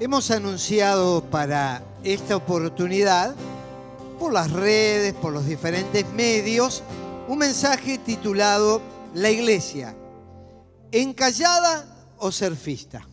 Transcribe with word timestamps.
Hemos 0.00 0.30
anunciado 0.30 1.24
para 1.28 1.82
esta 2.04 2.36
oportunidad, 2.36 3.34
por 4.20 4.32
las 4.32 4.48
redes, 4.52 5.12
por 5.12 5.32
los 5.32 5.44
diferentes 5.44 6.08
medios, 6.12 6.84
un 7.26 7.38
mensaje 7.38 7.98
titulado 7.98 8.80
La 9.14 9.28
iglesia, 9.28 9.96
encallada 10.92 12.14
o 12.18 12.30
surfista. 12.30 13.08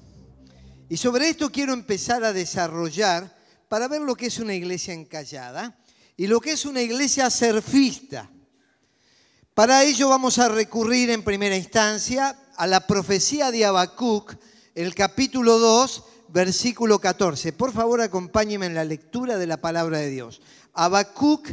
Y 0.87 0.97
sobre 0.97 1.27
esto 1.27 1.51
quiero 1.51 1.73
empezar 1.73 2.23
a 2.23 2.33
desarrollar 2.33 3.35
para 3.67 3.87
ver 3.87 4.01
lo 4.01 4.13
que 4.13 4.27
es 4.27 4.37
una 4.37 4.53
iglesia 4.53 4.93
encallada 4.93 5.79
y 6.15 6.27
lo 6.27 6.39
que 6.39 6.51
es 6.51 6.65
una 6.65 6.83
iglesia 6.83 7.31
surfista. 7.31 8.29
Para 9.55 9.83
ello 9.83 10.09
vamos 10.09 10.37
a 10.37 10.49
recurrir 10.49 11.09
en 11.09 11.23
primera 11.23 11.57
instancia 11.57 12.37
a 12.55 12.67
la 12.67 12.85
profecía 12.85 13.49
de 13.49 13.65
Habacuc, 13.65 14.35
el 14.75 14.93
capítulo 14.93 15.57
2, 15.57 16.03
versículo 16.35 16.99
14. 16.99 17.53
Por 17.53 17.71
favor, 17.71 18.01
acompáñenme 18.01 18.65
en 18.65 18.75
la 18.75 18.83
lectura 18.83 19.37
de 19.37 19.47
la 19.47 19.55
palabra 19.55 19.99
de 19.99 20.09
Dios. 20.09 20.41
Habacuc, 20.73 21.47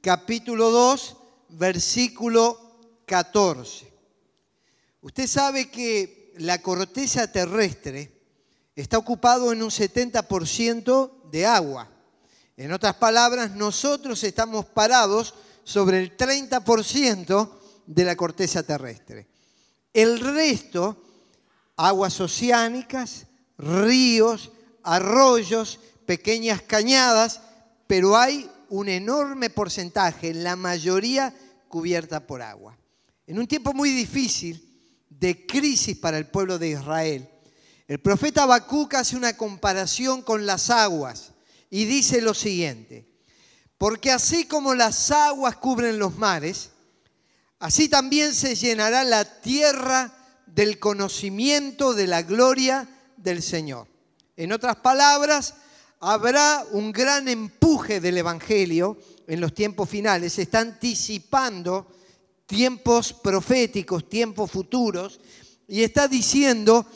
capítulo 0.00 0.70
2, 0.70 1.16
versículo 1.48 2.56
14. 3.04 3.92
Usted 5.00 5.26
sabe 5.26 5.68
que 5.68 6.32
la 6.38 6.62
corteza 6.62 7.32
terrestre 7.32 8.12
está 8.76 8.96
ocupado 8.96 9.50
en 9.50 9.60
un 9.60 9.70
70% 9.70 11.30
de 11.32 11.44
agua. 11.44 11.90
En 12.56 12.70
otras 12.72 12.94
palabras, 12.94 13.56
nosotros 13.56 14.22
estamos 14.22 14.66
parados 14.66 15.34
sobre 15.64 15.98
el 15.98 16.16
30% 16.16 17.50
de 17.86 18.04
la 18.04 18.14
corteza 18.14 18.62
terrestre. 18.62 19.26
El 19.92 20.20
resto, 20.20 20.96
aguas 21.76 22.20
oceánicas, 22.20 23.26
ríos, 23.58 24.52
arroyos, 24.82 25.80
pequeñas 26.06 26.62
cañadas, 26.62 27.40
pero 27.86 28.16
hay 28.16 28.50
un 28.70 28.88
enorme 28.88 29.50
porcentaje, 29.50 30.32
la 30.32 30.56
mayoría 30.56 31.34
cubierta 31.68 32.26
por 32.26 32.40
agua. 32.40 32.78
En 33.26 33.38
un 33.38 33.46
tiempo 33.46 33.74
muy 33.74 33.90
difícil 33.90 34.64
de 35.10 35.46
crisis 35.46 35.96
para 35.96 36.18
el 36.18 36.26
pueblo 36.26 36.58
de 36.58 36.70
Israel, 36.70 37.28
el 37.86 38.00
profeta 38.00 38.44
Habacuc 38.44 38.94
hace 38.94 39.16
una 39.16 39.36
comparación 39.36 40.22
con 40.22 40.46
las 40.46 40.70
aguas 40.70 41.32
y 41.70 41.84
dice 41.84 42.20
lo 42.20 42.34
siguiente: 42.34 43.06
Porque 43.76 44.10
así 44.10 44.44
como 44.44 44.74
las 44.74 45.10
aguas 45.10 45.56
cubren 45.56 45.98
los 45.98 46.16
mares, 46.16 46.70
así 47.58 47.88
también 47.88 48.34
se 48.34 48.54
llenará 48.54 49.04
la 49.04 49.40
tierra 49.40 50.12
del 50.46 50.78
conocimiento 50.78 51.94
de 51.94 52.06
la 52.06 52.22
gloria 52.22 52.88
del 53.18 53.42
Señor. 53.42 53.86
En 54.36 54.52
otras 54.52 54.76
palabras, 54.76 55.54
habrá 56.00 56.64
un 56.72 56.92
gran 56.92 57.28
empuje 57.28 58.00
del 58.00 58.18
Evangelio 58.18 58.98
en 59.26 59.40
los 59.40 59.54
tiempos 59.54 59.88
finales. 59.88 60.38
Está 60.38 60.60
anticipando 60.60 61.86
tiempos 62.46 63.12
proféticos, 63.12 64.08
tiempos 64.08 64.50
futuros, 64.50 65.20
y 65.66 65.82
está 65.82 66.08
diciendo, 66.08 66.86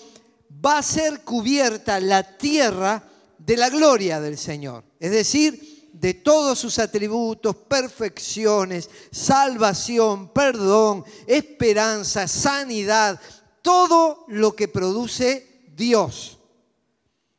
va 0.65 0.79
a 0.79 0.83
ser 0.83 1.21
cubierta 1.23 2.01
la 2.01 2.39
tierra 2.39 3.03
de 3.39 3.57
la 3.57 3.69
gloria 3.69 4.21
del 4.21 4.39
Señor. 4.39 4.85
Es 4.99 5.11
decir, 5.11 5.91
de 5.93 6.15
todos 6.15 6.59
sus 6.59 6.79
atributos, 6.79 7.55
perfecciones, 7.55 8.89
salvación, 9.11 10.33
perdón, 10.33 11.05
esperanza, 11.27 12.27
sanidad, 12.27 13.21
todo 13.61 14.25
lo 14.29 14.57
que 14.57 14.69
produce 14.69 15.52
Dios. 15.83 16.39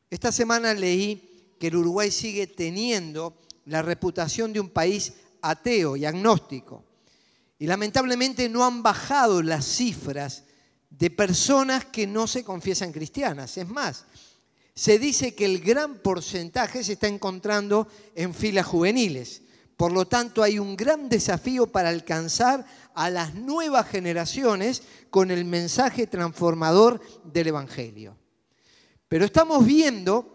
Esta 0.09 0.33
semana 0.33 0.73
leí 0.73 1.55
que 1.57 1.67
el 1.67 1.77
Uruguay 1.77 2.11
sigue 2.11 2.45
teniendo 2.45 3.37
la 3.65 3.81
reputación 3.81 4.51
de 4.51 4.59
un 4.59 4.69
país 4.69 5.13
ateo 5.41 5.95
y 5.95 6.03
agnóstico. 6.03 6.83
Y 7.57 7.67
lamentablemente 7.67 8.49
no 8.49 8.65
han 8.65 8.83
bajado 8.83 9.41
las 9.41 9.63
cifras 9.63 10.43
de 10.89 11.09
personas 11.09 11.85
que 11.85 12.05
no 12.05 12.27
se 12.27 12.43
confiesan 12.43 12.91
cristianas. 12.91 13.57
Es 13.57 13.69
más, 13.69 14.03
se 14.75 14.99
dice 14.99 15.33
que 15.33 15.45
el 15.45 15.61
gran 15.61 15.99
porcentaje 15.99 16.83
se 16.83 16.93
está 16.93 17.07
encontrando 17.07 17.87
en 18.13 18.33
filas 18.33 18.65
juveniles. 18.65 19.41
Por 19.77 19.93
lo 19.93 20.05
tanto, 20.05 20.43
hay 20.43 20.59
un 20.59 20.75
gran 20.75 21.07
desafío 21.07 21.67
para 21.67 21.87
alcanzar 21.87 22.65
a 22.93 23.09
las 23.09 23.35
nuevas 23.35 23.87
generaciones 23.87 24.83
con 25.09 25.31
el 25.31 25.45
mensaje 25.45 26.07
transformador 26.07 26.99
del 27.23 27.47
Evangelio. 27.47 28.17
Pero 29.13 29.25
estamos 29.25 29.63
viendo 29.63 30.25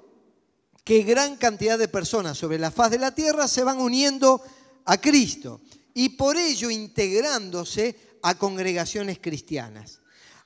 que 0.84 1.02
gran 1.02 1.36
cantidad 1.36 1.76
de 1.76 1.88
personas 1.88 2.38
sobre 2.38 2.60
la 2.60 2.70
faz 2.70 2.92
de 2.92 3.00
la 3.00 3.12
tierra 3.12 3.48
se 3.48 3.64
van 3.64 3.80
uniendo 3.80 4.40
a 4.84 5.00
Cristo 5.00 5.62
y 5.94 6.10
por 6.10 6.36
ello 6.36 6.70
integrándose 6.70 7.98
a 8.22 8.38
congregaciones 8.38 9.18
cristianas. 9.18 9.98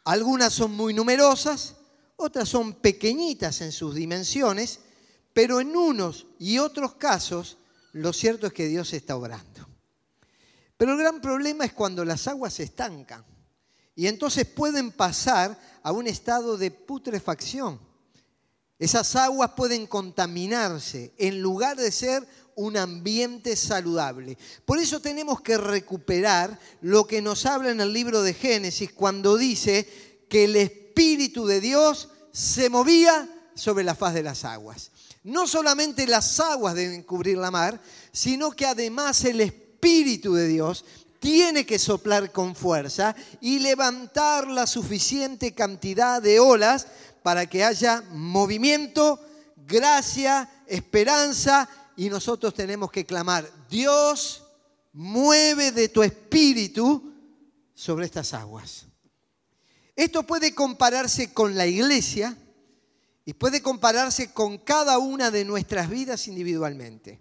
Algunas 0.05 0.55
son 0.55 0.73
muy 0.73 0.95
numerosas, 0.95 1.75
otras 2.17 2.49
son 2.49 2.73
pequeñitas 2.73 3.61
en 3.61 3.71
sus 3.71 3.95
dimensiones, 3.95 4.81
pero 5.35 5.61
en 5.61 5.77
unos 5.77 6.25
y 6.39 6.57
otros 6.57 6.95
casos 6.95 7.59
lo 7.93 8.15
cierto 8.15 8.47
es 8.47 8.55
que 8.55 8.67
Dios 8.67 8.95
está 8.95 9.15
obrando. 9.15 9.69
Pero 10.79 10.93
el 10.93 10.99
gran 10.99 11.21
problema 11.21 11.67
es 11.67 11.75
cuando 11.75 12.03
las 12.03 12.27
aguas 12.29 12.55
se 12.55 12.63
estancan 12.63 13.27
y 13.95 14.07
entonces 14.07 14.47
pueden 14.47 14.91
pasar 14.91 15.61
a 15.83 15.93
un 15.93 16.07
estado 16.07 16.57
de 16.57 16.71
putrefacción 16.71 17.92
esas 18.83 19.15
aguas 19.15 19.53
pueden 19.57 19.87
contaminarse 19.87 21.13
en 21.17 21.41
lugar 21.41 21.77
de 21.77 21.93
ser 21.93 22.27
un 22.57 22.77
ambiente 22.77 23.55
saludable. 23.55 24.37
Por 24.65 24.81
eso 24.81 24.99
tenemos 24.99 25.41
que 25.41 25.57
recuperar 25.57 26.59
lo 26.81 27.07
que 27.07 27.23
nos 27.23 27.47
habla 27.47 27.71
en 27.71 27.81
el 27.81 27.93
libro 27.93 28.23
de 28.23 28.35
Génesis 28.35 28.93
cuando 28.93 29.37
dice 29.37 29.87
que 30.29 30.47
el 30.47 30.57
Espíritu 30.57 31.47
de 31.47 31.61
Dios 31.61 32.09
se 32.33 32.71
movía 32.71 33.29
sobre 33.55 33.85
la 33.85 33.95
faz 33.95 34.15
de 34.15 34.25
las 34.25 34.45
aguas. 34.45 34.91
No 35.23 35.47
solamente 35.47 36.05
las 36.09 36.41
aguas 36.41 36.75
deben 36.75 37.05
cubrir 37.05 37.39
la 37.39 37.53
mar, 37.53 37.81
sino 38.11 38.51
que 38.51 38.67
además 38.67 39.25
el 39.25 39.43
Espíritu 39.43 40.35
de 40.35 40.49
Dios 40.49 40.85
tiene 41.21 41.65
que 41.65 41.79
soplar 41.79 42.33
con 42.33 42.57
fuerza 42.57 43.15
y 43.41 43.61
levantar 43.61 44.49
la 44.49 44.67
suficiente 44.67 45.55
cantidad 45.55 46.21
de 46.21 46.41
olas 46.41 46.89
para 47.23 47.47
que 47.47 47.65
haya 47.65 48.03
movimiento, 48.11 49.21
gracia, 49.57 50.49
esperanza 50.67 51.69
y 51.97 52.09
nosotros 52.09 52.55
tenemos 52.55 52.91
que 52.91 53.05
clamar, 53.05 53.49
Dios, 53.69 54.45
mueve 54.93 55.73
de 55.73 55.89
tu 55.89 56.03
espíritu 56.03 57.13
sobre 57.75 58.07
estas 58.07 58.35
aguas. 58.35 58.87
Esto 59.95 60.23
puede 60.23 60.55
compararse 60.55 61.33
con 61.33 61.55
la 61.57 61.67
iglesia 61.67 62.37
y 63.25 63.35
puede 63.35 63.63
compararse 63.63 64.33
con 64.33 64.59
cada 64.59 64.99
una 64.99 65.31
de 65.31 65.45
nuestras 65.45 65.89
vidas 65.89 66.27
individualmente. 66.29 67.21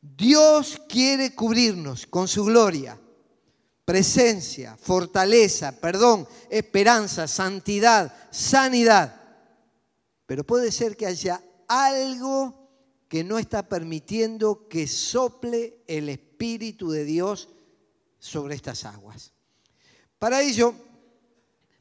Dios 0.00 0.80
quiere 0.88 1.34
cubrirnos 1.34 2.06
con 2.06 2.28
su 2.28 2.44
gloria 2.44 2.98
presencia, 3.88 4.76
fortaleza, 4.76 5.80
perdón, 5.80 6.28
esperanza, 6.50 7.26
santidad, 7.26 8.14
sanidad. 8.30 9.18
Pero 10.26 10.44
puede 10.44 10.70
ser 10.72 10.94
que 10.94 11.06
haya 11.06 11.42
algo 11.66 12.68
que 13.08 13.24
no 13.24 13.38
está 13.38 13.66
permitiendo 13.66 14.68
que 14.68 14.86
sople 14.86 15.84
el 15.86 16.10
Espíritu 16.10 16.90
de 16.90 17.06
Dios 17.06 17.48
sobre 18.18 18.56
estas 18.56 18.84
aguas. 18.84 19.32
Para 20.18 20.42
ello, 20.42 20.74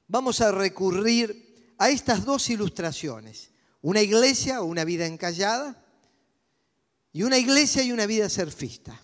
vamos 0.08 0.40
a 0.40 0.54
recurrir 0.54 1.76
a 1.78 1.90
estas 1.90 2.24
dos 2.24 2.50
ilustraciones. 2.50 3.52
Una 3.82 4.02
iglesia 4.02 4.62
o 4.62 4.66
una 4.66 4.86
vida 4.86 5.06
encallada 5.06 5.84
y 7.12 7.24
una 7.24 7.38
iglesia 7.38 7.84
y 7.84 7.92
una 7.92 8.06
vida 8.06 8.30
surfista. 8.30 8.98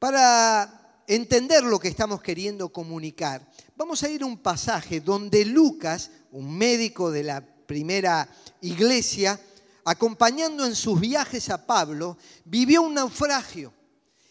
Para 0.00 0.81
entender 1.14 1.62
lo 1.64 1.78
que 1.78 1.88
estamos 1.88 2.22
queriendo 2.22 2.70
comunicar, 2.70 3.46
vamos 3.76 4.02
a 4.02 4.08
ir 4.08 4.22
a 4.22 4.26
un 4.26 4.38
pasaje 4.38 5.00
donde 5.00 5.44
Lucas, 5.44 6.10
un 6.30 6.56
médico 6.56 7.10
de 7.10 7.22
la 7.22 7.44
primera 7.66 8.28
iglesia, 8.60 9.38
acompañando 9.84 10.64
en 10.64 10.74
sus 10.74 11.00
viajes 11.00 11.50
a 11.50 11.66
Pablo, 11.66 12.16
vivió 12.44 12.82
un 12.82 12.94
naufragio 12.94 13.74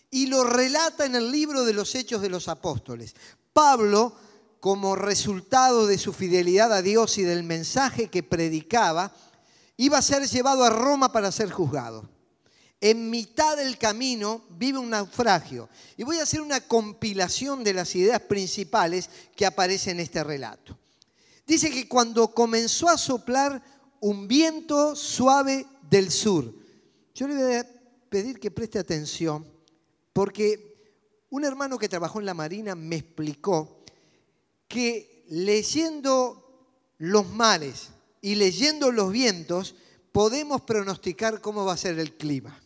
y 0.10 0.28
lo 0.28 0.44
relata 0.44 1.06
en 1.06 1.16
el 1.16 1.32
libro 1.32 1.66
de 1.66 1.74
los 1.74 1.94
Hechos 1.94 2.22
de 2.22 2.30
los 2.30 2.48
Apóstoles. 2.48 3.16
Pablo, 3.54 4.16
como 4.60 4.96
resultado 4.96 5.88
de 5.88 5.98
su 5.98 6.14
fidelidad 6.14 6.74
a 6.74 6.82
Dios 6.82 7.18
y 7.18 7.24
del 7.24 7.44
mensaje 7.44 8.10
que 8.10 8.24
predicaba, 8.24 9.14
iba 9.78 9.98
a 9.98 10.02
ser 10.02 10.28
llevado 10.28 10.64
a 10.64 10.70
Roma 10.70 11.12
para 11.12 11.32
ser 11.32 11.52
juzgado 11.52 12.21
en 12.82 13.10
mitad 13.10 13.56
del 13.56 13.78
camino 13.78 14.42
vive 14.50 14.80
un 14.80 14.90
naufragio. 14.90 15.70
Y 15.96 16.04
voy 16.04 16.18
a 16.18 16.24
hacer 16.24 16.42
una 16.42 16.62
compilación 16.62 17.64
de 17.64 17.74
las 17.74 17.96
ideas 17.96 18.20
principales 18.22 19.10
que 19.36 19.46
aparecen 19.46 19.98
en 19.98 20.04
este 20.04 20.24
relato. 20.24 20.78
Dice 21.46 21.70
que 21.70 21.88
cuando 21.88 22.34
comenzó 22.34 22.90
a 22.90 22.98
soplar 22.98 23.62
un 24.02 24.28
viento 24.28 24.96
suave 24.96 25.66
del 25.90 26.12
sur. 26.12 26.54
Yo 27.14 27.28
le 27.28 27.36
voy 27.36 27.54
a 27.54 27.68
pedir 28.10 28.40
que 28.40 28.52
preste 28.52 28.80
atención 28.80 29.46
porque 30.12 30.72
un 31.30 31.46
hermano 31.46 31.78
que 31.78 31.88
trabajó 31.88 32.20
en 32.20 32.26
la 32.26 32.34
Marina 32.34 32.76
me 32.76 32.98
explicó 32.98 33.84
que 34.68 35.26
leyendo 35.30 36.96
los 36.98 37.30
mares 37.30 37.90
y 38.22 38.36
leyendo 38.36 38.92
los 38.92 39.12
vientos 39.12 39.76
podemos 40.12 40.62
pronosticar 40.62 41.40
cómo 41.40 41.64
va 41.64 41.74
a 41.74 41.78
ser 41.78 42.00
el 42.00 42.18
clima. 42.18 42.60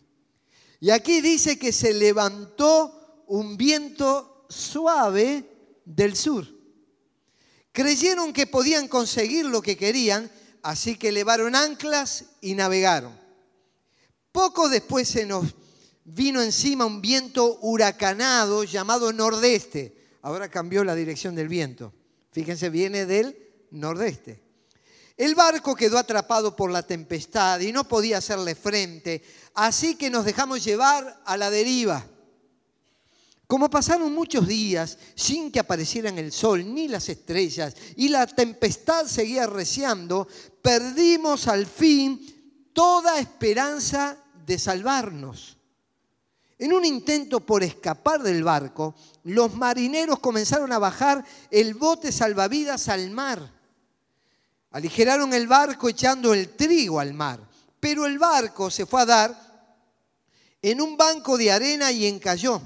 Y 0.80 0.90
aquí 0.90 1.20
dice 1.20 1.58
que 1.58 1.72
se 1.72 1.94
levantó 1.94 3.24
un 3.28 3.56
viento 3.56 4.46
suave 4.48 5.44
del 5.84 6.16
sur. 6.16 6.46
Creyeron 7.72 8.32
que 8.32 8.46
podían 8.46 8.88
conseguir 8.88 9.46
lo 9.46 9.62
que 9.62 9.76
querían, 9.76 10.30
así 10.62 10.96
que 10.96 11.08
elevaron 11.08 11.54
anclas 11.54 12.24
y 12.40 12.54
navegaron. 12.54 13.18
Poco 14.32 14.68
después 14.68 15.08
se 15.08 15.26
nos 15.26 15.54
vino 16.04 16.40
encima 16.42 16.86
un 16.86 17.00
viento 17.00 17.58
huracanado 17.62 18.64
llamado 18.64 19.12
nordeste. 19.12 19.96
Ahora 20.22 20.50
cambió 20.50 20.84
la 20.84 20.94
dirección 20.94 21.34
del 21.34 21.48
viento. 21.48 21.92
Fíjense, 22.32 22.70
viene 22.70 23.06
del 23.06 23.36
nordeste. 23.70 24.45
El 25.16 25.34
barco 25.34 25.74
quedó 25.74 25.98
atrapado 25.98 26.54
por 26.54 26.70
la 26.70 26.82
tempestad 26.82 27.60
y 27.60 27.72
no 27.72 27.88
podía 27.88 28.18
hacerle 28.18 28.54
frente, 28.54 29.22
así 29.54 29.94
que 29.94 30.10
nos 30.10 30.26
dejamos 30.26 30.62
llevar 30.62 31.22
a 31.24 31.36
la 31.38 31.50
deriva. 31.50 32.04
Como 33.46 33.70
pasaron 33.70 34.12
muchos 34.12 34.46
días 34.46 34.98
sin 35.14 35.52
que 35.52 35.60
aparecieran 35.60 36.18
el 36.18 36.32
sol 36.32 36.74
ni 36.74 36.88
las 36.88 37.08
estrellas 37.08 37.74
y 37.94 38.08
la 38.08 38.26
tempestad 38.26 39.06
seguía 39.06 39.44
arreciando, 39.44 40.26
perdimos 40.60 41.46
al 41.46 41.64
fin 41.64 42.70
toda 42.74 43.18
esperanza 43.20 44.18
de 44.44 44.58
salvarnos. 44.58 45.56
En 46.58 46.72
un 46.72 46.84
intento 46.84 47.40
por 47.40 47.62
escapar 47.62 48.22
del 48.22 48.42
barco, 48.42 48.94
los 49.24 49.54
marineros 49.54 50.18
comenzaron 50.18 50.72
a 50.72 50.78
bajar 50.78 51.24
el 51.50 51.74
bote 51.74 52.10
salvavidas 52.12 52.88
al 52.88 53.10
mar. 53.10 53.55
Aligeraron 54.70 55.32
el 55.32 55.46
barco 55.46 55.88
echando 55.88 56.34
el 56.34 56.56
trigo 56.56 57.00
al 57.00 57.14
mar, 57.14 57.40
pero 57.80 58.06
el 58.06 58.18
barco 58.18 58.70
se 58.70 58.86
fue 58.86 59.02
a 59.02 59.06
dar 59.06 59.46
en 60.60 60.80
un 60.80 60.96
banco 60.96 61.38
de 61.38 61.52
arena 61.52 61.92
y 61.92 62.06
encalló. 62.06 62.60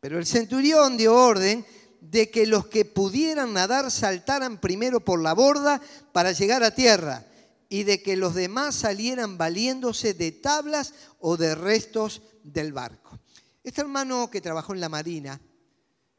Pero 0.00 0.18
el 0.18 0.26
centurión 0.26 0.96
dio 0.96 1.14
orden 1.14 1.64
de 2.00 2.30
que 2.30 2.46
los 2.46 2.66
que 2.66 2.84
pudieran 2.84 3.52
nadar 3.52 3.90
saltaran 3.90 4.60
primero 4.60 5.00
por 5.00 5.20
la 5.20 5.34
borda 5.34 5.80
para 6.12 6.32
llegar 6.32 6.62
a 6.62 6.74
tierra 6.74 7.24
y 7.68 7.84
de 7.84 8.02
que 8.02 8.16
los 8.16 8.34
demás 8.34 8.74
salieran 8.74 9.36
valiéndose 9.36 10.14
de 10.14 10.32
tablas 10.32 10.94
o 11.20 11.36
de 11.36 11.54
restos 11.54 12.22
del 12.42 12.72
barco. 12.72 13.18
Este 13.62 13.80
hermano 13.80 14.30
que 14.30 14.40
trabajó 14.40 14.72
en 14.72 14.80
la 14.80 14.88
Marina 14.88 15.40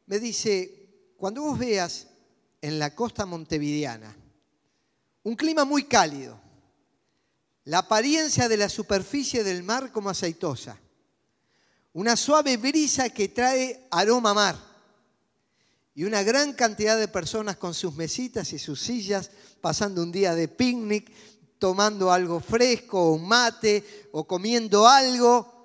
me 0.06 0.18
dice, 0.18 1.12
cuando 1.16 1.42
vos 1.42 1.58
veas 1.58 2.08
en 2.60 2.78
la 2.78 2.94
costa 2.94 3.26
montevideana 3.26 4.16
un 5.22 5.36
clima 5.36 5.64
muy 5.64 5.84
cálido, 5.84 6.38
la 7.64 7.78
apariencia 7.78 8.48
de 8.48 8.56
la 8.56 8.68
superficie 8.68 9.44
del 9.44 9.62
mar 9.62 9.92
como 9.92 10.10
aceitosa, 10.10 10.78
una 11.92 12.16
suave 12.16 12.56
brisa 12.56 13.10
que 13.10 13.28
trae 13.28 13.86
aroma 13.90 14.30
a 14.30 14.34
mar. 14.34 14.70
Y 15.92 16.04
una 16.04 16.22
gran 16.22 16.52
cantidad 16.54 16.98
de 16.98 17.08
personas 17.08 17.56
con 17.56 17.74
sus 17.74 17.94
mesitas 17.94 18.52
y 18.52 18.58
sus 18.58 18.80
sillas 18.80 19.30
pasando 19.60 20.02
un 20.02 20.12
día 20.12 20.34
de 20.34 20.48
picnic, 20.48 21.12
tomando 21.58 22.10
algo 22.10 22.40
fresco, 22.40 23.12
un 23.12 23.26
mate 23.26 24.08
o 24.12 24.26
comiendo 24.26 24.86
algo, 24.86 25.60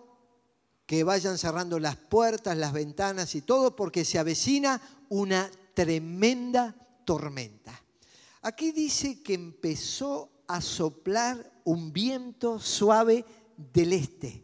que 0.85 1.03
vayan 1.03 1.37
cerrando 1.37 1.79
las 1.79 1.95
puertas, 1.95 2.57
las 2.57 2.73
ventanas 2.73 3.33
y 3.35 3.41
todo, 3.41 3.75
porque 3.75 4.03
se 4.03 4.19
avecina 4.19 4.81
una 5.09 5.49
tremenda 5.73 6.75
tormenta. 7.05 7.84
Aquí 8.45 8.71
dice 8.71 9.23
que 9.23 9.33
empezó 9.33 10.43
a 10.45 10.61
soplar 10.61 11.51
un 11.63 11.91
viento 11.91 12.59
suave 12.59 13.25
del 13.57 13.93
este. 13.93 14.43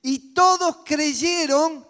Y 0.00 0.32
todos 0.32 0.76
creyeron 0.84 1.84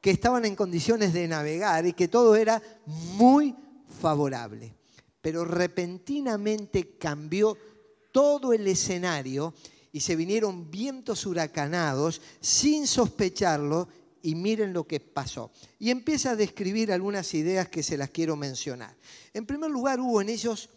que 0.00 0.10
estaban 0.10 0.44
en 0.46 0.56
condiciones 0.56 1.12
de 1.12 1.28
navegar 1.28 1.86
y 1.86 1.92
que 1.92 2.08
todo 2.08 2.34
era 2.34 2.60
muy 2.88 3.54
favorable. 4.00 4.74
Pero 5.20 5.44
repentinamente 5.44 6.98
cambió 6.98 7.56
todo 8.10 8.52
el 8.52 8.66
escenario 8.66 9.54
y 9.92 10.00
se 10.00 10.16
vinieron 10.16 10.72
vientos 10.72 11.24
huracanados 11.24 12.20
sin 12.40 12.88
sospecharlo 12.88 13.86
y 14.22 14.34
miren 14.34 14.72
lo 14.72 14.88
que 14.88 14.98
pasó. 14.98 15.52
Y 15.78 15.90
empieza 15.90 16.32
a 16.32 16.36
describir 16.36 16.90
algunas 16.90 17.32
ideas 17.32 17.68
que 17.68 17.84
se 17.84 17.96
las 17.96 18.10
quiero 18.10 18.34
mencionar. 18.34 18.96
En 19.32 19.46
primer 19.46 19.70
lugar, 19.70 20.00
hubo 20.00 20.20
en 20.20 20.30
ellos 20.30 20.68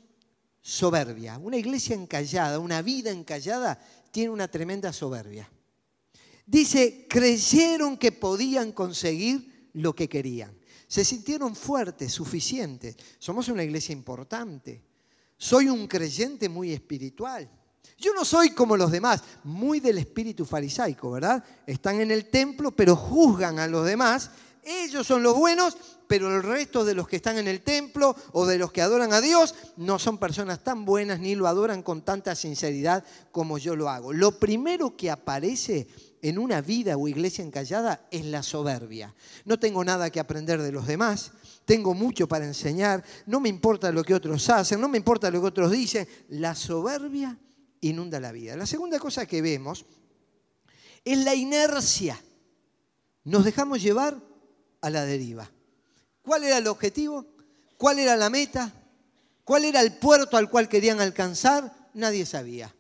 soberbia. 0.62 1.38
Una 1.38 1.58
iglesia 1.58 1.96
encallada, 1.96 2.60
una 2.60 2.82
vida 2.82 3.12
encallada, 3.12 3.80
tiene 4.12 4.30
una 4.30 4.48
tremenda 4.48 4.92
soberbia. 4.94 5.50
Dice, 6.46 7.06
creyeron 7.08 7.98
que 7.98 8.12
podían 8.12 8.72
conseguir 8.72 9.70
lo 9.74 9.94
que 9.94 10.10
querían. 10.10 10.58
Se 10.88 11.06
sintieron 11.06 11.56
fuertes, 11.56 12.12
suficientes. 12.12 12.96
Somos 13.20 13.48
una 13.50 13.64
iglesia 13.64 13.94
importante. 13.94 14.82
Soy 15.38 15.70
un 15.70 15.88
creyente 15.88 16.50
muy 16.50 16.72
espiritual. 16.72 17.50
Yo 17.98 18.14
no 18.14 18.26
soy 18.26 18.52
como 18.52 18.78
los 18.78 18.92
demás, 18.92 19.24
muy 19.44 19.80
del 19.80 19.98
espíritu 19.98 20.46
farisaico, 20.46 21.12
¿verdad? 21.12 21.44
Están 21.68 22.02
en 22.02 22.12
el 22.12 22.30
templo, 22.30 22.72
pero 22.72 22.96
juzgan 22.96 23.60
a 23.60 23.68
los 23.68 23.86
demás. 23.86 24.32
Ellos 24.64 25.08
son 25.08 25.24
los 25.24 25.38
buenos, 25.38 25.78
pero 26.08 26.36
el 26.36 26.44
resto 26.44 26.84
de 26.84 26.96
los 26.96 27.08
que 27.08 27.18
están 27.18 27.38
en 27.38 27.48
el 27.48 27.62
templo 27.62 28.16
o 28.34 28.46
de 28.46 28.58
los 28.58 28.72
que 28.72 28.82
adoran 28.82 29.14
a 29.14 29.22
Dios 29.22 29.56
no 29.78 30.00
son 30.00 30.18
personas 30.18 30.64
tan 30.64 30.86
buenas 30.86 31.20
ni 31.20 31.36
lo 31.36 31.48
adoran 31.48 31.84
con 31.84 32.02
tanta 32.04 32.36
sinceridad 32.36 33.04
como 33.32 33.58
yo 33.58 33.76
lo 33.76 33.90
hago. 33.90 34.12
Lo 34.12 34.40
primero 34.40 34.98
que 34.98 35.12
aparece 35.12 35.88
en 36.22 36.38
una 36.38 36.62
vida 36.62 36.98
o 36.98 37.08
iglesia 37.08 37.44
encallada 37.44 38.08
es 38.12 38.26
la 38.26 38.44
soberbia. 38.44 39.14
No 39.46 39.60
tengo 39.60 39.84
nada 39.84 40.10
que 40.10 40.20
aprender 40.20 40.62
de 40.62 40.72
los 40.72 40.88
demás, 40.88 41.32
tengo 41.66 41.94
mucho 41.94 42.28
para 42.28 42.46
enseñar, 42.46 43.04
no 43.26 43.40
me 43.40 43.50
importa 43.50 43.92
lo 43.92 44.04
que 44.04 44.16
otros 44.16 44.50
hacen, 44.50 44.82
no 44.82 44.90
me 44.90 44.98
importa 44.98 45.32
lo 45.32 45.42
que 45.42 45.48
otros 45.48 45.72
dicen. 45.72 46.08
La 46.30 46.56
soberbia 46.56 47.38
inunda 47.82 48.20
la 48.20 48.32
vida. 48.32 48.58
La 48.58 48.66
segunda 48.66 49.00
cosa 49.00 49.26
que 49.26 49.42
vemos 49.42 49.86
es 51.06 51.18
la 51.20 51.36
inercia. 51.36 52.22
Nos 53.24 53.46
dejamos 53.46 53.82
llevar 53.82 54.29
a 54.82 54.90
la 54.90 55.06
deriva. 55.06 55.50
¿Cuál 56.22 56.44
era 56.44 56.58
el 56.58 56.68
objetivo? 56.68 57.26
¿Cuál 57.78 58.00
era 58.00 58.16
la 58.16 58.30
meta? 58.30 58.74
¿Cuál 59.44 59.66
era 59.66 59.82
el 59.82 59.98
puerto 59.98 60.38
al 60.38 60.50
cual 60.50 60.70
querían 60.70 61.02
alcanzar? 61.02 61.90
Nadie 61.94 62.26
sabía. 62.26 62.74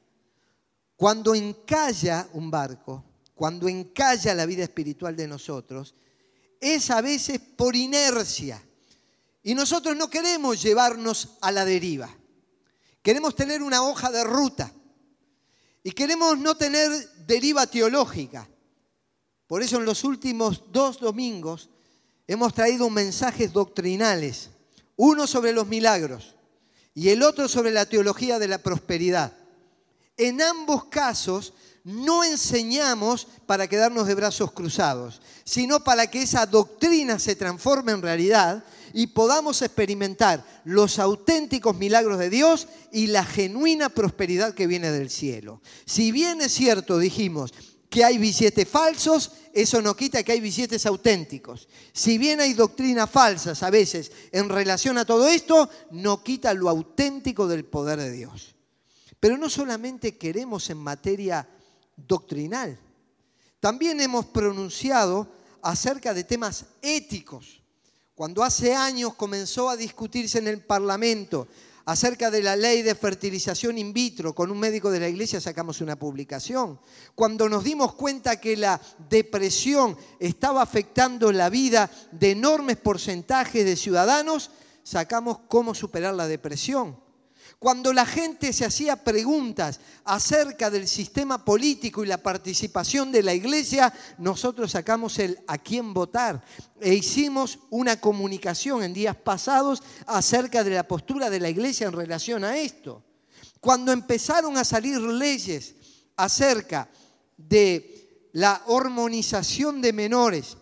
Cuando 0.95 1.33
encalla 1.33 2.27
un 2.33 2.51
barco, 2.51 3.05
cuando 3.33 3.67
encalla 3.67 4.35
la 4.35 4.45
vida 4.45 4.63
espiritual 4.63 5.15
de 5.15 5.27
nosotros, 5.27 5.95
es 6.59 6.91
a 6.91 7.01
veces 7.01 7.39
por 7.39 7.75
inercia. 7.75 8.61
Y 9.41 9.55
nosotros 9.55 9.95
no 9.95 10.09
queremos 10.09 10.61
llevarnos 10.61 11.37
a 11.41 11.51
la 11.51 11.63
deriva. 11.63 12.09
Queremos 13.01 13.35
tener 13.35 13.63
una 13.63 13.81
hoja 13.81 14.11
de 14.11 14.23
ruta. 14.23 14.71
Y 15.81 15.91
queremos 15.91 16.37
no 16.37 16.55
tener 16.55 16.91
deriva 17.25 17.65
teológica. 17.65 18.47
Por 19.47 19.63
eso 19.63 19.77
en 19.77 19.85
los 19.85 20.03
últimos 20.03 20.65
dos 20.71 20.99
domingos 20.99 21.69
hemos 22.29 22.53
traído 22.53 22.91
mensajes 22.91 23.51
doctrinales. 23.51 24.51
Uno 24.95 25.25
sobre 25.25 25.51
los 25.51 25.65
milagros 25.65 26.35
y 26.93 27.09
el 27.09 27.23
otro 27.23 27.47
sobre 27.47 27.71
la 27.71 27.87
teología 27.87 28.37
de 28.37 28.47
la 28.47 28.59
prosperidad. 28.59 29.33
En 30.15 30.39
ambos 30.39 30.85
casos 30.85 31.53
no 31.83 32.23
enseñamos 32.23 33.27
para 33.47 33.67
quedarnos 33.67 34.05
de 34.05 34.13
brazos 34.13 34.51
cruzados, 34.51 35.21
sino 35.43 35.83
para 35.83 36.05
que 36.05 36.21
esa 36.21 36.45
doctrina 36.45 37.17
se 37.17 37.35
transforme 37.35 37.93
en 37.93 38.03
realidad 38.03 38.63
y 38.93 39.07
podamos 39.07 39.63
experimentar 39.63 40.45
los 40.65 40.99
auténticos 40.99 41.75
milagros 41.77 42.19
de 42.19 42.29
Dios 42.29 42.67
y 42.91 43.07
la 43.07 43.25
genuina 43.25 43.89
prosperidad 43.89 44.53
que 44.53 44.67
viene 44.67 44.91
del 44.91 45.09
cielo. 45.09 45.61
Si 45.85 46.11
bien 46.11 46.41
es 46.41 46.51
cierto, 46.51 46.99
dijimos, 46.99 47.53
que 47.89 48.03
hay 48.05 48.17
billetes 48.19 48.67
falsos, 48.67 49.31
eso 49.51 49.81
no 49.81 49.95
quita 49.95 50.23
que 50.23 50.31
hay 50.31 50.39
billetes 50.39 50.85
auténticos. 50.85 51.67
Si 51.91 52.17
bien 52.17 52.39
hay 52.39 52.53
doctrinas 52.53 53.09
falsas 53.09 53.63
a 53.63 53.71
veces 53.71 54.11
en 54.31 54.47
relación 54.47 54.97
a 54.97 55.05
todo 55.05 55.27
esto, 55.27 55.69
no 55.91 56.23
quita 56.23 56.53
lo 56.53 56.69
auténtico 56.69 57.47
del 57.47 57.65
poder 57.65 57.99
de 57.99 58.11
Dios. 58.11 58.55
Pero 59.19 59.37
no 59.37 59.49
solamente 59.49 60.17
queremos 60.17 60.69
en 60.69 60.77
materia 60.77 61.47
doctrinal, 61.97 62.79
también 63.59 63.99
hemos 63.99 64.27
pronunciado 64.27 65.27
acerca 65.61 66.13
de 66.13 66.23
temas 66.23 66.65
éticos. 66.81 67.61
Cuando 68.15 68.43
hace 68.43 68.73
años 68.75 69.15
comenzó 69.15 69.69
a 69.69 69.75
discutirse 69.75 70.37
en 70.37 70.47
el 70.47 70.63
Parlamento 70.63 71.47
acerca 71.89 72.29
de 72.29 72.43
la 72.43 72.55
ley 72.55 72.83
de 72.83 72.93
fertilización 72.93 73.79
in 73.79 73.93
vitro. 73.93 74.35
Con 74.35 74.51
un 74.51 74.59
médico 74.59 74.91
de 74.91 74.99
la 74.99 75.07
iglesia 75.07 75.41
sacamos 75.41 75.81
una 75.81 75.97
publicación. 75.97 76.79
Cuando 77.15 77.49
nos 77.49 77.63
dimos 77.63 77.95
cuenta 77.95 78.39
que 78.39 78.55
la 78.55 78.79
depresión 79.09 79.97
estaba 80.19 80.61
afectando 80.61 81.31
la 81.31 81.49
vida 81.49 81.89
de 82.11 82.31
enormes 82.31 82.77
porcentajes 82.77 83.65
de 83.65 83.75
ciudadanos, 83.75 84.51
sacamos 84.83 85.39
cómo 85.47 85.73
superar 85.73 86.13
la 86.13 86.27
depresión. 86.27 86.95
Cuando 87.59 87.91
la 87.91 88.05
gente 88.05 88.53
se 88.53 88.63
hacía 88.63 89.03
preguntas 89.03 89.81
acerca 90.05 90.69
del 90.69 90.87
sistema 90.87 91.43
político 91.43 92.05
y 92.05 92.07
la 92.07 92.23
participación 92.23 93.11
de 93.11 93.21
la 93.21 93.33
iglesia, 93.33 93.93
nosotros 94.17 94.71
sacamos 94.71 95.19
el 95.19 95.37
a 95.45 95.57
quién 95.57 95.93
votar 95.93 96.41
e 96.79 96.93
hicimos 96.93 97.59
una 97.69 97.99
comunicación 97.99 98.81
en 98.81 98.93
días 98.93 99.17
pasados 99.17 99.83
acerca 100.07 100.63
de 100.63 100.71
la 100.71 100.87
postura 100.87 101.29
de 101.29 101.41
la 101.41 101.49
iglesia 101.49 101.87
en 101.87 101.93
relación 101.93 102.45
a 102.45 102.57
esto. 102.57 103.03
Cuando 103.59 103.91
empezaron 103.91 104.55
a 104.55 104.63
salir 104.63 104.97
leyes 104.97 105.75
acerca 106.15 106.89
de 107.35 108.29
la 108.31 108.61
hormonización 108.67 109.81
de 109.81 109.91
menores, 109.91 110.55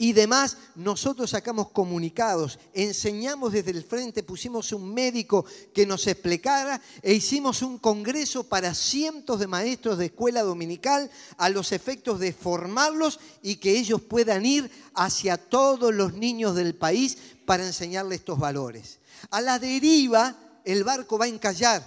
y 0.00 0.12
demás, 0.12 0.56
nosotros 0.76 1.30
sacamos 1.30 1.70
comunicados, 1.70 2.60
enseñamos 2.72 3.52
desde 3.52 3.72
el 3.72 3.82
frente, 3.82 4.22
pusimos 4.22 4.72
un 4.72 4.94
médico 4.94 5.44
que 5.74 5.86
nos 5.86 6.06
explicara 6.06 6.80
e 7.02 7.14
hicimos 7.14 7.62
un 7.62 7.78
congreso 7.78 8.44
para 8.44 8.74
cientos 8.74 9.40
de 9.40 9.48
maestros 9.48 9.98
de 9.98 10.06
escuela 10.06 10.42
dominical 10.42 11.10
a 11.36 11.48
los 11.50 11.72
efectos 11.72 12.20
de 12.20 12.32
formarlos 12.32 13.18
y 13.42 13.56
que 13.56 13.76
ellos 13.76 14.00
puedan 14.00 14.46
ir 14.46 14.70
hacia 14.94 15.36
todos 15.36 15.92
los 15.92 16.14
niños 16.14 16.54
del 16.54 16.76
país 16.76 17.18
para 17.44 17.66
enseñarles 17.66 18.20
estos 18.20 18.38
valores. 18.38 19.00
A 19.30 19.40
la 19.40 19.58
deriva 19.58 20.36
el 20.64 20.84
barco 20.84 21.18
va 21.18 21.24
a 21.24 21.28
encallar, 21.28 21.82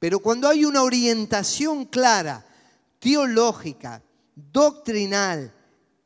pero 0.00 0.18
cuando 0.18 0.48
hay 0.48 0.64
una 0.64 0.82
orientación 0.82 1.84
clara, 1.84 2.44
teológica, 2.98 4.02
doctrinal, 4.34 5.54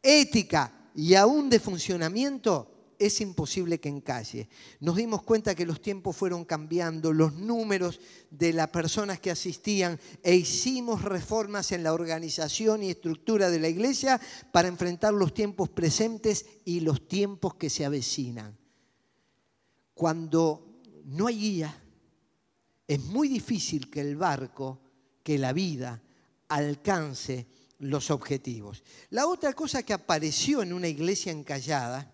ética, 0.03 0.73
y 0.97 1.15
aún 1.15 1.50
de 1.50 1.61
funcionamiento, 1.61 2.73
es 2.99 3.21
imposible 3.21 3.79
que 3.79 3.91
encalle. 3.91 4.49
Nos 4.81 4.97
dimos 4.97 5.23
cuenta 5.23 5.55
que 5.55 5.67
los 5.67 5.83
tiempos 5.83 6.17
fueron 6.17 6.47
cambiando, 6.47 7.12
los 7.12 7.35
números 7.35 8.00
de 8.31 8.55
las 8.55 8.69
personas 8.69 9.21
que 9.21 9.31
asistían 9.31 10.00
e 10.23 10.35
hicimos 10.35 11.03
reformas 11.03 11.73
en 11.73 11.83
la 11.83 11.93
organización 11.93 12.83
y 12.83 12.91
estructura 12.91 13.50
de 13.50 13.61
la 13.61 13.69
iglesia 13.69 14.19
para 14.53 14.69
enfrentar 14.69 15.12
los 15.12 15.35
tiempos 15.35 15.69
presentes 15.69 16.47
y 16.65 16.81
los 16.81 17.07
tiempos 17.07 17.55
que 17.57 17.69
se 17.69 17.85
avecinan. 17.85 18.57
Cuando 19.93 20.81
no 21.05 21.26
hay 21.26 21.38
guía, 21.38 21.83
es 22.88 23.05
muy 23.05 23.29
difícil 23.29 23.91
que 23.91 24.00
el 24.00 24.17
barco, 24.17 24.81
que 25.23 25.37
la 25.37 25.53
vida 25.53 26.03
alcance 26.49 27.47
los 27.78 28.11
objetivos. 28.11 28.83
La 29.11 29.26
otra 29.26 29.52
cosa 29.52 29.83
que 29.83 29.92
apareció 29.92 30.62
en 30.62 30.73
una 30.73 30.88
iglesia 30.88 31.33
encallada 31.33 32.12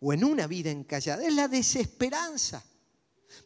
o 0.00 0.12
en 0.12 0.24
una 0.24 0.46
vida 0.46 0.70
encallada 0.70 1.24
es 1.24 1.32
la 1.32 1.48
desesperanza. 1.48 2.62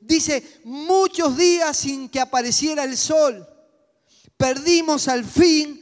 Dice, 0.01 0.61
muchos 0.65 1.37
días 1.37 1.77
sin 1.77 2.09
que 2.09 2.21
apareciera 2.21 2.85
el 2.85 2.97
sol, 2.97 3.47
perdimos 4.37 5.09
al 5.09 5.25
fin 5.25 5.81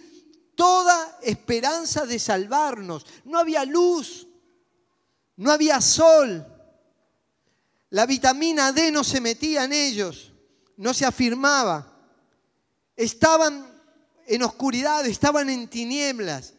toda 0.54 1.18
esperanza 1.22 2.04
de 2.04 2.18
salvarnos. 2.18 3.06
No 3.24 3.38
había 3.38 3.64
luz, 3.64 4.26
no 5.36 5.50
había 5.50 5.80
sol. 5.80 6.46
La 7.88 8.06
vitamina 8.06 8.72
D 8.72 8.92
no 8.92 9.02
se 9.02 9.20
metía 9.20 9.64
en 9.64 9.72
ellos, 9.72 10.32
no 10.76 10.92
se 10.92 11.06
afirmaba. 11.06 11.98
Estaban 12.94 13.69
en 14.26 14.42
oscuridad, 14.42 15.06
estaban 15.06 15.50
en 15.50 15.68
tinieblas. 15.68 16.54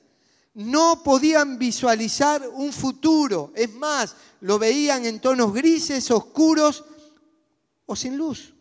No 0.53 1.01
podían 1.03 1.57
visualizar 1.57 2.47
un 2.49 2.73
futuro. 2.73 3.53
Es 3.55 3.73
más, 3.73 4.15
lo 4.41 4.59
veían 4.59 5.05
en 5.05 5.19
tonos 5.19 5.53
grises, 5.53 6.11
oscuros 6.11 6.83
o 7.85 7.95
sin 7.95 8.17
luz. 8.17 8.53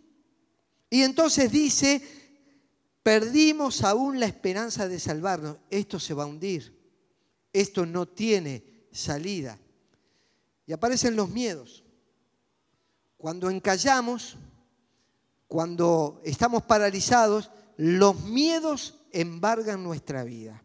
Y 0.89 1.03
entonces 1.03 1.51
dice, 1.51 2.03
perdimos 3.03 3.83
aún 3.83 4.21
la 4.21 4.27
esperanza 4.27 4.89
de 4.89 5.01
salvarnos. 5.01 5.57
Esto 5.71 5.99
se 5.99 6.15
va 6.15 6.25
a 6.25 6.27
hundir. 6.27 6.79
Esto 7.53 7.87
no 7.87 8.07
tiene 8.07 8.87
salida. 8.93 9.59
Y 10.67 10.73
aparecen 10.73 11.17
los 11.17 11.29
miedos. 11.29 11.83
Cuando 13.17 13.51
encallamos, 13.51 14.37
cuando 15.49 16.21
estamos 16.25 16.63
paralizados, 16.63 17.51
los 17.81 18.21
miedos 18.25 18.93
embargan 19.11 19.83
nuestra 19.83 20.23
vida. 20.23 20.63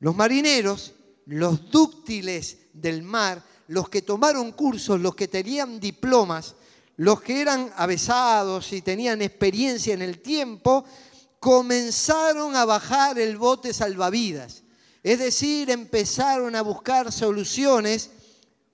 Los 0.00 0.16
marineros, 0.16 0.94
los 1.26 1.70
dúctiles 1.70 2.56
del 2.72 3.02
mar, 3.02 3.44
los 3.66 3.90
que 3.90 4.00
tomaron 4.00 4.52
cursos, 4.52 4.98
los 4.98 5.14
que 5.14 5.28
tenían 5.28 5.78
diplomas, 5.78 6.54
los 6.96 7.20
que 7.20 7.42
eran 7.42 7.70
avesados 7.76 8.72
y 8.72 8.80
tenían 8.80 9.20
experiencia 9.20 9.92
en 9.92 10.00
el 10.00 10.20
tiempo, 10.20 10.86
comenzaron 11.38 12.56
a 12.56 12.64
bajar 12.64 13.18
el 13.18 13.36
bote 13.36 13.74
salvavidas. 13.74 14.62
Es 15.02 15.18
decir, 15.18 15.68
empezaron 15.68 16.56
a 16.56 16.62
buscar 16.62 17.12
soluciones 17.12 18.08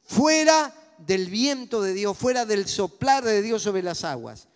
fuera 0.04 0.72
del 0.98 1.28
viento 1.28 1.82
de 1.82 1.92
Dios, 1.92 2.16
fuera 2.16 2.46
del 2.46 2.68
soplar 2.68 3.24
de 3.24 3.42
Dios 3.42 3.62
sobre 3.62 3.82
las 3.82 4.04
aguas. 4.04 4.46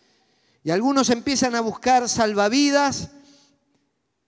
Y 0.63 0.71
algunos 0.71 1.11
empiezan 1.11 1.55
a 1.55 1.61
buscar 1.61 2.09
salvavidas 2.09 3.11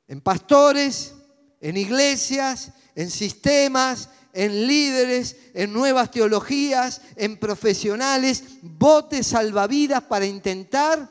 en 0.08 0.20
pastores, 0.20 1.14
en 1.60 1.76
iglesias, 1.76 2.72
en 2.94 3.10
sistemas, 3.10 4.08
en 4.32 4.66
líderes, 4.66 5.36
en 5.54 5.72
nuevas 5.72 6.10
teologías, 6.10 7.00
en 7.16 7.36
profesionales, 7.38 8.44
botes 8.62 9.28
salvavidas 9.28 10.02
para 10.04 10.26
intentar 10.26 11.10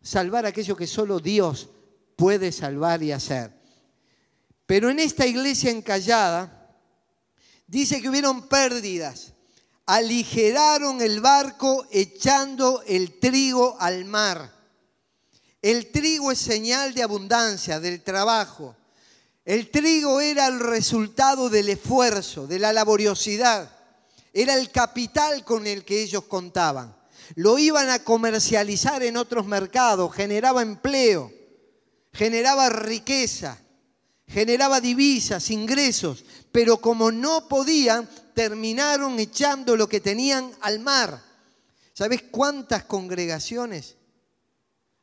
salvar 0.00 0.46
aquello 0.46 0.76
que 0.76 0.86
solo 0.86 1.20
Dios 1.20 1.68
puede 2.16 2.52
salvar 2.52 3.02
y 3.02 3.12
hacer. 3.12 3.52
Pero 4.64 4.90
en 4.90 4.98
esta 4.98 5.26
iglesia 5.26 5.70
encallada 5.70 6.74
dice 7.66 8.00
que 8.00 8.08
hubieron 8.08 8.48
pérdidas. 8.48 9.32
Aligeraron 9.86 11.00
el 11.00 11.20
barco 11.20 11.86
echando 11.90 12.82
el 12.86 13.18
trigo 13.18 13.76
al 13.78 14.04
mar. 14.04 14.52
El 15.62 15.90
trigo 15.90 16.32
es 16.32 16.38
señal 16.38 16.92
de 16.92 17.02
abundancia, 17.02 17.80
del 17.80 18.02
trabajo. 18.02 18.76
El 19.44 19.70
trigo 19.70 20.20
era 20.20 20.48
el 20.48 20.58
resultado 20.58 21.48
del 21.48 21.68
esfuerzo, 21.68 22.48
de 22.48 22.58
la 22.58 22.72
laboriosidad. 22.72 23.70
Era 24.32 24.54
el 24.54 24.70
capital 24.72 25.44
con 25.44 25.66
el 25.66 25.84
que 25.84 26.02
ellos 26.02 26.24
contaban. 26.24 26.94
Lo 27.36 27.58
iban 27.58 27.88
a 27.90 28.00
comercializar 28.00 29.02
en 29.02 29.16
otros 29.16 29.46
mercados, 29.46 30.14
generaba 30.14 30.62
empleo, 30.62 31.32
generaba 32.12 32.68
riqueza, 32.68 33.58
generaba 34.26 34.80
divisas, 34.80 35.50
ingresos, 35.50 36.24
pero 36.52 36.78
como 36.78 37.10
no 37.10 37.48
podían, 37.48 38.08
terminaron 38.36 39.18
echando 39.18 39.76
lo 39.76 39.88
que 39.88 40.00
tenían 40.00 40.52
al 40.60 40.78
mar. 40.78 41.22
¿Sabes 41.94 42.24
cuántas 42.30 42.84
congregaciones 42.84 43.96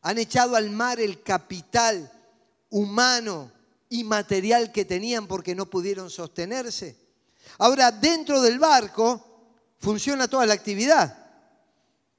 han 0.03 0.19
echado 0.19 0.55
al 0.55 0.69
mar 0.69 0.99
el 0.99 1.23
capital 1.23 2.11
humano 2.69 3.51
y 3.89 4.03
material 4.03 4.71
que 4.71 4.85
tenían 4.85 5.25
porque 5.25 5.55
no 5.55 5.67
pudieron 5.67 6.11
sostenerse. 6.11 6.95
Ahora, 7.57 7.91
dentro 7.91 8.39
del 8.41 8.59
barco 8.59 9.49
funciona 9.79 10.27
toda 10.27 10.45
la 10.45 10.53
actividad, 10.53 11.17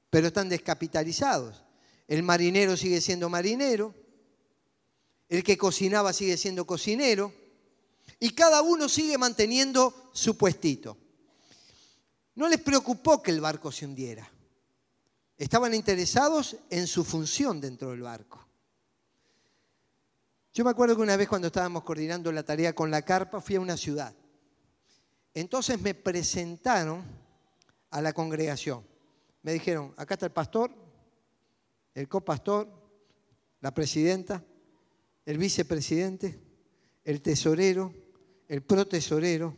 pero 0.09 0.27
están 0.27 0.49
descapitalizados. 0.49 1.63
El 2.09 2.23
marinero 2.23 2.75
sigue 2.75 2.99
siendo 2.99 3.29
marinero, 3.29 3.93
el 5.29 5.43
que 5.43 5.57
cocinaba 5.57 6.11
sigue 6.11 6.35
siendo 6.35 6.67
cocinero, 6.67 7.33
y 8.19 8.31
cada 8.31 8.61
uno 8.61 8.89
sigue 8.89 9.17
manteniendo 9.17 10.09
su 10.13 10.37
puestito. 10.37 10.97
No 12.35 12.47
les 12.49 12.61
preocupó 12.61 13.21
que 13.21 13.31
el 13.31 13.41
barco 13.41 13.71
se 13.71 13.85
hundiera. 13.85 14.29
Estaban 15.37 15.73
interesados 15.73 16.55
en 16.69 16.87
su 16.87 17.03
función 17.03 17.59
dentro 17.59 17.91
del 17.91 18.01
barco. 18.01 18.45
Yo 20.53 20.63
me 20.63 20.71
acuerdo 20.71 20.95
que 20.95 21.01
una 21.01 21.17
vez 21.17 21.27
cuando 21.27 21.47
estábamos 21.47 21.83
coordinando 21.83 22.31
la 22.31 22.43
tarea 22.43 22.73
con 22.73 22.89
la 22.89 23.01
carpa, 23.01 23.41
fui 23.41 23.55
a 23.55 23.61
una 23.61 23.75
ciudad. 23.75 24.13
Entonces 25.33 25.81
me 25.81 25.93
presentaron 25.93 27.03
a 27.89 28.01
la 28.01 28.13
congregación. 28.13 28.85
Me 29.41 29.51
dijeron, 29.51 29.93
acá 29.97 30.13
está 30.13 30.25
el 30.27 30.31
pastor, 30.31 30.71
el 31.93 32.07
copastor, 32.07 32.69
la 33.59 33.73
presidenta, 33.73 34.43
el 35.25 35.37
vicepresidente, 35.37 36.39
el 37.03 37.21
tesorero, 37.21 37.93
el 38.47 38.61
protesorero, 38.63 39.55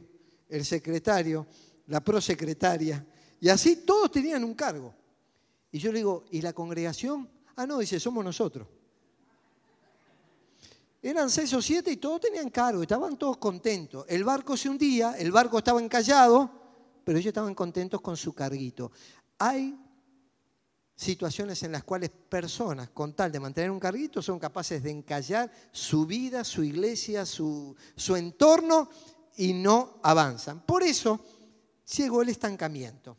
el 0.49 0.65
secretario, 0.65 1.45
la 1.87 2.01
prosecretaria. 2.01 3.05
Y 3.39 3.49
así 3.49 3.77
todos 3.77 4.11
tenían 4.11 4.43
un 4.43 4.53
cargo. 4.53 4.93
Y 5.71 5.79
yo 5.79 5.91
le 5.91 5.99
digo, 5.99 6.25
¿y 6.31 6.41
la 6.41 6.53
congregación? 6.53 7.29
Ah, 7.55 7.65
no, 7.65 7.79
dice, 7.79 7.99
somos 7.99 8.23
nosotros. 8.23 8.67
Eran 11.01 11.29
seis 11.29 11.53
o 11.53 11.61
siete 11.61 11.91
y 11.91 11.97
todos 11.97 12.21
tenían 12.21 12.49
cargo, 12.49 12.81
estaban 12.81 13.17
todos 13.17 13.37
contentos. 13.37 14.05
El 14.09 14.23
barco 14.23 14.57
se 14.57 14.69
hundía, 14.69 15.13
el 15.17 15.31
barco 15.31 15.59
estaba 15.59 15.81
encallado, 15.81 16.49
pero 17.03 17.17
ellos 17.17 17.29
estaban 17.29 17.55
contentos 17.55 18.01
con 18.01 18.17
su 18.17 18.33
carguito. 18.33 18.91
Hay 19.37 19.77
situaciones 20.95 21.61
en 21.61 21.71
las 21.71 21.83
cuales 21.83 22.09
personas, 22.09 22.89
con 22.89 23.13
tal 23.13 23.31
de 23.31 23.39
mantener 23.39 23.69
un 23.69 23.79
carguito, 23.79 24.21
son 24.21 24.39
capaces 24.39 24.81
de 24.81 24.89
encallar 24.89 25.51
su 25.71 26.07
vida, 26.07 26.43
su 26.43 26.63
iglesia, 26.63 27.25
su, 27.25 27.75
su 27.95 28.15
entorno 28.15 28.89
y 29.37 29.53
no 29.53 29.99
avanzan. 30.01 30.61
Por 30.65 30.81
eso 30.81 31.23
llegó 31.95 32.21
el 32.21 32.29
estancamiento. 32.29 33.17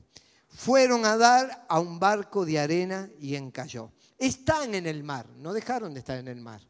Fueron 0.49 1.05
a 1.05 1.17
dar 1.17 1.67
a 1.69 1.81
un 1.81 1.99
barco 1.99 2.45
de 2.45 2.59
arena 2.59 3.09
y 3.21 3.35
encalló. 3.35 3.93
Están 4.19 4.75
en 4.75 4.87
el 4.87 5.05
mar, 5.05 5.29
no 5.37 5.53
dejaron 5.53 5.95
de 5.95 6.01
estar 6.01 6.19
en 6.19 6.29
el 6.29 6.41
mar. 6.41 6.61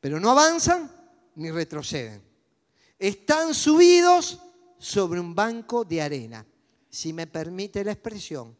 Pero 0.00 0.18
no 0.18 0.30
avanzan 0.30 0.90
ni 1.36 1.50
retroceden. 1.50 2.22
Están 2.98 3.54
subidos 3.54 4.40
sobre 4.78 5.20
un 5.20 5.34
banco 5.34 5.84
de 5.84 6.02
arena. 6.02 6.44
Si 6.88 7.12
me 7.12 7.26
permite 7.26 7.84
la 7.84 7.92
expresión, 7.92 8.56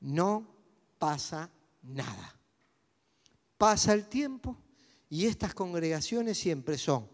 no 0.00 0.46
pasa 0.98 1.48
nada. 1.82 2.36
Pasa 3.56 3.92
el 3.92 4.08
tiempo 4.08 4.56
y 5.08 5.26
estas 5.26 5.54
congregaciones 5.54 6.38
siempre 6.38 6.76
son 6.76 7.08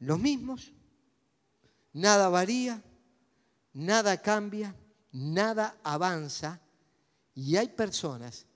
los 0.00 0.18
mismos, 0.18 0.72
nada 1.92 2.28
varía, 2.28 2.82
nada 3.72 4.20
cambia, 4.20 4.74
nada 5.12 5.78
avanza 5.82 6.60
y 7.34 7.56
hay 7.56 7.68
personas 7.68 8.46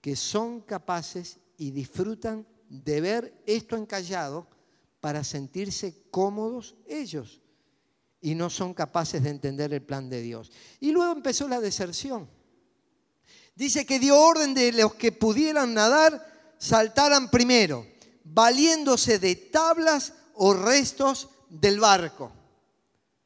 que 0.00 0.16
son 0.16 0.60
capaces 0.60 1.38
y 1.56 1.70
disfrutan 1.70 2.46
de 2.68 3.00
ver 3.00 3.42
esto 3.46 3.76
encallado 3.76 4.48
para 5.00 5.22
sentirse 5.22 6.02
cómodos 6.10 6.74
ellos 6.86 7.40
y 8.20 8.34
no 8.34 8.48
son 8.48 8.72
capaces 8.72 9.22
de 9.22 9.30
entender 9.30 9.72
el 9.74 9.82
plan 9.82 10.08
de 10.08 10.22
Dios. 10.22 10.50
Y 10.80 10.92
luego 10.92 11.12
empezó 11.12 11.46
la 11.46 11.60
deserción. 11.60 12.28
Dice 13.54 13.84
que 13.86 14.00
dio 14.00 14.18
orden 14.18 14.54
de 14.54 14.72
los 14.72 14.94
que 14.94 15.12
pudieran 15.12 15.74
nadar, 15.74 16.54
saltaran 16.58 17.30
primero, 17.30 17.86
valiéndose 18.24 19.18
de 19.18 19.36
tablas 19.36 20.14
o 20.34 20.54
restos 20.54 21.28
del 21.50 21.78
barco. 21.78 22.32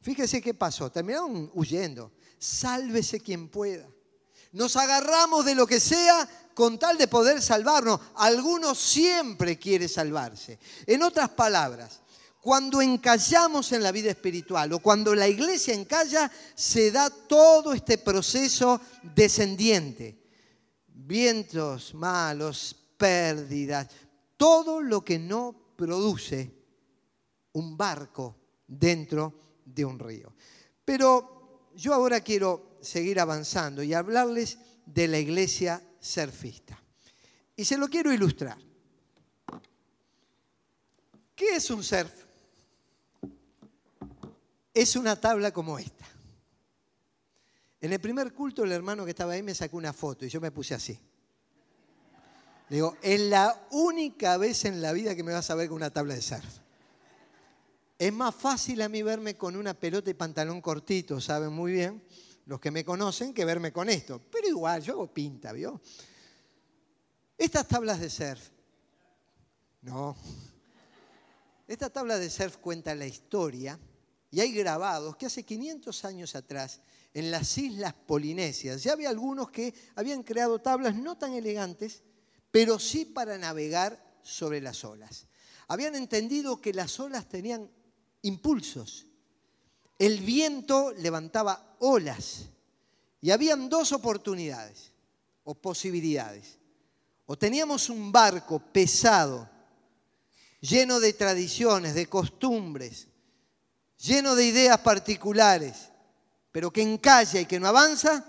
Fíjese 0.09 0.41
qué 0.41 0.55
pasó, 0.55 0.91
terminaron 0.91 1.51
huyendo. 1.53 2.13
Sálvese 2.39 3.21
quien 3.21 3.51
pueda. 3.51 3.87
Nos 4.53 4.75
agarramos 4.77 5.45
de 5.45 5.55
lo 5.55 5.67
que 5.67 5.81
sea 5.81 6.27
con 6.55 6.79
tal 6.79 6.97
de 6.97 7.09
poder 7.09 7.43
salvarnos. 7.43 8.01
Algunos 8.15 8.79
siempre 8.79 9.59
quiere 9.59 9.87
salvarse. 9.87 10.59
En 10.87 11.03
otras 11.03 11.29
palabras, 11.29 12.01
cuando 12.41 12.81
encallamos 12.81 13.71
en 13.73 13.83
la 13.83 13.93
vida 13.93 14.11
espiritual 14.11 14.73
o 14.73 14.79
cuando 14.79 15.15
la 15.15 15.29
iglesia 15.29 15.75
encalla, 15.75 16.33
se 16.55 16.91
da 16.91 17.11
todo 17.11 17.75
este 17.75 17.99
proceso 17.99 18.81
descendiente. 19.03 20.25
Vientos 20.87 21.93
malos, 21.93 22.75
pérdidas, 22.97 23.89
todo 24.39 24.81
lo 24.81 25.05
que 25.05 25.19
no 25.19 25.75
produce 25.77 26.51
un 27.53 27.77
barco 27.77 28.37
dentro 28.67 29.48
de 29.75 29.85
un 29.85 29.99
río. 29.99 30.33
Pero 30.85 31.71
yo 31.75 31.95
ahora 31.95 32.21
quiero 32.21 32.79
seguir 32.81 33.21
avanzando 33.21 33.83
y 33.83 33.95
hablarles 33.95 34.59
de 34.87 35.09
la 35.09 35.19
iglesia 35.19 35.83
surfista. 36.01 36.83
Y 37.57 37.65
se 37.65 37.77
lo 37.77 37.89
quiero 37.89 38.13
ilustrar. 38.13 38.59
¿Qué 41.35 41.57
es 41.57 41.71
un 41.71 41.85
surf? 41.85 42.13
Es 44.75 44.97
una 44.97 45.21
tabla 45.21 45.53
como 45.53 45.79
esta. 45.79 46.05
En 47.81 47.93
el 47.93 48.01
primer 48.01 48.33
culto 48.33 48.65
el 48.65 48.73
hermano 48.73 49.05
que 49.05 49.11
estaba 49.11 49.35
ahí 49.35 49.43
me 49.43 49.55
sacó 49.55 49.77
una 49.77 49.93
foto 49.93 50.25
y 50.25 50.29
yo 50.29 50.41
me 50.41 50.51
puse 50.51 50.75
así. 50.75 50.99
Le 52.69 52.77
digo, 52.77 52.97
es 53.03 53.21
la 53.21 53.67
única 53.71 54.37
vez 54.37 54.65
en 54.65 54.83
la 54.83 54.93
vida 54.93 55.15
que 55.15 55.23
me 55.23 55.33
vas 55.33 55.49
a 55.51 55.55
ver 55.55 55.69
con 55.69 55.77
una 55.77 55.91
tabla 55.91 56.15
de 56.15 56.23
surf. 56.23 56.59
Es 57.99 58.13
más 58.13 58.33
fácil 58.33 58.81
a 58.83 58.89
mí 58.89 59.03
verme 59.03 59.37
con 59.37 59.57
una 59.57 59.75
pelota 59.75 60.09
y 60.09 60.15
pantalón 60.15 60.61
cortito, 60.61 61.21
saben 61.21 61.53
muy 61.53 61.73
bien 61.73 62.01
los 62.47 62.61
que 62.61 62.71
me 62.71 62.85
conocen, 62.85 63.35
que 63.35 63.45
verme 63.45 63.73
con 63.73 63.89
esto. 63.89 64.23
Pero 64.31 64.47
igual, 64.47 64.83
yo 64.83 64.93
hago 64.93 65.13
pinta, 65.13 65.53
¿vio? 65.53 65.81
Estas 67.37 67.67
tablas 67.67 67.99
de 67.99 68.09
surf, 68.09 68.51
no. 69.83 70.17
Esta 71.67 71.91
tabla 71.91 72.19
de 72.19 72.31
surf 72.31 72.59
cuenta 72.59 72.95
la 72.95 73.07
historia 73.07 73.79
y 74.31 74.41
hay 74.41 74.53
grabados 74.53 75.17
que 75.17 75.27
hace 75.27 75.43
500 75.43 76.05
años 76.05 76.35
atrás, 76.37 76.81
en 77.15 77.31
las 77.33 77.59
islas 77.59 77.95
polinesias, 77.95 78.83
ya 78.83 78.93
había 78.93 79.09
algunos 79.09 79.51
que 79.51 79.75
habían 79.97 80.23
creado 80.23 80.61
tablas 80.61 80.95
no 80.95 81.19
tan 81.19 81.33
elegantes, 81.33 82.05
pero 82.51 82.79
sí 82.79 83.07
para 83.07 83.39
navegar 83.39 84.21
sobre 84.23 84.61
las 84.61 84.85
olas. 84.85 85.27
Habían 85.67 85.97
entendido 85.97 86.61
que 86.61 86.73
las 86.73 87.01
olas 87.01 87.29
tenían 87.29 87.71
impulsos. 88.23 89.07
El 89.99 90.21
viento 90.21 90.93
levantaba 90.93 91.77
olas 91.81 92.47
y 93.21 93.31
habían 93.31 93.69
dos 93.69 93.93
oportunidades 93.93 94.93
o 95.45 95.55
posibilidades. 95.55 96.59
O 97.27 97.37
teníamos 97.37 97.91
un 97.91 98.11
barco 98.11 98.59
pesado, 98.59 99.49
lleno 100.61 101.01
de 101.01 101.13
tradiciones, 101.13 101.95
de 101.95 102.07
costumbres, 102.07 103.09
lleno 103.99 104.35
de 104.35 104.47
ideas 104.47 104.79
particulares, 104.79 105.91
pero 106.53 106.71
que 106.71 106.83
encalla 106.83 107.41
y 107.41 107.47
que 107.47 107.61
no 107.61 107.69
avanza, 107.69 108.25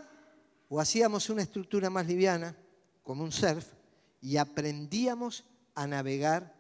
o 0.68 0.80
hacíamos 0.80 1.30
una 1.30 1.44
estructura 1.44 1.90
más 1.90 2.06
liviana, 2.06 2.56
como 3.04 3.24
un 3.24 3.32
surf, 3.32 3.66
y 4.22 4.38
aprendíamos 4.38 5.46
a 5.76 5.88
navegar 5.88 6.54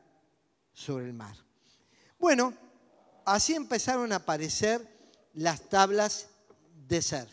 sobre 0.73 1.05
el 1.05 1.13
mar. 1.13 1.35
Bueno, 2.17 2.53
así 3.33 3.53
empezaron 3.53 4.11
a 4.11 4.17
aparecer 4.17 4.87
las 5.33 5.61
tablas 5.69 6.27
de 6.87 7.01
surf. 7.01 7.31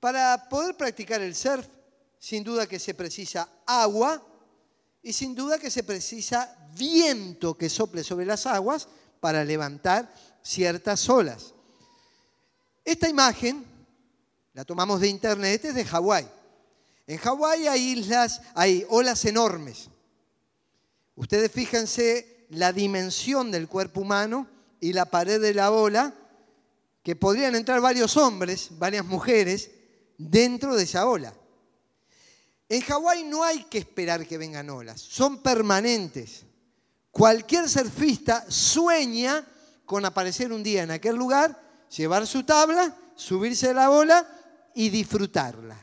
Para 0.00 0.48
poder 0.48 0.76
practicar 0.76 1.20
el 1.20 1.34
surf, 1.36 1.66
sin 2.18 2.42
duda 2.42 2.66
que 2.66 2.78
se 2.78 2.94
precisa 2.94 3.48
agua 3.64 4.22
y 5.02 5.12
sin 5.12 5.34
duda 5.34 5.58
que 5.58 5.70
se 5.70 5.84
precisa 5.84 6.56
viento 6.74 7.56
que 7.56 7.70
sople 7.70 8.02
sobre 8.02 8.26
las 8.26 8.46
aguas 8.46 8.88
para 9.20 9.44
levantar 9.44 10.12
ciertas 10.42 11.08
olas. 11.08 11.54
Esta 12.84 13.08
imagen 13.08 13.64
la 14.52 14.64
tomamos 14.64 15.00
de 15.00 15.08
internet, 15.08 15.64
es 15.64 15.74
de 15.74 15.84
Hawái. 15.84 16.28
En 17.06 17.18
Hawái 17.18 17.68
hay 17.68 17.98
islas, 17.98 18.42
hay 18.54 18.84
olas 18.88 19.24
enormes. 19.24 19.88
Ustedes 21.14 21.52
fíjense 21.52 22.39
la 22.50 22.72
dimensión 22.72 23.50
del 23.50 23.68
cuerpo 23.68 24.00
humano 24.00 24.46
y 24.80 24.92
la 24.92 25.06
pared 25.06 25.40
de 25.40 25.54
la 25.54 25.70
ola, 25.70 26.14
que 27.02 27.16
podrían 27.16 27.54
entrar 27.54 27.80
varios 27.80 28.16
hombres, 28.16 28.68
varias 28.72 29.04
mujeres, 29.04 29.70
dentro 30.18 30.76
de 30.76 30.84
esa 30.84 31.06
ola. 31.06 31.32
En 32.68 32.82
Hawái 32.82 33.24
no 33.24 33.42
hay 33.42 33.64
que 33.64 33.78
esperar 33.78 34.26
que 34.26 34.38
vengan 34.38 34.70
olas, 34.70 35.00
son 35.00 35.42
permanentes. 35.42 36.44
Cualquier 37.10 37.68
surfista 37.68 38.44
sueña 38.48 39.44
con 39.84 40.04
aparecer 40.04 40.52
un 40.52 40.62
día 40.62 40.82
en 40.82 40.92
aquel 40.92 41.16
lugar, 41.16 41.60
llevar 41.96 42.26
su 42.26 42.44
tabla, 42.44 42.96
subirse 43.16 43.70
a 43.70 43.74
la 43.74 43.90
ola 43.90 44.26
y 44.74 44.88
disfrutarla. 44.90 45.76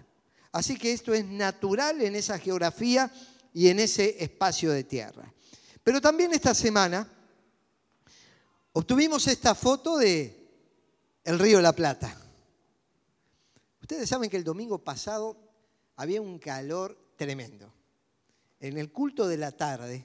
Así 0.51 0.77
que 0.77 0.93
esto 0.93 1.13
es 1.13 1.25
natural 1.25 2.01
en 2.01 2.15
esa 2.15 2.39
geografía 2.39 3.11
y 3.53 3.67
en 3.67 3.79
ese 3.79 4.23
espacio 4.23 4.71
de 4.71 4.83
tierra. 4.83 5.33
Pero 5.87 6.01
también 6.01 6.33
esta 6.33 6.53
semana 6.53 7.07
obtuvimos 8.73 9.25
esta 9.27 9.55
foto 9.55 9.95
de 9.95 10.35
el 11.23 11.39
río 11.39 11.61
la 11.61 11.71
Plata. 11.71 12.13
Ustedes 13.81 14.09
saben 14.09 14.29
que 14.29 14.35
el 14.35 14.43
domingo 14.43 14.79
pasado 14.79 15.37
había 15.95 16.21
un 16.21 16.39
calor 16.39 17.13
tremendo. 17.15 17.73
En 18.59 18.77
el 18.77 18.91
culto 18.91 19.29
de 19.29 19.37
la 19.37 19.53
tarde, 19.53 20.03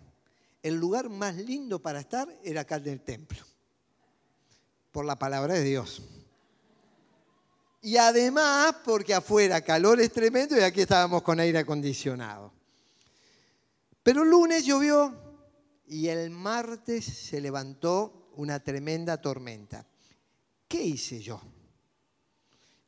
el 0.62 0.77
lugar 0.77 1.09
más 1.09 1.35
lindo 1.35 1.83
para 1.83 1.99
estar 1.99 2.29
era 2.45 2.61
acá 2.61 2.77
en 2.77 2.87
el 2.87 3.01
templo, 3.01 3.40
por 4.92 5.05
la 5.05 5.18
palabra 5.18 5.55
de 5.55 5.64
Dios. 5.64 6.01
Y 7.81 7.97
además 7.97 8.77
porque 8.85 9.14
afuera 9.14 9.61
calor 9.62 10.01
es 10.01 10.12
tremendo 10.12 10.57
y 10.57 10.61
aquí 10.61 10.83
estábamos 10.83 11.23
con 11.23 11.40
aire 11.40 11.59
acondicionado. 11.59 12.53
Pero 14.05 14.23
el 14.23 14.31
lunes 14.31 14.64
llovió 14.64 15.32
y 15.92 16.09
el 16.09 16.31
martes 16.31 17.05
se 17.05 17.38
levantó 17.38 18.31
una 18.37 18.61
tremenda 18.61 19.20
tormenta. 19.20 19.87
¿Qué 20.66 20.83
hice 20.83 21.20
yo? 21.20 21.38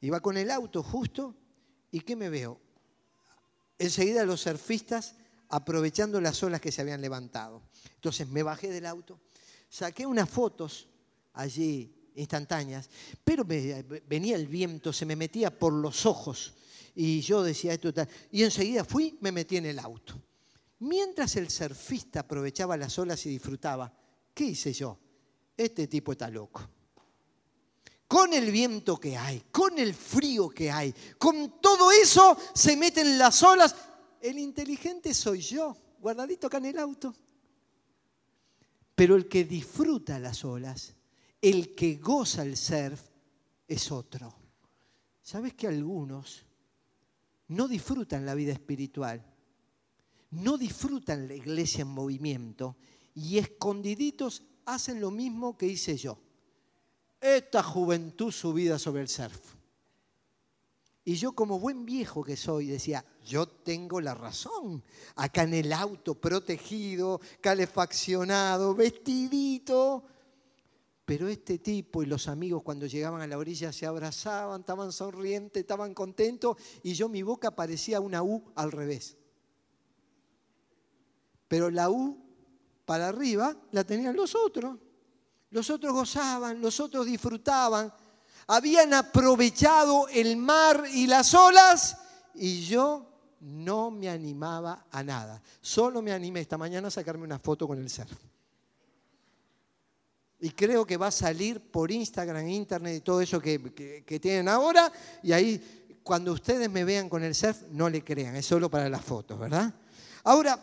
Iba 0.01 0.21
con 0.21 0.39
el 0.39 0.51
auto 0.51 0.83
justo 0.83 1.35
y 1.91 2.01
¿qué 2.01 2.17
me 2.17 2.31
veo? 2.31 2.59
enseguida 3.79 4.25
los 4.25 4.41
surfistas 4.41 5.17
aprovechando 5.51 6.19
las 6.21 6.43
olas 6.43 6.63
que 6.63 6.73
se 6.73 6.81
habían 6.81 7.03
levantado. 7.03 7.63
Entonces 7.97 8.27
me 8.29 8.43
bajé 8.43 8.71
del 8.71 8.87
auto, 8.87 9.21
saqué 9.69 10.07
unas 10.07 10.31
fotos 10.31 10.89
allí 11.35 11.95
instantáneas, 12.15 12.89
pero 13.23 13.45
venía 13.45 14.37
el 14.37 14.47
viento, 14.47 14.93
se 14.95 15.05
me 15.05 15.17
metía 15.17 15.57
por 15.57 15.75
los 15.75 16.07
ojos 16.07 16.55
y 16.95 17.21
yo 17.21 17.43
decía 17.43 17.75
esto 17.75 17.93
tal. 17.93 18.09
Y 18.31 18.45
enseguida 18.45 18.83
fui, 18.83 19.19
me 19.21 19.31
metí 19.31 19.59
en 19.59 19.67
el 19.67 19.79
auto. 19.79 20.15
Mientras 20.81 21.37
el 21.37 21.51
surfista 21.51 22.21
aprovechaba 22.21 22.77
las 22.77 22.99
olas 22.99 23.25
y 23.27 23.31
disfrutaba, 23.31 23.93
¿qué 24.35 24.45
hice 24.45 24.73
yo? 24.73 24.99
Este 25.57 25.87
tipo 25.87 26.13
está 26.13 26.29
loco. 26.29 26.69
Con 28.07 28.33
el 28.33 28.51
viento 28.51 28.99
que 28.99 29.17
hay, 29.17 29.45
con 29.51 29.79
el 29.79 29.95
frío 29.95 30.51
que 30.51 30.71
hay, 30.71 30.95
con 31.19 31.61
todo 31.61 31.91
eso 31.91 32.37
se 32.55 32.77
meten 32.77 33.19
las 33.19 33.43
olas. 33.43 33.75
El 34.21 34.39
inteligente 34.39 35.15
soy 35.15 35.41
yo, 35.41 35.77
guardadito 36.01 36.47
acá 36.47 36.59
en 36.59 36.67
el 36.67 36.79
auto. 36.79 37.15
Pero 38.95 39.17
el 39.17 39.29
que 39.29 39.45
disfruta 39.45 40.19
las 40.19 40.45
olas, 40.45 40.95
el 41.41 41.75
que 41.75 41.97
goza 41.97 42.43
el 42.43 42.57
surf, 42.57 43.01
es 43.67 43.91
otro. 43.91 44.35
¿Sabes 45.23 45.55
que 45.55 45.67
algunos 45.67 46.45
no 47.49 47.67
disfrutan 47.67 48.27
la 48.27 48.35
vida 48.35 48.53
espiritual? 48.53 49.25
No 50.35 50.59
disfrutan 50.59 51.29
la 51.29 51.35
iglesia 51.35 51.83
en 51.83 51.89
movimiento 51.89 52.77
y 53.15 53.39
escondiditos 53.39 54.43
hacen 54.65 55.01
lo 55.01 55.11
mismo 55.13 55.57
que 55.57 55.67
hice 55.67 55.97
yo. 55.97 56.19
Esta 57.21 57.63
juventud 57.63 58.33
subida 58.33 58.79
sobre 58.79 59.03
el 59.03 59.09
surf. 59.09 59.55
Y 61.05 61.15
yo 61.15 61.33
como 61.33 61.61
buen 61.61 61.85
viejo 61.85 62.25
que 62.25 62.37
soy 62.37 62.67
decía, 62.67 63.05
yo 63.25 63.47
tengo 63.47 64.01
la 64.01 64.15
razón. 64.15 64.83
Acá 65.17 65.43
en 65.43 65.55
el 65.55 65.73
auto, 65.73 66.15
protegido, 66.15 67.21
calefaccionado, 67.41 68.75
vestidito. 68.75 70.03
Pero 71.05 71.29
este 71.29 71.59
tipo 71.59 72.03
y 72.03 72.07
los 72.07 72.27
amigos 72.27 72.63
cuando 72.63 72.87
llegaban 72.87 73.21
a 73.21 73.27
la 73.27 73.39
orilla 73.39 73.73
se 73.73 73.87
abrazaban, 73.87 74.61
estaban 74.61 74.91
sonrientes, 74.91 75.61
estaban 75.61 75.95
contentos 75.95 76.57
y 76.83 76.95
yo 76.95 77.09
mi 77.09 77.23
boca 77.23 77.55
parecía 77.55 78.01
una 78.01 78.23
U 78.23 78.43
al 78.57 78.73
revés. 78.73 79.19
Pero 81.49 81.71
la 81.71 81.91
U 81.91 82.19
para 82.85 83.09
arriba 83.09 83.57
la 83.71 83.85
tenían 83.85 84.17
los 84.17 84.35
otros. 84.35 84.79
Los 85.51 85.71
otros 85.71 85.93
gozaban, 85.93 86.61
los 86.61 86.81
otros 86.81 87.07
disfrutaban 87.07 87.93
habían 88.47 88.93
aprovechado 88.95 90.09
el 90.09 90.37
mar 90.37 90.85
y 90.93 91.07
las 91.07 91.35
olas 91.35 91.97
y 92.35 92.63
yo 92.63 93.11
no 93.41 93.91
me 93.91 94.09
animaba 94.09 94.87
a 94.91 95.03
nada. 95.03 95.43
Solo 95.61 96.03
me 96.03 96.13
animé 96.13 96.41
esta 96.41 96.59
mañana 96.59 96.89
a 96.89 96.91
sacarme 96.91 97.25
una 97.25 97.39
foto 97.39 97.67
con 97.67 97.79
el 97.79 97.89
surf. 97.89 98.13
Y 100.41 100.51
creo 100.51 100.85
que 100.85 100.97
va 100.97 101.07
a 101.07 101.13
salir 101.13 101.61
por 101.61 101.91
Instagram, 101.91 102.47
Internet 102.49 102.97
y 102.97 103.01
todo 103.01 103.21
eso 103.21 103.41
que, 103.41 104.19
tienen 104.21 104.49
ahora. 104.49 104.93
Y 105.23 105.33
ahí, 105.33 105.99
cuando 106.03 106.33
ustedes 106.33 106.69
me 106.71 106.85
vean 106.85 107.09
con 107.09 107.23
el 107.23 107.35
surf, 107.35 107.63
no 107.71 107.89
le 107.89 108.05
crean, 108.05 108.37
es 108.37 108.45
solo 108.45 108.71
para 108.71 108.89
las 108.89 109.03
fotos, 109.03 109.39
¿verdad? 109.39 109.73
Ahora, 110.25 110.63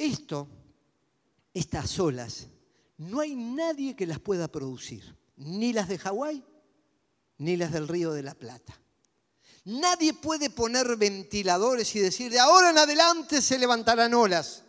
esto, 0.00 0.48
estas 1.52 1.98
olas, 1.98 2.48
no 2.96 3.20
hay 3.20 3.36
nadie 3.36 3.94
que 3.94 4.06
las 4.06 4.18
pueda 4.18 4.48
producir 4.48 5.16
ni 5.36 5.72
las 5.72 5.88
de 5.88 5.98
Hawái, 5.98 6.44
ni 7.38 7.56
las 7.56 7.72
del 7.72 7.88
Río 7.88 8.12
de 8.12 8.22
la 8.22 8.34
Plata. 8.34 8.78
Nadie 9.64 10.14
puede 10.14 10.50
poner 10.50 10.96
ventiladores 10.96 11.94
y 11.94 12.00
decir, 12.00 12.30
de 12.30 12.38
ahora 12.38 12.70
en 12.70 12.78
adelante 12.78 13.42
se 13.42 13.58
levantarán 13.58 14.14
olas. 14.14 14.64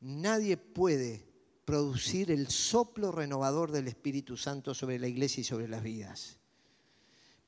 Nadie 0.00 0.56
puede 0.56 1.26
producir 1.64 2.30
el 2.30 2.48
soplo 2.48 3.12
renovador 3.12 3.70
del 3.70 3.88
Espíritu 3.88 4.36
Santo 4.36 4.74
sobre 4.74 4.98
la 4.98 5.08
iglesia 5.08 5.40
y 5.40 5.44
sobre 5.44 5.68
las 5.68 5.82
vidas. 5.82 6.38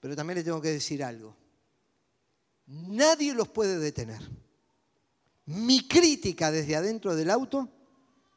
Pero 0.01 0.17
también 0.17 0.39
le 0.39 0.45
tengo 0.45 0.61
que 0.61 0.69
decir 0.69 1.03
algo. 1.03 1.37
Nadie 2.67 3.35
los 3.35 3.49
puede 3.49 3.79
detener. 3.79 4.21
Mi 5.47 5.87
crítica 5.87 6.51
desde 6.51 6.77
adentro 6.77 7.15
del 7.15 7.31
auto 7.31 7.69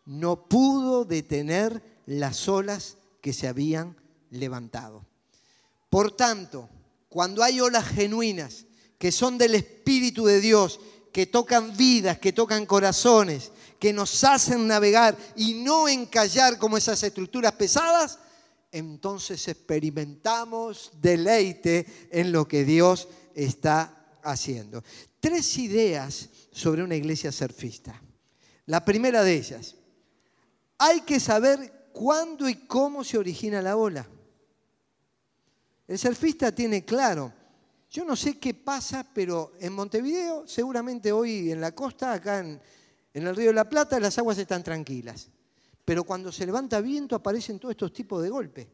no 0.05 0.47
pudo 0.47 1.05
detener 1.05 1.81
las 2.05 2.47
olas 2.47 2.97
que 3.21 3.33
se 3.33 3.47
habían 3.47 3.95
levantado. 4.31 5.05
Por 5.89 6.15
tanto, 6.15 6.69
cuando 7.09 7.43
hay 7.43 7.59
olas 7.59 7.87
genuinas 7.87 8.65
que 8.97 9.11
son 9.11 9.37
del 9.37 9.55
Espíritu 9.55 10.25
de 10.25 10.41
Dios, 10.41 10.79
que 11.11 11.25
tocan 11.25 11.75
vidas, 11.75 12.19
que 12.19 12.33
tocan 12.33 12.65
corazones, 12.65 13.51
que 13.79 13.93
nos 13.93 14.23
hacen 14.23 14.67
navegar 14.67 15.17
y 15.35 15.53
no 15.53 15.87
encallar 15.87 16.59
como 16.59 16.77
esas 16.77 17.01
estructuras 17.01 17.53
pesadas, 17.53 18.19
entonces 18.71 19.47
experimentamos 19.47 20.91
deleite 21.01 22.09
en 22.11 22.31
lo 22.31 22.47
que 22.47 22.65
Dios 22.65 23.07
está 23.33 24.19
haciendo. 24.21 24.83
Tres 25.19 25.57
ideas 25.57 26.29
sobre 26.51 26.83
una 26.83 26.95
iglesia 26.95 27.31
surfista. 27.31 28.01
La 28.65 28.85
primera 28.85 29.23
de 29.23 29.35
ellas, 29.35 29.75
hay 30.77 31.01
que 31.01 31.19
saber 31.19 31.89
cuándo 31.91 32.47
y 32.47 32.55
cómo 32.55 33.03
se 33.03 33.17
origina 33.17 33.61
la 33.61 33.75
ola. 33.75 34.07
El 35.87 35.97
surfista 35.97 36.51
tiene 36.53 36.85
claro, 36.85 37.33
yo 37.89 38.05
no 38.05 38.15
sé 38.15 38.37
qué 38.37 38.53
pasa, 38.53 39.05
pero 39.13 39.53
en 39.59 39.73
Montevideo, 39.73 40.47
seguramente 40.47 41.11
hoy 41.11 41.51
en 41.51 41.59
la 41.59 41.73
costa, 41.73 42.13
acá 42.13 42.39
en, 42.39 42.61
el 43.13 43.35
Río 43.35 43.47
de 43.47 43.53
la 43.53 43.67
Plata, 43.67 43.99
las 43.99 44.17
aguas 44.19 44.37
están 44.37 44.63
tranquilas. 44.63 45.29
Pero 45.83 46.03
cuando 46.03 46.31
se 46.31 46.45
levanta 46.45 46.79
viento 46.81 47.15
aparecen 47.15 47.57
todos 47.57 47.71
estos 47.71 47.91
tipos 47.91 48.21
de 48.21 48.29
golpes. 48.29 48.67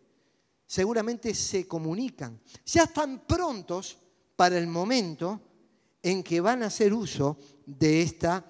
Seguramente 0.66 1.34
se 1.34 1.66
comunican. 1.66 2.42
Ya 2.66 2.84
están 2.84 3.26
prontos 3.26 3.98
para 4.36 4.58
el 4.58 4.68
momento 4.68 5.40
en 6.06 6.22
que 6.22 6.40
van 6.40 6.62
a 6.62 6.68
hacer 6.68 6.94
uso 6.94 7.36
de 7.66 8.04
esta 8.04 8.46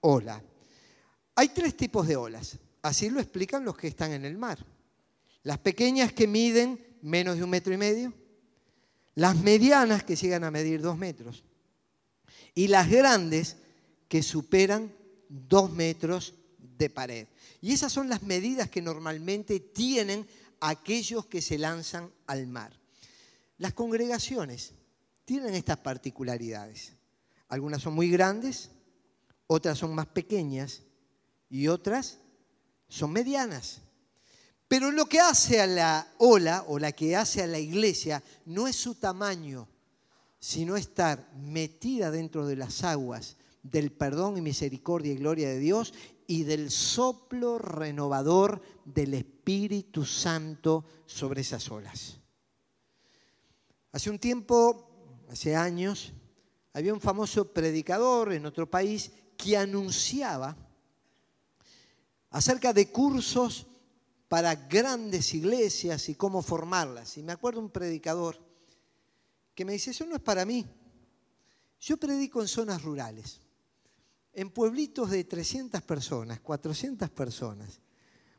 ola. 0.00 0.42
Hay 1.34 1.48
tres 1.50 1.76
tipos 1.76 2.08
de 2.08 2.16
olas. 2.16 2.58
Así 2.80 3.10
lo 3.10 3.20
explican 3.20 3.62
los 3.62 3.76
que 3.76 3.88
están 3.88 4.12
en 4.12 4.24
el 4.24 4.38
mar. 4.38 4.64
Las 5.42 5.58
pequeñas 5.58 6.14
que 6.14 6.26
miden 6.26 6.82
menos 7.02 7.36
de 7.36 7.44
un 7.44 7.50
metro 7.50 7.74
y 7.74 7.76
medio, 7.76 8.14
las 9.16 9.36
medianas 9.36 10.02
que 10.02 10.16
llegan 10.16 10.44
a 10.44 10.50
medir 10.50 10.80
dos 10.80 10.96
metros 10.96 11.44
y 12.54 12.68
las 12.68 12.88
grandes 12.88 13.58
que 14.08 14.22
superan 14.22 14.90
dos 15.28 15.70
metros 15.70 16.32
de 16.78 16.88
pared. 16.88 17.26
Y 17.60 17.72
esas 17.72 17.92
son 17.92 18.08
las 18.08 18.22
medidas 18.22 18.70
que 18.70 18.80
normalmente 18.80 19.60
tienen 19.60 20.26
aquellos 20.58 21.26
que 21.26 21.42
se 21.42 21.58
lanzan 21.58 22.10
al 22.26 22.46
mar. 22.46 22.72
Las 23.58 23.74
congregaciones 23.74 24.72
tienen 25.24 25.54
estas 25.54 25.78
particularidades. 25.78 26.92
Algunas 27.48 27.82
son 27.82 27.94
muy 27.94 28.10
grandes, 28.10 28.70
otras 29.46 29.78
son 29.78 29.94
más 29.94 30.06
pequeñas 30.06 30.82
y 31.48 31.68
otras 31.68 32.18
son 32.88 33.12
medianas. 33.12 33.82
Pero 34.68 34.90
lo 34.90 35.06
que 35.06 35.20
hace 35.20 35.60
a 35.60 35.66
la 35.66 36.12
ola 36.18 36.64
o 36.68 36.78
la 36.78 36.92
que 36.92 37.16
hace 37.16 37.42
a 37.42 37.46
la 37.46 37.58
iglesia 37.58 38.22
no 38.46 38.66
es 38.66 38.76
su 38.76 38.94
tamaño, 38.94 39.68
sino 40.38 40.76
estar 40.76 41.32
metida 41.36 42.10
dentro 42.10 42.46
de 42.46 42.56
las 42.56 42.82
aguas 42.84 43.36
del 43.62 43.92
perdón 43.92 44.36
y 44.36 44.42
misericordia 44.42 45.12
y 45.12 45.16
gloria 45.16 45.48
de 45.48 45.58
Dios 45.58 45.94
y 46.26 46.44
del 46.44 46.70
soplo 46.70 47.58
renovador 47.58 48.62
del 48.84 49.14
Espíritu 49.14 50.04
Santo 50.04 50.84
sobre 51.06 51.42
esas 51.42 51.70
olas. 51.70 52.18
Hace 53.92 54.10
un 54.10 54.18
tiempo, 54.18 54.93
hace 55.34 55.56
años, 55.56 56.12
había 56.72 56.94
un 56.94 57.00
famoso 57.00 57.52
predicador 57.52 58.32
en 58.32 58.46
otro 58.46 58.70
país 58.70 59.10
que 59.36 59.56
anunciaba 59.56 60.56
acerca 62.30 62.72
de 62.72 62.92
cursos 62.92 63.66
para 64.28 64.54
grandes 64.54 65.34
iglesias 65.34 66.08
y 66.08 66.14
cómo 66.14 66.40
formarlas. 66.40 67.18
Y 67.18 67.24
me 67.24 67.32
acuerdo 67.32 67.58
un 67.58 67.70
predicador 67.70 68.38
que 69.56 69.64
me 69.64 69.72
dice, 69.72 69.90
eso 69.90 70.06
no 70.06 70.14
es 70.14 70.22
para 70.22 70.44
mí. 70.44 70.64
Yo 71.80 71.96
predico 71.96 72.40
en 72.40 72.46
zonas 72.46 72.82
rurales, 72.82 73.40
en 74.32 74.50
pueblitos 74.50 75.10
de 75.10 75.24
300 75.24 75.82
personas, 75.82 76.38
400 76.38 77.10
personas. 77.10 77.80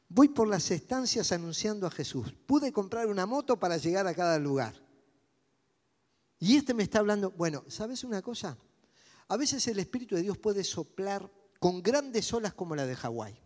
Voy 0.08 0.30
por 0.30 0.48
las 0.48 0.72
estancias 0.72 1.34
anunciando 1.34 1.88
a 1.88 1.92
Jesús. 1.92 2.34
Pude 2.46 2.72
comprar 2.72 3.08
una 3.08 3.26
moto 3.26 3.60
para 3.60 3.76
llegar 3.76 4.08
a 4.08 4.14
cada 4.14 4.40
lugar. 4.40 4.85
Y 6.40 6.58
este 6.58 6.74
me 6.74 6.84
está 6.84 7.00
hablando, 7.00 7.32
bueno, 7.32 7.64
¿sabes 7.68 8.04
una 8.04 8.22
cosa? 8.22 8.58
A 9.28 9.38
veces 9.38 9.68
el 9.68 9.80
Espíritu 9.80 10.16
de 10.16 10.22
Dios 10.22 10.38
puede 10.38 10.64
soplar 10.64 11.32
con 11.60 11.82
grandes 11.82 12.32
olas 12.34 12.54
como 12.54 12.76
la 12.76 12.86
de 12.86 12.96
Hawái. 12.96 13.40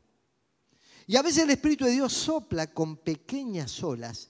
Y 1.07 1.15
a 1.15 1.21
veces 1.21 1.43
el 1.43 1.49
Espíritu 1.51 1.85
de 1.85 1.91
Dios 1.91 2.13
sopla 2.13 2.73
con 2.73 2.97
pequeñas 2.97 3.81
olas, 3.83 4.29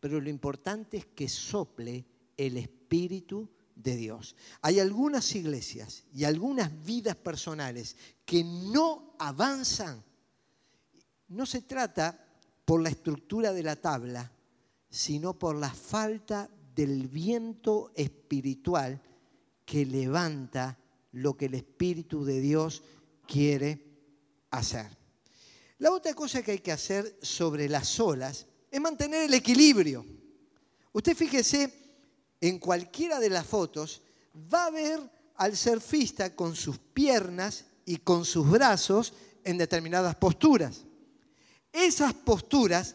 pero 0.00 0.20
lo 0.20 0.28
importante 0.28 0.98
es 0.98 1.06
que 1.06 1.28
sople 1.28 2.04
el 2.36 2.56
Espíritu 2.56 3.48
de 3.74 3.96
Dios. 3.96 4.36
Hay 4.60 4.80
algunas 4.80 5.34
iglesias 5.34 6.04
y 6.12 6.24
algunas 6.24 6.84
vidas 6.84 7.16
personales 7.16 7.96
que 8.24 8.42
no 8.44 9.14
avanzan. 9.18 10.02
No 11.28 11.46
se 11.46 11.62
trata 11.62 12.26
por 12.64 12.82
la 12.82 12.90
estructura 12.90 13.52
de 13.52 13.62
la 13.62 13.76
tabla, 13.76 14.30
sino 14.90 15.38
por 15.38 15.56
la 15.56 15.70
falta 15.70 16.50
del 16.78 17.08
viento 17.08 17.90
espiritual 17.96 19.02
que 19.64 19.84
levanta 19.84 20.78
lo 21.10 21.36
que 21.36 21.46
el 21.46 21.54
Espíritu 21.54 22.24
de 22.24 22.40
Dios 22.40 22.84
quiere 23.26 23.82
hacer. 24.52 24.86
La 25.78 25.90
otra 25.90 26.14
cosa 26.14 26.40
que 26.40 26.52
hay 26.52 26.60
que 26.60 26.70
hacer 26.70 27.18
sobre 27.20 27.68
las 27.68 27.98
olas 27.98 28.46
es 28.70 28.80
mantener 28.80 29.24
el 29.24 29.34
equilibrio. 29.34 30.06
Usted 30.92 31.16
fíjese, 31.16 31.72
en 32.40 32.60
cualquiera 32.60 33.18
de 33.18 33.30
las 33.30 33.44
fotos 33.44 34.00
va 34.54 34.66
a 34.66 34.70
ver 34.70 35.00
al 35.34 35.56
surfista 35.56 36.36
con 36.36 36.54
sus 36.54 36.78
piernas 36.78 37.64
y 37.86 37.96
con 37.96 38.24
sus 38.24 38.48
brazos 38.48 39.14
en 39.42 39.58
determinadas 39.58 40.14
posturas. 40.14 40.84
Esas 41.72 42.14
posturas, 42.14 42.94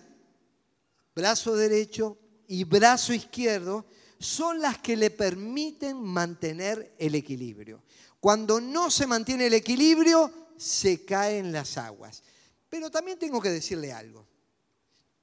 brazo 1.13 1.57
derecho 1.57 2.17
y 2.47 2.63
brazo 2.63 3.13
izquierdo, 3.13 3.85
son 4.19 4.59
las 4.59 4.77
que 4.77 4.95
le 4.95 5.11
permiten 5.11 6.01
mantener 6.01 6.95
el 6.97 7.15
equilibrio. 7.15 7.83
Cuando 8.19 8.61
no 8.61 8.89
se 8.89 9.05
mantiene 9.05 9.47
el 9.47 9.53
equilibrio, 9.53 10.31
se 10.57 11.03
caen 11.03 11.51
las 11.51 11.77
aguas. 11.77 12.23
Pero 12.69 12.89
también 12.89 13.19
tengo 13.19 13.41
que 13.41 13.49
decirle 13.49 13.91
algo. 13.91 14.25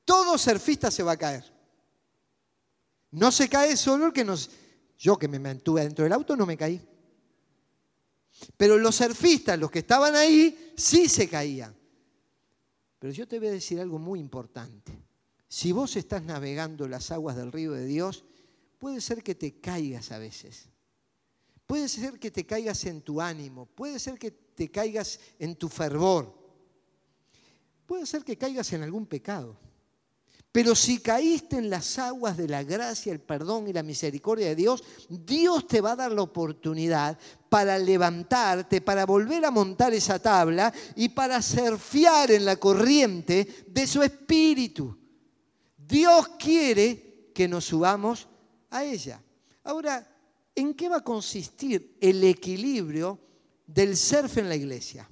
Todo 0.04 0.36
surfista 0.36 0.90
se 0.90 1.02
va 1.02 1.12
a 1.12 1.16
caer. 1.16 1.44
No 3.12 3.32
se 3.32 3.48
cae 3.48 3.76
solo 3.76 4.06
el 4.06 4.12
que 4.12 4.24
nos... 4.24 4.50
Yo 4.98 5.18
que 5.18 5.28
me 5.28 5.38
mantuve 5.38 5.82
dentro 5.82 6.04
del 6.04 6.12
auto 6.12 6.36
no 6.36 6.44
me 6.44 6.58
caí. 6.58 6.80
Pero 8.56 8.76
los 8.78 8.96
surfistas, 8.96 9.58
los 9.58 9.70
que 9.70 9.80
estaban 9.80 10.14
ahí, 10.14 10.74
sí 10.76 11.08
se 11.08 11.26
caían. 11.28 11.74
Pero 12.98 13.12
yo 13.12 13.26
te 13.26 13.38
voy 13.38 13.48
a 13.48 13.52
decir 13.52 13.80
algo 13.80 13.98
muy 13.98 14.20
importante. 14.20 14.92
Si 15.52 15.72
vos 15.72 15.96
estás 15.96 16.22
navegando 16.22 16.86
las 16.86 17.10
aguas 17.10 17.34
del 17.34 17.50
río 17.50 17.72
de 17.72 17.84
Dios, 17.84 18.24
puede 18.78 19.00
ser 19.00 19.20
que 19.20 19.34
te 19.34 19.60
caigas 19.60 20.12
a 20.12 20.18
veces. 20.18 20.68
Puede 21.66 21.88
ser 21.88 22.20
que 22.20 22.30
te 22.30 22.46
caigas 22.46 22.84
en 22.84 23.02
tu 23.02 23.20
ánimo, 23.20 23.66
puede 23.66 23.98
ser 23.98 24.16
que 24.16 24.30
te 24.30 24.70
caigas 24.70 25.18
en 25.40 25.56
tu 25.56 25.68
fervor, 25.68 26.32
puede 27.84 28.06
ser 28.06 28.22
que 28.22 28.38
caigas 28.38 28.72
en 28.74 28.84
algún 28.84 29.06
pecado. 29.06 29.58
Pero 30.52 30.76
si 30.76 31.00
caíste 31.00 31.56
en 31.56 31.68
las 31.68 31.98
aguas 31.98 32.36
de 32.36 32.46
la 32.46 32.62
gracia, 32.62 33.12
el 33.12 33.20
perdón 33.20 33.66
y 33.66 33.72
la 33.72 33.82
misericordia 33.82 34.46
de 34.46 34.54
Dios, 34.54 34.84
Dios 35.08 35.66
te 35.66 35.80
va 35.80 35.92
a 35.92 35.96
dar 35.96 36.12
la 36.12 36.22
oportunidad 36.22 37.18
para 37.48 37.76
levantarte, 37.76 38.80
para 38.80 39.04
volver 39.04 39.44
a 39.44 39.50
montar 39.50 39.94
esa 39.94 40.20
tabla 40.20 40.72
y 40.94 41.08
para 41.08 41.42
surfear 41.42 42.30
en 42.30 42.44
la 42.44 42.54
corriente 42.54 43.64
de 43.66 43.86
su 43.88 44.00
espíritu. 44.00 44.99
Dios 45.90 46.28
quiere 46.38 47.32
que 47.34 47.48
nos 47.48 47.64
subamos 47.64 48.28
a 48.70 48.84
ella. 48.84 49.20
Ahora, 49.64 50.06
¿en 50.54 50.74
qué 50.74 50.88
va 50.88 50.98
a 50.98 51.04
consistir 51.04 51.96
el 52.00 52.22
equilibrio 52.24 53.18
del 53.66 53.96
surf 53.96 54.38
en 54.38 54.48
la 54.48 54.56
iglesia? 54.56 55.08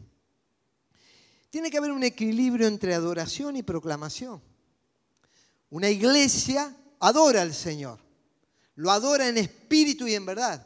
Tiene 1.50 1.70
que 1.70 1.78
haber 1.78 1.90
un 1.90 2.04
equilibrio 2.04 2.66
entre 2.66 2.94
adoración 2.94 3.56
y 3.56 3.62
proclamación. 3.62 4.40
Una 5.70 5.90
iglesia 5.90 6.74
adora 7.00 7.42
al 7.42 7.54
Señor, 7.54 7.98
lo 8.76 8.90
adora 8.90 9.28
en 9.28 9.38
espíritu 9.38 10.06
y 10.06 10.14
en 10.14 10.26
verdad, 10.26 10.64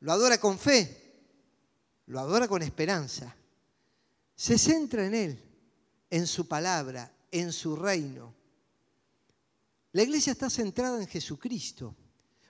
lo 0.00 0.12
adora 0.12 0.38
con 0.38 0.58
fe, 0.58 1.24
lo 2.06 2.20
adora 2.20 2.46
con 2.46 2.62
esperanza. 2.62 3.34
Se 4.34 4.58
centra 4.58 5.06
en 5.06 5.14
Él, 5.14 5.42
en 6.10 6.26
su 6.26 6.46
palabra, 6.46 7.10
en 7.30 7.52
su 7.52 7.74
reino. 7.74 8.35
La 9.96 10.02
iglesia 10.02 10.32
está 10.32 10.50
centrada 10.50 11.00
en 11.00 11.08
Jesucristo. 11.08 11.96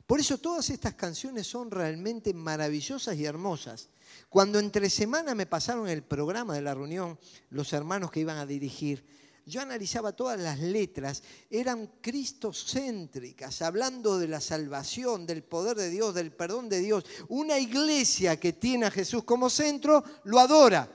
Por 0.05 0.19
eso 0.19 0.37
todas 0.39 0.69
estas 0.69 0.95
canciones 0.95 1.47
son 1.47 1.71
realmente 1.71 2.35
maravillosas 2.35 3.17
y 3.17 3.25
hermosas. 3.25 3.89
Cuando 4.29 4.59
entre 4.59 4.91
semana 4.91 5.33
me 5.33 5.47
pasaron 5.47 5.89
el 5.89 6.03
programa 6.03 6.55
de 6.55 6.63
la 6.63 6.75
reunión, 6.75 7.17
los 7.51 7.73
hermanos 7.73 8.11
que 8.11 8.19
iban 8.19 8.39
a 8.39 8.47
dirigir, 8.47 9.07
yo 9.47 9.61
analizaba 9.61 10.11
todas 10.11 10.41
las 10.41 10.59
letras, 10.59 11.23
eran 11.49 11.89
cristocéntricas, 12.01 13.63
hablando 13.63 14.19
de 14.19 14.27
la 14.27 14.41
salvación, 14.41 15.25
del 15.25 15.45
poder 15.45 15.77
de 15.77 15.89
Dios, 15.89 16.17
del 16.17 16.33
perdón 16.33 16.69
de 16.69 16.81
Dios. 16.81 17.05
Una 17.29 17.61
iglesia 17.61 18.41
que 18.41 18.55
tiene 18.55 18.87
a 18.87 18.91
Jesús 18.91 19.23
como 19.23 19.51
centro 19.51 20.03
lo 20.25 20.41
adora, 20.41 20.91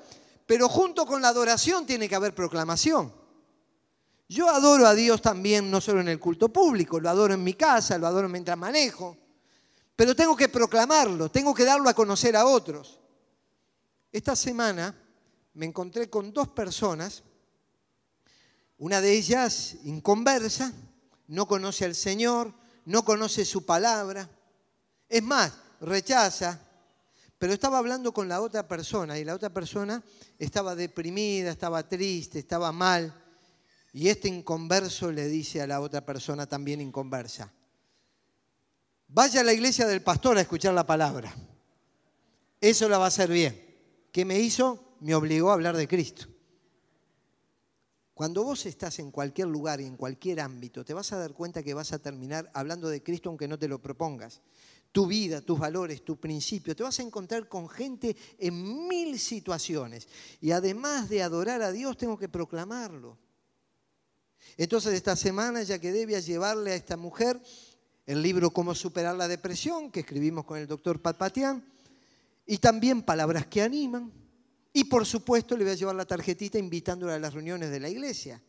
pero 0.46 0.68
junto 0.68 1.06
con 1.06 1.22
la 1.22 1.30
adoración 1.30 1.86
tiene 1.86 2.10
que 2.10 2.16
haber 2.16 2.36
proclamación. 2.36 3.21
Yo 4.32 4.50
adoro 4.50 4.88
a 4.88 4.96
Dios 4.96 5.22
también, 5.22 5.70
no 5.70 5.82
solo 5.82 6.00
en 6.00 6.08
el 6.08 6.18
culto 6.18 6.48
público, 6.48 7.02
lo 7.02 7.10
adoro 7.10 7.34
en 7.34 7.44
mi 7.44 7.54
casa, 7.54 7.98
lo 7.98 8.08
adoro 8.08 8.30
mientras 8.30 8.58
manejo, 8.58 9.18
pero 9.94 10.16
tengo 10.16 10.38
que 10.38 10.48
proclamarlo, 10.48 11.30
tengo 11.30 11.54
que 11.54 11.66
darlo 11.66 11.90
a 11.90 11.94
conocer 11.94 12.38
a 12.38 12.46
otros. 12.46 13.02
Esta 14.10 14.38
semana 14.38 14.96
me 15.54 15.66
encontré 15.66 16.10
con 16.10 16.32
dos 16.32 16.48
personas, 16.48 17.24
una 18.78 19.02
de 19.02 19.12
ellas 19.12 19.76
inconversa, 19.84 20.72
no 21.28 21.46
conoce 21.46 21.84
al 21.84 21.94
Señor, 21.94 22.54
no 22.86 23.04
conoce 23.04 23.44
su 23.44 23.66
palabra, 23.66 24.30
es 25.10 25.24
más, 25.24 25.52
rechaza, 25.82 26.58
pero 27.38 27.52
estaba 27.52 27.80
hablando 27.80 28.14
con 28.14 28.30
la 28.30 28.40
otra 28.40 28.66
persona 28.66 29.20
y 29.20 29.26
la 29.26 29.36
otra 29.36 29.50
persona 29.50 30.02
estaba 30.40 30.74
deprimida, 30.74 31.52
estaba 31.52 31.86
triste, 31.86 32.40
estaba 32.40 32.72
mal. 32.72 33.21
Y 33.94 34.08
este 34.08 34.28
inconverso 34.28 35.12
le 35.12 35.28
dice 35.28 35.62
a 35.62 35.68
la 35.68 35.82
otra 35.82 36.06
persona 36.06 36.48
también 36.48 36.80
inconversa, 36.80 37.52
vaya 39.08 39.42
a 39.42 39.44
la 39.44 39.54
iglesia 39.54 39.88
del 39.88 40.02
pastor 40.02 40.38
a 40.38 40.42
escuchar 40.42 40.74
la 40.74 40.86
palabra. 40.86 41.36
Eso 42.62 42.88
la 42.88 42.98
va 42.98 43.06
a 43.06 43.10
hacer 43.10 43.30
bien. 43.30 43.60
¿Qué 44.12 44.24
me 44.24 44.40
hizo? 44.40 44.96
Me 45.02 45.16
obligó 45.16 45.50
a 45.50 45.54
hablar 45.54 45.76
de 45.76 45.88
Cristo. 45.88 46.28
Cuando 48.14 48.44
vos 48.44 48.66
estás 48.68 49.00
en 49.00 49.10
cualquier 49.10 49.48
lugar 49.48 49.82
y 49.82 49.86
en 49.86 49.98
cualquier 49.98 50.42
ámbito, 50.42 50.86
te 50.86 50.94
vas 50.94 51.12
a 51.12 51.18
dar 51.18 51.34
cuenta 51.34 51.64
que 51.64 51.74
vas 51.74 51.92
a 51.92 52.00
terminar 52.00 52.52
hablando 52.54 52.88
de 52.88 53.02
Cristo 53.02 53.30
aunque 53.30 53.48
no 53.48 53.58
te 53.58 53.68
lo 53.68 53.82
propongas. 53.82 54.42
Tu 54.92 55.08
vida, 55.08 55.42
tus 55.42 55.58
valores, 55.58 56.06
tu 56.06 56.20
principio, 56.20 56.76
te 56.76 56.84
vas 56.84 57.00
a 57.00 57.04
encontrar 57.04 57.48
con 57.48 57.68
gente 57.68 58.16
en 58.38 58.88
mil 58.88 59.18
situaciones. 59.18 60.08
Y 60.40 60.52
además 60.52 61.10
de 61.10 61.24
adorar 61.24 61.62
a 61.62 61.72
Dios, 61.72 61.98
tengo 61.98 62.18
que 62.18 62.30
proclamarlo. 62.30 63.18
Entonces 64.58 64.94
esta 64.94 65.16
semana 65.16 65.64
ya 65.64 65.80
que 65.80 65.92
debía 65.92 66.20
llevarle 66.20 66.72
a 66.72 66.76
esta 66.76 66.98
mujer 66.98 67.42
el 68.06 68.22
libro 68.22 68.52
Cómo 68.52 68.76
superar 68.76 69.16
la 69.16 69.28
depresión, 69.28 69.92
que 69.92 70.02
escribimos 70.02 70.46
con 70.46 70.58
el 70.58 70.68
doctor 70.68 71.02
Pat 71.02 71.18
Patian, 71.18 71.66
y 72.46 72.58
también 72.58 73.04
palabras 73.04 73.46
que 73.46 73.62
animan. 73.62 74.12
Y 74.74 74.86
por 74.86 75.06
supuesto 75.06 75.56
le 75.56 75.64
voy 75.64 75.74
a 75.74 75.76
llevar 75.76 75.96
la 75.96 76.06
tarjetita 76.06 76.58
invitándola 76.58 77.16
a 77.16 77.20
las 77.20 77.34
reuniones 77.34 77.70
de 77.72 77.80
la 77.80 77.90
iglesia. 77.90 78.42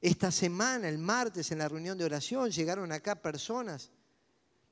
Esta 0.00 0.30
semana, 0.30 0.88
el 0.88 0.98
martes, 0.98 1.50
en 1.50 1.58
la 1.58 1.68
reunión 1.68 1.96
de 1.96 2.04
oración, 2.04 2.50
llegaron 2.50 2.92
acá 2.92 3.20
personas 3.20 3.90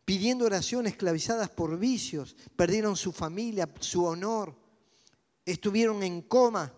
pidiendo 0.04 0.44
oración 0.44 0.86
esclavizadas 0.86 1.48
por 1.48 1.78
vicios, 1.78 2.36
perdieron 2.56 2.96
su 2.96 3.10
familia, 3.12 3.68
su 3.80 4.04
honor, 4.04 4.54
estuvieron 5.44 6.02
en 6.02 6.22
coma 6.22 6.72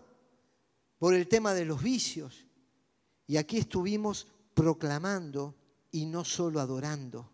por 0.97 1.13
el 1.13 1.27
tema 1.27 1.53
de 1.53 1.65
los 1.65 1.83
vicios. 1.83 2.46
Y 3.27 3.37
aquí 3.37 3.57
estuvimos 3.57 4.27
proclamando 4.53 5.55
y 5.91 6.05
no 6.05 6.25
solo 6.25 6.59
adorando. 6.59 7.29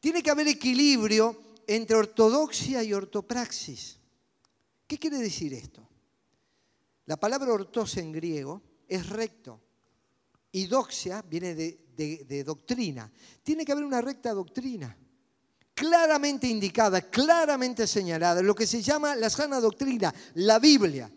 Tiene 0.00 0.22
que 0.22 0.30
haber 0.30 0.48
equilibrio 0.48 1.54
entre 1.66 1.96
ortodoxia 1.96 2.82
y 2.82 2.92
ortopraxis. 2.92 3.98
¿Qué 4.86 4.98
quiere 4.98 5.18
decir 5.18 5.54
esto? 5.54 5.88
La 7.06 7.16
palabra 7.16 7.52
ortos 7.52 7.96
en 7.96 8.12
griego 8.12 8.62
es 8.86 9.08
recto 9.08 9.60
y 10.52 10.66
doxia 10.66 11.22
viene 11.22 11.54
de, 11.54 11.78
de 11.96 12.44
doctrina. 12.44 13.10
Tiene 13.42 13.64
que 13.64 13.72
haber 13.72 13.84
una 13.84 14.00
recta 14.00 14.32
doctrina 14.32 14.96
claramente 15.74 16.46
indicada, 16.46 17.02
claramente 17.02 17.86
señalada, 17.86 18.40
lo 18.42 18.54
que 18.54 18.66
se 18.66 18.80
llama 18.80 19.16
la 19.16 19.28
sana 19.28 19.60
doctrina, 19.60 20.14
la 20.34 20.58
Biblia. 20.58 21.10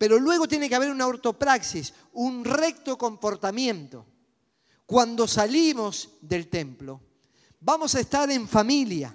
Pero 0.00 0.18
luego 0.18 0.48
tiene 0.48 0.66
que 0.66 0.74
haber 0.74 0.90
una 0.90 1.06
ortopraxis, 1.06 1.92
un 2.14 2.42
recto 2.42 2.96
comportamiento. 2.96 4.06
Cuando 4.86 5.28
salimos 5.28 6.12
del 6.22 6.48
templo, 6.48 7.02
vamos 7.60 7.94
a 7.94 8.00
estar 8.00 8.30
en 8.30 8.48
familia, 8.48 9.14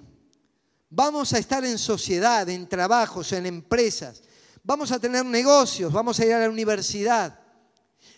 vamos 0.88 1.32
a 1.32 1.38
estar 1.38 1.64
en 1.64 1.76
sociedad, 1.76 2.48
en 2.48 2.68
trabajos, 2.68 3.32
en 3.32 3.46
empresas, 3.46 4.22
vamos 4.62 4.92
a 4.92 5.00
tener 5.00 5.24
negocios, 5.24 5.92
vamos 5.92 6.20
a 6.20 6.24
ir 6.24 6.34
a 6.34 6.38
la 6.38 6.48
universidad. 6.48 7.36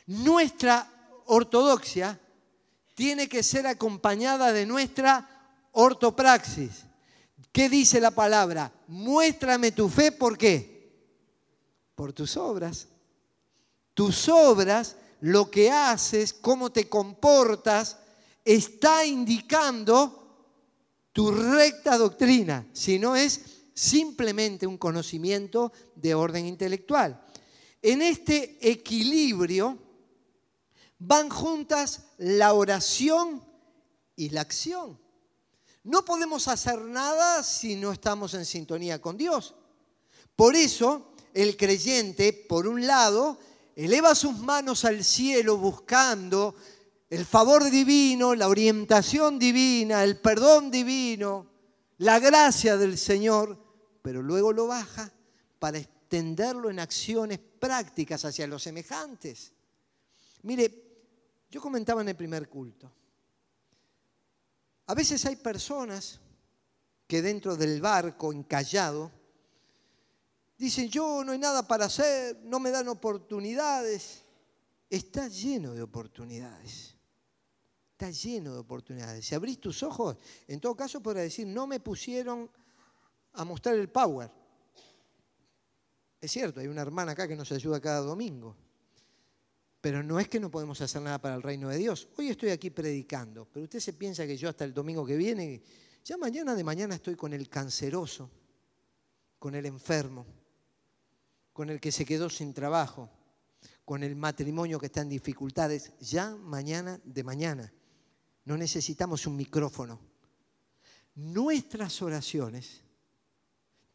Nuestra 0.07 0.93
ortodoxia 1.25 2.21
tiene 2.95 3.31
que 3.31 3.43
ser 3.43 3.67
acompañada 3.67 4.53
de 4.53 4.67
nuestra 4.67 5.27
ortopraxis. 5.73 6.85
¿Qué 7.51 7.71
dice 7.71 7.99
la 7.99 8.11
palabra? 8.11 8.71
Muéstrame 8.89 9.73
tu 9.73 9.89
fe, 9.89 10.13
¿por 10.13 10.37
qué? 10.37 10.78
Por 11.99 12.13
tus 12.13 12.37
obras. 12.37 12.87
Tus 13.93 14.29
obras, 14.29 14.95
lo 15.21 15.51
que 15.51 15.69
haces, 15.73 16.33
cómo 16.33 16.71
te 16.71 16.89
comportas, 16.89 17.99
está 18.45 19.05
indicando 19.05 20.47
tu 21.13 21.33
recta 21.33 21.99
doctrina, 21.99 22.69
si 22.73 23.01
no 23.01 23.17
es 23.17 23.65
simplemente 23.75 24.65
un 24.65 24.79
conocimiento 24.79 25.73
de 25.97 26.15
orden 26.15 26.47
intelectual. 26.47 27.21
En 27.83 28.01
este 28.01 28.57
equilibrio 28.61 29.77
van 31.01 31.29
juntas 31.29 32.05
la 32.19 32.53
oración 32.53 33.43
y 34.15 34.29
la 34.29 34.43
acción. 34.43 35.01
No 35.83 36.05
podemos 36.05 36.47
hacer 36.47 36.81
nada 36.81 37.43
si 37.43 37.75
no 37.75 37.91
estamos 37.91 38.35
en 38.35 38.45
sintonía 38.45 39.01
con 39.01 39.17
Dios. 39.17 39.57
Por 40.37 40.55
eso 40.55 41.09
el 41.43 41.57
creyente, 41.57 42.33
por 42.33 42.67
un 42.67 42.85
lado, 42.85 43.39
eleva 43.77 44.17
sus 44.17 44.37
manos 44.39 44.85
al 44.85 45.05
cielo 45.05 45.57
buscando 45.57 46.57
el 47.09 47.25
favor 47.25 47.71
divino, 47.71 48.35
la 48.35 48.49
orientación 48.49 49.39
divina, 49.39 50.03
el 50.03 50.19
perdón 50.19 50.69
divino, 50.69 51.47
la 51.99 52.19
gracia 52.19 52.77
del 52.77 52.99
Señor, 52.99 53.57
pero 54.03 54.21
luego 54.21 54.53
lo 54.53 54.67
baja 54.67 55.13
para 55.61 55.79
extenderlo 55.79 56.71
en 56.71 56.81
acciones 56.81 57.39
prácticas 57.39 58.25
hacia 58.25 58.49
los 58.49 58.65
semejantes. 58.65 59.53
Mire, 60.43 60.89
yo 61.49 61.61
comentaba 61.61 62.03
en 62.03 62.09
el 62.09 62.17
primer 62.17 62.49
culto, 62.49 62.91
a 64.87 64.95
veces 64.95 65.25
hay 65.25 65.37
personas 65.37 66.19
que 67.07 67.23
dentro 67.23 67.55
del 67.55 67.81
barco 67.81 68.33
encallado 68.33 69.18
dicen, 70.59 70.89
yo 70.89 71.23
no 71.25 71.33
hay 71.33 71.39
nada 71.39 71.67
para 71.67 71.87
hacer, 71.87 72.41
no 72.43 72.59
me 72.59 72.71
dan 72.71 72.89
oportunidades. 72.89 74.25
Está 74.91 75.29
lleno 75.29 75.73
de 75.73 75.83
oportunidades. 75.83 76.97
Está 77.93 78.11
lleno 78.11 78.53
de 78.53 78.59
oportunidades. 78.59 79.25
Si 79.25 79.35
abrís 79.35 79.61
tus 79.61 79.83
ojos, 79.83 80.17
en 80.47 80.61
todo 80.61 80.77
caso 80.77 81.01
podrás 81.01 81.25
decir, 81.25 81.47
no 81.47 81.67
me 81.67 81.81
pusieron 81.81 82.51
a 83.33 83.45
mostrar 83.45 83.77
el 83.77 83.89
power. 83.89 84.31
Es 86.21 86.33
cierto, 86.33 86.61
hay 86.61 86.67
una 86.67 86.83
hermana 86.83 87.13
acá 87.13 87.29
que 87.29 87.37
nos 87.37 87.51
ayuda 87.53 87.81
cada 87.81 88.01
domingo. 88.01 88.57
Pero 89.81 90.03
no 90.03 90.19
es 90.19 90.29
que 90.29 90.41
no 90.41 90.51
podemos 90.51 90.81
hacer 90.81 91.01
nada 91.03 91.21
para 91.21 91.37
el 91.37 91.43
reino 91.43 91.69
de 91.69 91.79
Dios. 91.79 92.09
Hoy 92.17 92.29
estoy 92.29 92.51
aquí 92.51 92.71
predicando, 92.71 93.47
pero 93.53 93.65
usted 93.65 93.79
se 93.79 93.93
piensa 93.93 94.27
que 94.27 94.37
yo 94.37 94.49
hasta 94.49 94.65
el 94.65 94.75
domingo 94.75 95.07
que 95.07 95.17
viene, 95.17 95.63
ya 96.05 96.17
mañana 96.17 96.57
de 96.57 96.65
mañana 96.65 96.97
estoy 96.97 97.15
con 97.15 97.33
el 97.33 97.49
canceroso, 97.49 98.29
con 99.39 99.55
el 99.55 99.67
enfermo, 99.67 100.27
con 101.59 101.71
el 101.71 101.81
que 101.81 101.91
se 101.91 102.05
quedó 102.05 102.31
sin 102.31 102.55
trabajo, 102.55 103.11
con 103.85 104.05
el 104.05 104.15
matrimonio 104.15 104.79
que 104.79 104.87
está 104.87 105.01
en 105.01 105.09
dificultades, 105.09 105.91
ya 105.99 106.37
mañana 106.37 107.01
de 107.05 107.25
mañana. 107.25 107.73
No 108.45 108.57
necesitamos 108.57 109.27
un 109.27 109.35
micrófono. 109.35 109.99
Nuestras 111.17 112.01
oraciones 112.01 112.85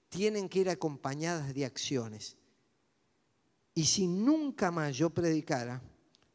tienen 0.09 0.49
que 0.49 0.59
ir 0.59 0.69
acompañadas 0.69 1.53
de 1.53 1.63
acciones. 1.63 2.35
Y 3.73 3.85
si 3.85 4.07
nunca 4.07 4.69
más 4.69 4.97
yo 4.97 5.11
predicara, 5.11 5.81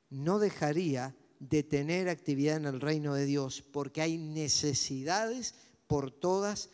no 0.09 0.38
dejaría 0.38 1.14
de 1.41 1.62
tener 1.62 2.09
actividad 2.09 2.57
en 2.57 2.64
el 2.64 2.81
reino 2.81 3.12
de 3.12 3.27
Dios, 3.27 3.61
porque 3.61 4.01
hay 4.01 4.17
necesidades 4.17 5.55
por 5.87 6.11
todas 6.11 6.71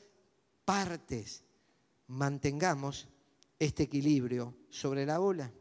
partes. 0.64 1.42
Mantengamos 2.06 3.08
este 3.58 3.84
equilibrio 3.84 4.54
sobre 4.70 5.06
la 5.06 5.20
ola. 5.20 5.52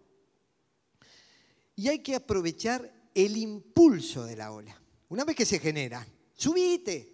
Y 1.75 1.87
hay 1.87 1.99
que 1.99 2.15
aprovechar 2.15 3.09
el 3.13 3.37
impulso 3.37 4.25
de 4.25 4.35
la 4.35 4.51
ola. 4.51 4.79
Una 5.09 5.23
vez 5.23 5.35
que 5.35 5.45
se 5.45 5.59
genera, 5.59 6.05
subite. 6.33 7.11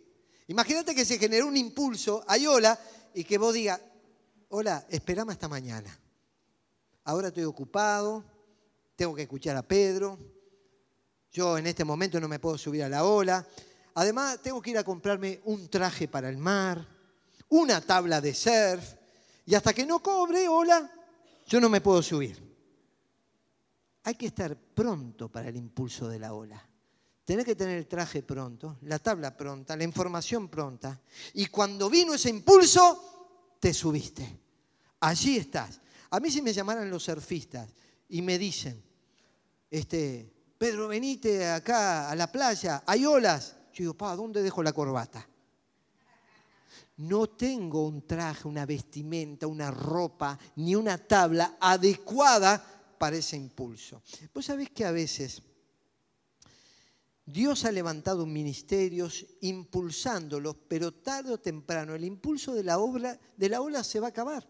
Imagínate 0.47 0.95
que 0.95 1.05
se 1.05 1.17
generó 1.17 1.47
un 1.47 1.57
impulso, 1.57 2.23
hay 2.27 2.47
ola, 2.47 2.79
y 3.13 3.23
que 3.23 3.37
vos 3.37 3.53
digas, 3.53 3.79
hola, 4.49 4.85
esperame 4.89 5.33
hasta 5.33 5.47
mañana 5.47 5.99
ahora 7.09 7.29
estoy 7.29 7.43
ocupado, 7.43 8.23
tengo 8.95 9.15
que 9.15 9.23
escuchar 9.23 9.55
a 9.55 9.63
Pedro, 9.63 10.19
yo 11.31 11.57
en 11.57 11.65
este 11.65 11.83
momento 11.83 12.19
no 12.19 12.27
me 12.27 12.37
puedo 12.37 12.55
subir 12.55 12.83
a 12.83 12.89
la 12.89 13.03
ola, 13.03 13.47
además 13.95 14.39
tengo 14.43 14.61
que 14.61 14.69
ir 14.69 14.77
a 14.77 14.83
comprarme 14.83 15.41
un 15.45 15.67
traje 15.69 16.07
para 16.07 16.29
el 16.29 16.37
mar, 16.37 16.87
una 17.49 17.81
tabla 17.81 18.21
de 18.21 18.35
surf, 18.35 18.93
y 19.49 19.55
hasta 19.55 19.73
que 19.73 19.83
no 19.83 19.97
cobre 20.03 20.47
ola, 20.47 20.91
yo 21.47 21.59
no 21.59 21.69
me 21.69 21.81
puedo 21.81 22.03
subir. 22.03 22.37
Hay 24.03 24.13
que 24.13 24.27
estar 24.27 24.55
pronto 24.55 25.31
para 25.31 25.49
el 25.49 25.55
impulso 25.55 26.07
de 26.07 26.19
la 26.19 26.35
ola. 26.35 26.63
Tenés 27.25 27.45
que 27.45 27.55
tener 27.55 27.79
el 27.79 27.87
traje 27.87 28.21
pronto, 28.21 28.77
la 28.83 28.99
tabla 28.99 29.35
pronta, 29.35 29.75
la 29.75 29.83
información 29.83 30.49
pronta. 30.49 31.01
Y 31.33 31.47
cuando 31.47 31.89
vino 31.89 32.13
ese 32.13 32.29
impulso, 32.29 33.57
te 33.59 33.73
subiste. 33.73 34.39
Allí 34.99 35.37
estás. 35.37 35.81
A 36.11 36.19
mí 36.19 36.29
si 36.29 36.43
me 36.43 36.53
llamaran 36.53 36.87
los 36.87 37.05
surfistas 37.05 37.73
y 38.09 38.21
me 38.21 38.37
dicen, 38.37 38.83
este, 39.71 40.31
Pedro, 40.59 40.89
venite 40.89 41.47
acá 41.47 42.11
a 42.11 42.15
la 42.15 42.31
playa, 42.31 42.83
hay 42.85 43.03
olas. 43.03 43.55
Yo 43.73 43.81
digo, 43.81 43.93
pa, 43.95 44.15
¿dónde 44.15 44.43
dejo 44.43 44.61
la 44.61 44.73
corbata? 44.73 45.27
No 46.99 47.27
tengo 47.27 47.87
un 47.87 48.05
traje, 48.05 48.47
una 48.47 48.65
vestimenta, 48.65 49.47
una 49.47 49.71
ropa, 49.71 50.37
ni 50.57 50.75
una 50.75 50.97
tabla 50.97 51.57
adecuada 51.59 52.61
para 52.97 53.15
ese 53.15 53.37
impulso. 53.37 54.03
Vos 54.33 54.45
sabés 54.45 54.69
que 54.71 54.83
a 54.83 54.91
veces 54.91 55.41
Dios 57.25 57.63
ha 57.63 57.71
levantado 57.71 58.25
ministerios 58.25 59.25
impulsándolos, 59.41 60.57
pero 60.67 60.93
tarde 60.93 61.31
o 61.31 61.37
temprano 61.37 61.95
el 61.95 62.03
impulso 62.03 62.53
de 62.53 62.63
la, 62.63 62.79
obra, 62.79 63.17
de 63.37 63.49
la 63.49 63.61
ola 63.61 63.83
se 63.83 63.99
va 63.99 64.07
a 64.07 64.09
acabar. 64.09 64.45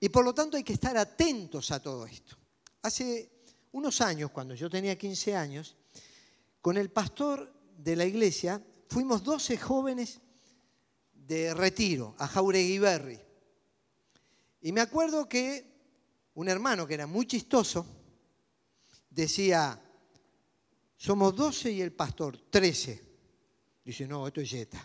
Y 0.00 0.08
por 0.10 0.24
lo 0.24 0.34
tanto 0.34 0.56
hay 0.56 0.64
que 0.64 0.74
estar 0.74 0.98
atentos 0.98 1.70
a 1.70 1.80
todo 1.80 2.04
esto. 2.04 2.36
Hace 2.82 3.30
unos 3.72 4.00
años, 4.00 4.30
cuando 4.32 4.54
yo 4.54 4.68
tenía 4.68 4.98
15 4.98 5.34
años, 5.34 5.76
con 6.60 6.76
el 6.76 6.90
pastor 6.90 7.52
de 7.78 7.96
la 7.96 8.04
iglesia 8.04 8.62
fuimos 8.88 9.22
12 9.22 9.56
jóvenes 9.56 10.20
de 11.28 11.52
retiro 11.52 12.14
a 12.18 12.26
Jauregui 12.26 12.78
Berry. 12.78 13.20
Y 14.62 14.72
me 14.72 14.80
acuerdo 14.80 15.28
que 15.28 15.68
un 16.34 16.48
hermano 16.48 16.86
que 16.86 16.94
era 16.94 17.06
muy 17.06 17.26
chistoso 17.26 17.84
decía, 19.10 19.78
somos 20.96 21.36
12 21.36 21.70
y 21.70 21.82
el 21.82 21.92
pastor 21.92 22.38
13. 22.50 23.04
Dice, 23.84 24.08
no, 24.08 24.26
esto 24.26 24.40
es 24.40 24.50
yeta. 24.50 24.84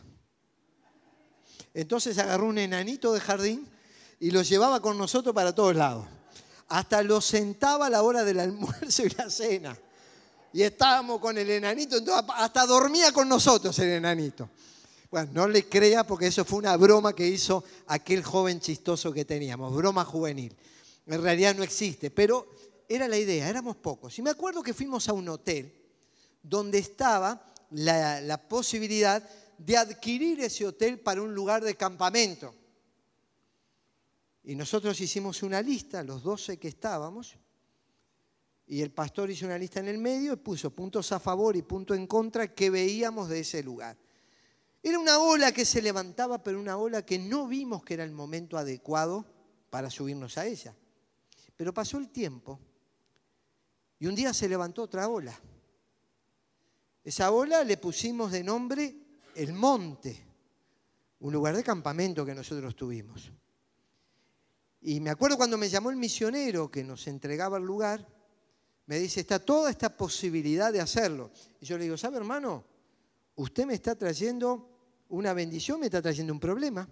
Entonces 1.73 2.17
agarró 2.17 2.47
un 2.47 2.57
enanito 2.57 3.13
de 3.13 3.21
jardín 3.21 3.67
y 4.19 4.31
los 4.31 4.47
llevaba 4.47 4.81
con 4.81 4.97
nosotros 4.97 5.33
para 5.33 5.55
todos 5.55 5.75
lados. 5.75 6.05
Hasta 6.67 7.01
los 7.03 7.25
sentaba 7.25 7.87
a 7.87 7.89
la 7.89 8.03
hora 8.03 8.23
del 8.25 8.39
almuerzo 8.41 9.05
y 9.05 9.09
la 9.11 9.29
cena. 9.29 9.79
Y 10.51 10.61
estábamos 10.61 11.19
con 11.19 11.37
el 11.37 11.49
enanito, 11.49 11.97
hasta 12.35 12.65
dormía 12.65 13.13
con 13.13 13.29
nosotros 13.29 13.79
el 13.79 13.89
enanito. 13.89 14.49
Bueno, 15.13 15.29
no 15.31 15.47
le 15.47 15.69
crea 15.69 16.07
porque 16.07 16.25
eso 16.25 16.43
fue 16.43 16.57
una 16.57 16.75
broma 16.75 17.13
que 17.13 17.27
hizo 17.27 17.63
aquel 17.85 18.23
joven 18.23 18.59
chistoso 18.59 19.13
que 19.13 19.25
teníamos, 19.25 19.71
broma 19.75 20.03
juvenil. 20.03 20.57
En 21.05 21.21
realidad 21.21 21.53
no 21.53 21.61
existe, 21.61 22.09
pero 22.09 22.47
era 22.89 23.07
la 23.07 23.19
idea, 23.19 23.47
éramos 23.47 23.75
pocos. 23.75 24.17
Y 24.17 24.23
me 24.23 24.31
acuerdo 24.31 24.63
que 24.63 24.73
fuimos 24.73 25.07
a 25.07 25.13
un 25.13 25.29
hotel 25.29 25.71
donde 26.41 26.79
estaba 26.79 27.53
la, 27.69 28.21
la 28.21 28.41
posibilidad 28.49 29.23
de 29.59 29.77
adquirir 29.77 30.39
ese 30.39 30.65
hotel 30.65 30.99
para 30.99 31.21
un 31.21 31.35
lugar 31.35 31.63
de 31.63 31.75
campamento. 31.75 32.55
Y 34.43 34.55
nosotros 34.55 34.99
hicimos 34.99 35.43
una 35.43 35.61
lista, 35.61 36.01
los 36.01 36.23
12 36.23 36.57
que 36.57 36.69
estábamos, 36.69 37.35
y 38.65 38.81
el 38.81 38.89
pastor 38.89 39.29
hizo 39.29 39.45
una 39.45 39.59
lista 39.59 39.79
en 39.79 39.89
el 39.89 39.99
medio 39.99 40.33
y 40.33 40.37
puso 40.37 40.71
puntos 40.71 41.11
a 41.11 41.19
favor 41.19 41.55
y 41.55 41.61
puntos 41.61 41.95
en 41.97 42.07
contra 42.07 42.55
que 42.55 42.71
veíamos 42.71 43.29
de 43.29 43.41
ese 43.41 43.61
lugar. 43.61 43.95
Era 44.85 44.99
una 44.99 45.17
ola 45.19 45.53
que 45.53 45.63
se 45.63 45.81
levantaba, 45.81 46.43
pero 46.43 46.59
una 46.59 46.75
ola 46.75 47.05
que 47.05 47.17
no 47.17 47.47
vimos 47.47 47.83
que 47.83 47.93
era 47.93 48.03
el 48.03 48.11
momento 48.11 48.57
adecuado 48.57 49.25
para 49.69 49.89
subirnos 49.89 50.37
a 50.37 50.45
ella. 50.45 50.75
Pero 51.55 51.73
pasó 51.73 51.97
el 51.97 52.09
tiempo 52.09 52.59
y 53.97 54.07
un 54.07 54.15
día 54.15 54.33
se 54.33 54.49
levantó 54.49 54.83
otra 54.83 55.07
ola. 55.07 55.39
Esa 57.01 57.31
ola 57.31 57.63
le 57.63 57.77
pusimos 57.77 58.33
de 58.33 58.43
nombre 58.43 58.95
el 59.35 59.53
monte, 59.53 60.21
un 61.21 61.31
lugar 61.31 61.55
de 61.55 61.63
campamento 61.63 62.25
que 62.25 62.35
nosotros 62.35 62.75
tuvimos. 62.75 63.31
Y 64.81 64.99
me 64.99 65.09
acuerdo 65.09 65.37
cuando 65.37 65.57
me 65.57 65.69
llamó 65.69 65.91
el 65.91 65.95
misionero 65.95 66.69
que 66.69 66.83
nos 66.83 67.07
entregaba 67.07 67.57
el 67.57 67.63
lugar, 67.63 68.05
me 68.85 68.99
dice, 68.99 69.21
está 69.21 69.39
toda 69.39 69.69
esta 69.69 69.95
posibilidad 69.95 70.73
de 70.73 70.81
hacerlo. 70.81 71.31
Y 71.61 71.65
yo 71.65 71.77
le 71.77 71.85
digo, 71.85 71.97
¿sabe 71.97 72.17
hermano? 72.17 72.65
Usted 73.35 73.65
me 73.65 73.73
está 73.73 73.95
trayendo 73.95 74.72
una 75.13 75.33
bendición, 75.33 75.79
me 75.79 75.85
está 75.85 76.01
trayendo 76.01 76.33
un 76.33 76.39
problema. 76.39 76.89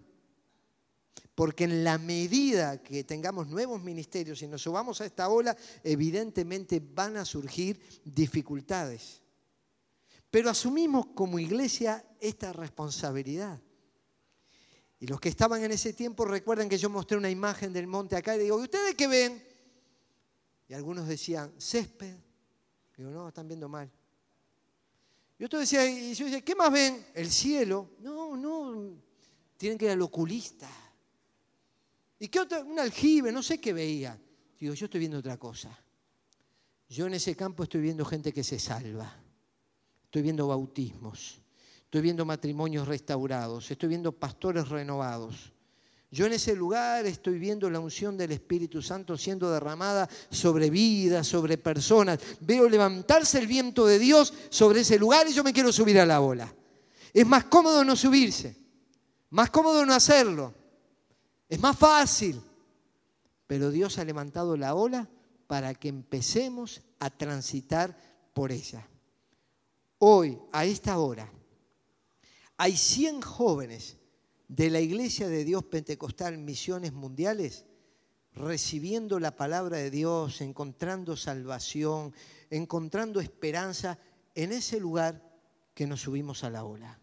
Porque 1.34 1.64
en 1.64 1.84
la 1.84 1.98
medida 1.98 2.82
que 2.84 3.04
tengamos 3.04 3.48
nuevos 3.48 3.82
ministerios 3.82 4.42
y 4.42 4.48
nos 4.48 4.62
subamos 4.62 5.02
a 5.02 5.06
esta 5.06 5.28
ola, 5.30 5.58
evidentemente 5.84 6.80
van 6.80 7.18
a 7.18 7.26
surgir 7.26 7.80
dificultades. 8.06 9.22
Pero 10.30 10.50
asumimos 10.50 11.08
como 11.16 11.40
iglesia 11.40 12.06
esta 12.20 12.54
responsabilidad. 12.54 13.60
Y 15.00 15.08
los 15.08 15.20
que 15.20 15.30
estaban 15.30 15.64
en 15.64 15.72
ese 15.72 15.94
tiempo 15.94 16.26
recuerdan 16.26 16.70
que 16.70 16.78
yo 16.78 16.90
mostré 16.90 17.18
una 17.18 17.30
imagen 17.30 17.74
del 17.74 17.88
monte 17.88 18.16
acá 18.16 18.36
y 18.36 18.40
digo, 18.40 18.60
¿y 18.60 18.64
ustedes 18.64 18.94
qué 18.94 19.08
ven? 19.08 19.44
Y 20.68 20.74
algunos 20.74 21.08
decían, 21.08 21.52
césped. 21.60 22.18
Digo, 22.96 23.10
no, 23.10 23.30
están 23.30 23.48
viendo 23.48 23.68
mal. 23.68 23.92
Y 25.42 25.44
otros 25.44 25.62
decían, 25.62 25.90
y 25.90 26.14
yo 26.14 26.26
decía, 26.26 26.42
¿qué 26.42 26.54
más 26.54 26.72
ven? 26.72 27.04
El 27.16 27.32
cielo. 27.32 27.94
No, 28.02 28.38
no, 28.38 28.94
tienen 29.58 29.76
que 29.76 29.86
ir 29.86 29.92
al 29.92 30.02
oculista. 30.04 30.70
¿Y 32.20 32.28
qué 32.28 32.42
otra? 32.42 32.60
Un 32.60 32.78
aljibe, 32.78 33.32
no 33.32 33.42
sé 33.42 33.60
qué 33.60 33.74
veía. 33.74 34.16
Digo, 34.60 34.76
yo 34.76 34.86
estoy 34.86 35.00
viendo 35.00 35.18
otra 35.18 35.38
cosa. 35.38 35.76
Yo 36.88 37.08
en 37.08 37.16
ese 37.16 37.36
campo 37.36 37.64
estoy 37.64 37.82
viendo 37.82 38.06
gente 38.06 38.32
que 38.32 38.44
se 38.44 38.60
salva. 38.60 39.12
Estoy 40.04 40.22
viendo 40.22 40.46
bautismos. 40.46 41.42
Estoy 41.86 42.02
viendo 42.02 42.24
matrimonios 42.24 42.88
restaurados, 42.88 43.72
estoy 43.72 43.90
viendo 43.90 44.12
pastores 44.12 44.70
renovados. 44.70 45.52
Yo 46.14 46.26
en 46.26 46.34
ese 46.34 46.58
lugar 46.58 47.06
estoy 47.06 47.40
viendo 47.40 47.70
la 47.70 47.80
unción 47.80 48.18
del 48.18 48.34
Espíritu 48.34 48.82
Santo 48.82 49.18
siendo 49.18 49.50
derramada 49.50 50.10
sobre 50.30 50.70
vidas, 50.70 51.26
sobre 51.26 51.58
personas. 51.58 52.20
Veo 52.42 52.68
levantarse 52.68 53.40
el 53.40 53.48
viento 53.48 53.86
de 53.86 53.98
Dios 53.98 54.34
sobre 54.50 54.82
ese 54.82 55.00
lugar 55.00 55.26
y 55.30 55.34
yo 55.34 55.42
me 55.42 55.54
quiero 55.54 55.72
subir 55.72 55.98
a 56.02 56.06
la 56.06 56.20
ola. 56.20 56.54
Es 57.14 57.26
más 57.26 57.46
cómodo 57.46 57.86
no 57.86 57.96
subirse, 57.96 58.58
más 59.30 59.50
cómodo 59.50 59.86
no 59.86 59.94
hacerlo. 59.94 60.54
Es 61.48 61.60
más 61.62 61.78
fácil. 61.78 62.42
Pero 63.48 63.72
Dios 63.72 63.98
ha 63.98 64.04
levantado 64.04 64.58
la 64.58 64.76
ola 64.76 65.10
para 65.48 65.74
que 65.74 65.88
empecemos 65.88 66.82
a 67.00 67.10
transitar 67.10 67.98
por 68.34 68.52
ella. 68.52 68.86
Hoy, 69.98 70.38
a 70.52 70.66
esta 70.66 70.98
hora, 70.98 71.30
hay 72.58 72.76
100 72.76 73.22
jóvenes 73.22 73.98
de 74.52 74.70
la 74.70 74.82
Iglesia 74.82 75.30
de 75.30 75.46
Dios 75.46 75.64
Pentecostal 75.64 76.38
Misiones 76.38 76.92
Mundiales 76.92 77.64
recibiendo 78.34 79.18
la 79.18 79.34
palabra 79.38 79.78
de 79.78 79.90
Dios, 79.90 80.42
encontrando 80.42 81.16
salvación, 81.16 82.14
encontrando 82.50 83.22
esperanza 83.22 83.98
en 84.36 84.52
ese 84.52 84.78
lugar 84.78 85.24
que 85.74 85.88
nos 85.88 86.02
subimos 86.02 86.44
a 86.44 86.50
la 86.50 86.66
ola. 86.66 87.00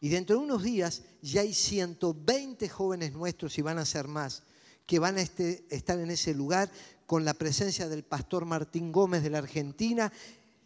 Y 0.00 0.08
dentro 0.08 0.38
de 0.38 0.44
unos 0.44 0.62
días 0.62 1.02
ya 1.20 1.42
hay 1.42 1.52
120 1.52 2.70
jóvenes 2.70 3.12
nuestros 3.12 3.58
y 3.58 3.62
van 3.62 3.76
a 3.76 3.84
ser 3.84 4.08
más 4.08 4.44
que 4.86 4.98
van 4.98 5.18
a 5.18 5.20
este, 5.20 5.66
estar 5.68 5.98
en 5.98 6.10
ese 6.10 6.32
lugar 6.32 6.70
con 7.04 7.26
la 7.26 7.34
presencia 7.34 7.86
del 7.86 8.04
pastor 8.04 8.46
Martín 8.46 8.92
Gómez 8.92 9.22
de 9.22 9.28
la 9.28 9.38
Argentina 9.38 10.10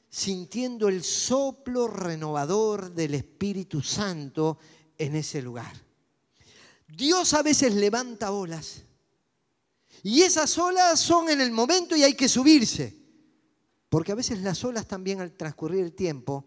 sintiendo 0.09 0.88
el 0.88 1.03
soplo 1.03 1.88
renovador 1.88 2.93
del 2.93 3.14
Espíritu 3.14 3.82
Santo 3.82 4.59
en 5.05 5.17
ese 5.17 5.43
lugar. 5.43 5.73
Dios 6.87 7.35
a 7.35 7.43
veces 7.43 7.75
levanta 7.75 8.33
olas 8.33 8.83
y 10.03 10.23
esas 10.23 10.57
olas 10.59 11.01
son 11.01 11.29
en 11.29 11.41
el 11.41 11.51
momento 11.51 11.97
y 11.97 12.03
hay 12.03 12.15
que 12.15 12.29
subirse, 12.29 12.97
porque 13.89 14.13
a 14.13 14.17
veces 14.17 14.41
las 14.41 14.65
olas 14.65 14.87
también 14.87 15.21
al 15.21 15.33
transcurrir 15.33 15.85
el 15.85 15.93
tiempo 15.93 16.45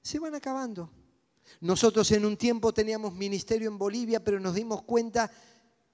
se 0.00 0.18
van 0.18 0.34
acabando. 0.34 0.90
Nosotros 1.60 2.10
en 2.12 2.24
un 2.24 2.36
tiempo 2.36 2.72
teníamos 2.72 3.14
ministerio 3.14 3.68
en 3.68 3.78
Bolivia, 3.78 4.22
pero 4.22 4.40
nos 4.40 4.54
dimos 4.54 4.82
cuenta 4.82 5.30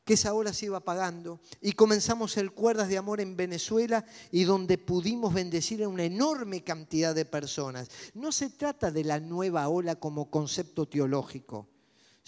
que 0.04 0.14
esa 0.14 0.32
ola 0.32 0.54
se 0.54 0.66
iba 0.66 0.78
apagando 0.78 1.38
y 1.60 1.72
comenzamos 1.72 2.38
el 2.38 2.52
Cuerdas 2.52 2.88
de 2.88 2.96
Amor 2.96 3.20
en 3.20 3.36
Venezuela 3.36 4.06
y 4.32 4.44
donde 4.44 4.78
pudimos 4.78 5.34
bendecir 5.34 5.84
a 5.84 5.88
una 5.88 6.04
enorme 6.04 6.64
cantidad 6.64 7.14
de 7.14 7.26
personas. 7.26 7.90
No 8.14 8.32
se 8.32 8.48
trata 8.48 8.90
de 8.90 9.04
la 9.04 9.20
nueva 9.20 9.68
ola 9.68 9.96
como 9.96 10.30
concepto 10.30 10.86
teológico, 10.86 11.68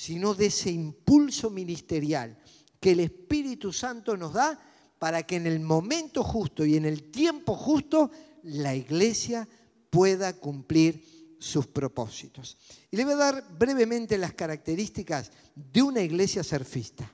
sino 0.00 0.32
de 0.32 0.46
ese 0.46 0.70
impulso 0.70 1.50
ministerial 1.50 2.34
que 2.80 2.92
el 2.92 3.00
Espíritu 3.00 3.70
Santo 3.70 4.16
nos 4.16 4.32
da 4.32 4.58
para 4.98 5.24
que 5.24 5.36
en 5.36 5.46
el 5.46 5.60
momento 5.60 6.24
justo 6.24 6.64
y 6.64 6.78
en 6.78 6.86
el 6.86 7.10
tiempo 7.10 7.54
justo 7.54 8.10
la 8.44 8.74
iglesia 8.74 9.46
pueda 9.90 10.32
cumplir 10.32 11.36
sus 11.38 11.66
propósitos. 11.66 12.56
Y 12.90 12.96
le 12.96 13.04
voy 13.04 13.12
a 13.12 13.16
dar 13.16 13.58
brevemente 13.58 14.16
las 14.16 14.32
características 14.32 15.32
de 15.54 15.82
una 15.82 16.00
iglesia 16.00 16.42
surfista. 16.42 17.12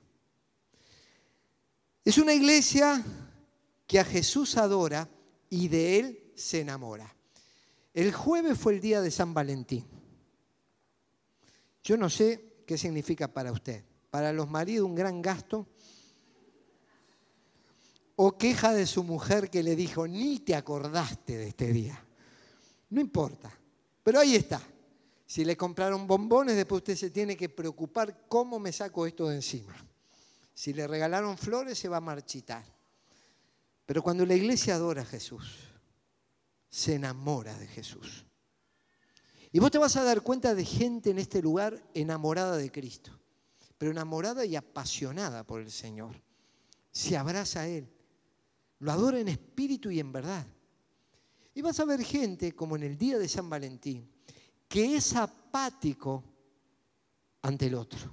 Es 2.05 2.19
una 2.19 2.35
iglesia 2.35 3.05
que 3.85 3.99
a 3.99 4.05
Jesús 4.05 4.57
adora 4.57 5.11
y 5.51 5.67
de 5.67 5.99
él 5.99 6.33
se 6.37 6.61
enamora. 6.61 7.13
El 7.93 8.13
jueves 8.13 8.57
fue 8.57 8.75
el 8.75 8.81
día 8.81 9.01
de 9.01 9.11
San 9.11 9.35
Valentín. 9.35 9.85
Yo 11.83 11.97
no 11.97 12.09
sé 12.09 12.56
qué 12.67 12.77
significa 12.77 13.29
para 13.29 13.53
usted. 13.53 13.85
Para 14.11 14.33
los 14.33 14.51
maridos 14.51 14.89
un 14.89 14.95
gran 14.95 15.23
gasto. 15.23 15.67
O 18.17 18.37
queja 18.37 18.73
de 18.73 18.87
su 18.87 19.05
mujer 19.05 19.51
que 19.51 19.63
le 19.63 19.77
dijo, 19.77 20.07
ni 20.07 20.41
te 20.41 20.55
acordaste 20.55 21.37
de 21.37 21.49
este 21.49 21.73
día. 21.73 22.03
No 22.91 23.01
importa. 23.01 23.53
Pero 24.03 24.21
ahí 24.21 24.37
está. 24.37 24.61
Si 25.27 25.45
le 25.45 25.57
compraron 25.57 26.07
bombones, 26.07 26.57
después 26.57 26.81
usted 26.81 26.97
se 26.97 27.11
tiene 27.11 27.37
que 27.37 27.49
preocupar 27.49 28.27
cómo 28.29 28.59
me 28.59 28.73
saco 28.73 29.07
esto 29.07 29.29
de 29.29 29.37
encima. 29.37 29.75
Si 30.55 30.73
le 30.73 30.87
regalaron 30.87 31.37
flores, 31.37 31.79
se 31.79 31.89
va 31.89 31.99
a 31.99 32.01
marchitar. 32.01 32.65
Pero 33.85 34.03
cuando 34.03 34.27
la 34.27 34.35
iglesia 34.35 34.75
adora 34.75 35.03
a 35.03 35.07
Jesús, 35.07 35.59
se 36.69 36.95
enamora 36.95 37.59
de 37.59 37.67
Jesús. 37.67 38.26
Y 39.57 39.59
vos 39.59 39.71
te 39.71 39.79
vas 39.79 39.97
a 39.97 40.05
dar 40.05 40.21
cuenta 40.21 40.55
de 40.55 40.67
gente 40.67 41.09
en 41.09 41.19
este 41.19 41.41
lugar 41.41 41.83
enamorada 41.95 42.59
de 42.59 42.71
Cristo, 42.71 43.11
pero 43.79 43.91
enamorada 43.91 44.45
y 44.45 44.55
apasionada 44.55 45.47
por 45.47 45.63
el 45.63 45.71
Señor. 45.71 46.15
Se 46.91 47.17
abraza 47.17 47.61
a 47.61 47.67
Él, 47.67 47.89
lo 48.81 48.93
adora 48.93 49.19
en 49.19 49.29
espíritu 49.29 49.91
y 49.91 49.99
en 49.99 50.13
verdad. 50.13 50.47
Y 51.55 51.63
vas 51.63 51.81
a 51.81 51.87
ver 51.87 52.05
gente, 52.05 52.53
como 52.53 52.77
en 52.77 52.83
el 52.83 52.99
día 52.99 53.19
de 53.19 53.31
San 53.31 53.49
Valentín, 53.49 54.07
que 54.69 54.95
es 54.95 55.17
apático 55.17 56.23
ante 57.41 57.69
el 57.69 57.77
otro. 57.77 58.13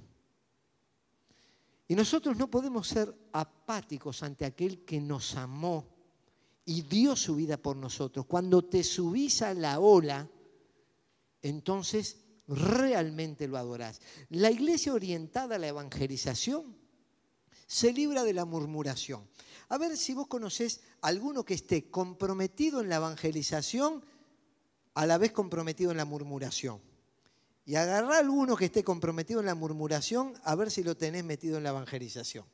Y 1.86 1.94
nosotros 1.94 2.38
no 2.38 2.50
podemos 2.50 2.88
ser 2.88 3.14
apáticos 3.34 4.22
ante 4.22 4.46
aquel 4.46 4.82
que 4.86 4.98
nos 4.98 5.36
amó 5.36 5.84
y 6.64 6.80
dio 6.80 7.14
su 7.14 7.36
vida 7.36 7.58
por 7.58 7.76
nosotros. 7.76 8.24
Cuando 8.24 8.64
te 8.64 8.82
subís 8.82 9.42
a 9.42 9.52
la 9.52 9.78
ola, 9.78 10.26
entonces 11.44 12.16
realmente 12.48 13.46
lo 13.46 13.58
adorás. 13.58 14.00
La 14.30 14.50
iglesia 14.50 14.94
orientada 14.94 15.56
a 15.56 15.58
la 15.58 15.68
evangelización 15.68 16.76
se 17.66 17.92
libra 17.92 18.24
de 18.24 18.32
la 18.32 18.46
murmuración. 18.46 19.28
A 19.68 19.78
ver 19.78 19.96
si 19.96 20.14
vos 20.14 20.26
conocés 20.26 20.80
alguno 21.02 21.44
que 21.44 21.54
esté 21.54 21.90
comprometido 21.90 22.80
en 22.80 22.88
la 22.88 22.96
evangelización, 22.96 24.02
a 24.94 25.06
la 25.06 25.18
vez 25.18 25.32
comprometido 25.32 25.90
en 25.90 25.98
la 25.98 26.04
murmuración 26.06 26.80
y 27.66 27.74
agarrar 27.74 28.12
alguno 28.12 28.56
que 28.56 28.66
esté 28.66 28.82
comprometido 28.82 29.40
en 29.40 29.46
la 29.46 29.54
murmuración 29.54 30.34
a 30.44 30.54
ver 30.54 30.70
si 30.70 30.82
lo 30.82 30.96
tenés 30.96 31.24
metido 31.24 31.58
en 31.58 31.64
la 31.64 31.70
evangelización. 31.70 32.46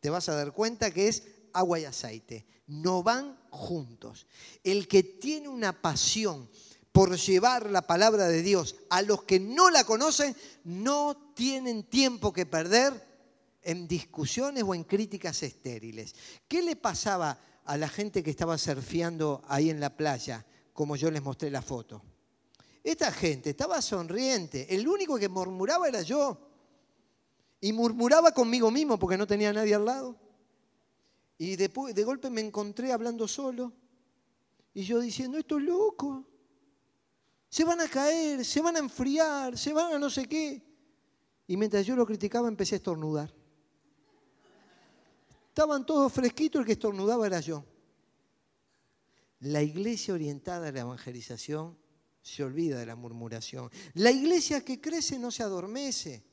Te 0.00 0.10
vas 0.10 0.28
a 0.28 0.34
dar 0.34 0.52
cuenta 0.52 0.90
que 0.90 1.08
es 1.08 1.24
agua 1.52 1.78
y 1.78 1.84
aceite. 1.84 2.46
No 2.66 3.02
van 3.02 3.38
juntos. 3.50 4.26
El 4.64 4.88
que 4.88 5.02
tiene 5.02 5.48
una 5.48 5.80
pasión 5.80 6.48
por 6.96 7.14
llevar 7.14 7.70
la 7.70 7.82
palabra 7.82 8.26
de 8.26 8.40
Dios 8.40 8.74
a 8.88 9.02
los 9.02 9.24
que 9.24 9.38
no 9.38 9.68
la 9.68 9.84
conocen, 9.84 10.34
no 10.64 11.32
tienen 11.34 11.82
tiempo 11.82 12.32
que 12.32 12.46
perder 12.46 13.06
en 13.60 13.86
discusiones 13.86 14.64
o 14.66 14.74
en 14.74 14.84
críticas 14.84 15.42
estériles. 15.42 16.14
¿Qué 16.48 16.62
le 16.62 16.74
pasaba 16.74 17.38
a 17.66 17.76
la 17.76 17.90
gente 17.90 18.22
que 18.22 18.30
estaba 18.30 18.56
surfeando 18.56 19.42
ahí 19.46 19.68
en 19.68 19.78
la 19.78 19.94
playa, 19.94 20.46
como 20.72 20.96
yo 20.96 21.10
les 21.10 21.22
mostré 21.22 21.50
la 21.50 21.60
foto? 21.60 22.00
Esta 22.82 23.12
gente 23.12 23.50
estaba 23.50 23.82
sonriente. 23.82 24.74
El 24.74 24.88
único 24.88 25.18
que 25.18 25.28
murmuraba 25.28 25.88
era 25.88 26.00
yo. 26.00 26.48
Y 27.60 27.74
murmuraba 27.74 28.32
conmigo 28.32 28.70
mismo 28.70 28.98
porque 28.98 29.18
no 29.18 29.26
tenía 29.26 29.52
nadie 29.52 29.74
al 29.74 29.84
lado. 29.84 30.16
Y 31.36 31.56
después, 31.56 31.94
de 31.94 32.04
golpe 32.04 32.30
me 32.30 32.40
encontré 32.40 32.90
hablando 32.90 33.28
solo. 33.28 33.74
Y 34.72 34.84
yo 34.84 34.98
diciendo, 35.00 35.36
esto 35.36 35.58
es 35.58 35.64
loco. 35.64 36.24
Se 37.48 37.64
van 37.64 37.80
a 37.80 37.88
caer, 37.88 38.44
se 38.44 38.60
van 38.60 38.76
a 38.76 38.80
enfriar, 38.80 39.56
se 39.56 39.72
van 39.72 39.94
a 39.94 39.98
no 39.98 40.10
sé 40.10 40.26
qué. 40.26 40.62
Y 41.46 41.56
mientras 41.56 41.86
yo 41.86 41.94
lo 41.94 42.06
criticaba 42.06 42.48
empecé 42.48 42.74
a 42.74 42.78
estornudar. 42.78 43.32
Estaban 45.48 45.86
todos 45.86 46.12
fresquitos, 46.12 46.60
el 46.60 46.66
que 46.66 46.72
estornudaba 46.72 47.26
era 47.26 47.40
yo. 47.40 47.64
La 49.40 49.62
iglesia 49.62 50.14
orientada 50.14 50.68
a 50.68 50.72
la 50.72 50.80
evangelización 50.80 51.78
se 52.20 52.42
olvida 52.42 52.78
de 52.78 52.86
la 52.86 52.96
murmuración. 52.96 53.70
La 53.94 54.10
iglesia 54.10 54.64
que 54.64 54.80
crece 54.80 55.18
no 55.18 55.30
se 55.30 55.42
adormece. 55.42 56.24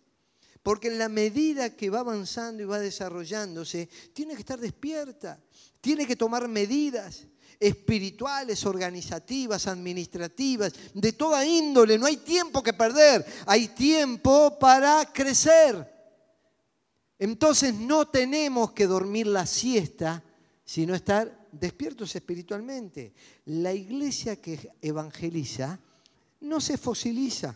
Porque 0.64 0.88
en 0.88 0.98
la 0.98 1.10
medida 1.10 1.76
que 1.76 1.90
va 1.90 2.00
avanzando 2.00 2.64
y 2.64 2.66
va 2.66 2.80
desarrollándose, 2.80 3.88
tiene 4.14 4.34
que 4.34 4.40
estar 4.40 4.60
despierta, 4.60 5.44
tiene 5.82 6.08
que 6.08 6.16
tomar 6.16 6.48
medidas 6.48 7.28
espirituales, 7.60 8.66
organizativas, 8.66 9.68
administrativas, 9.68 10.74
de 10.94 11.14
toda 11.14 11.46
índole. 11.46 11.98
No 11.98 12.06
hay 12.06 12.18
tiempo 12.18 12.62
que 12.62 12.74
perder, 12.74 13.26
hay 13.46 13.70
tiempo 13.70 14.58
para 14.60 15.06
crecer. 15.12 15.92
Entonces 17.20 17.74
no 17.74 18.08
tenemos 18.08 18.74
que 18.74 18.88
dormir 18.88 19.28
la 19.28 19.46
siesta, 19.46 20.24
sino 20.66 20.96
estar 20.96 21.48
despiertos 21.52 22.16
espiritualmente. 22.16 23.14
La 23.46 23.74
iglesia 23.74 24.42
que 24.42 24.72
evangeliza 24.82 25.80
no 26.42 26.60
se 26.60 26.78
fosiliza. 26.78 27.56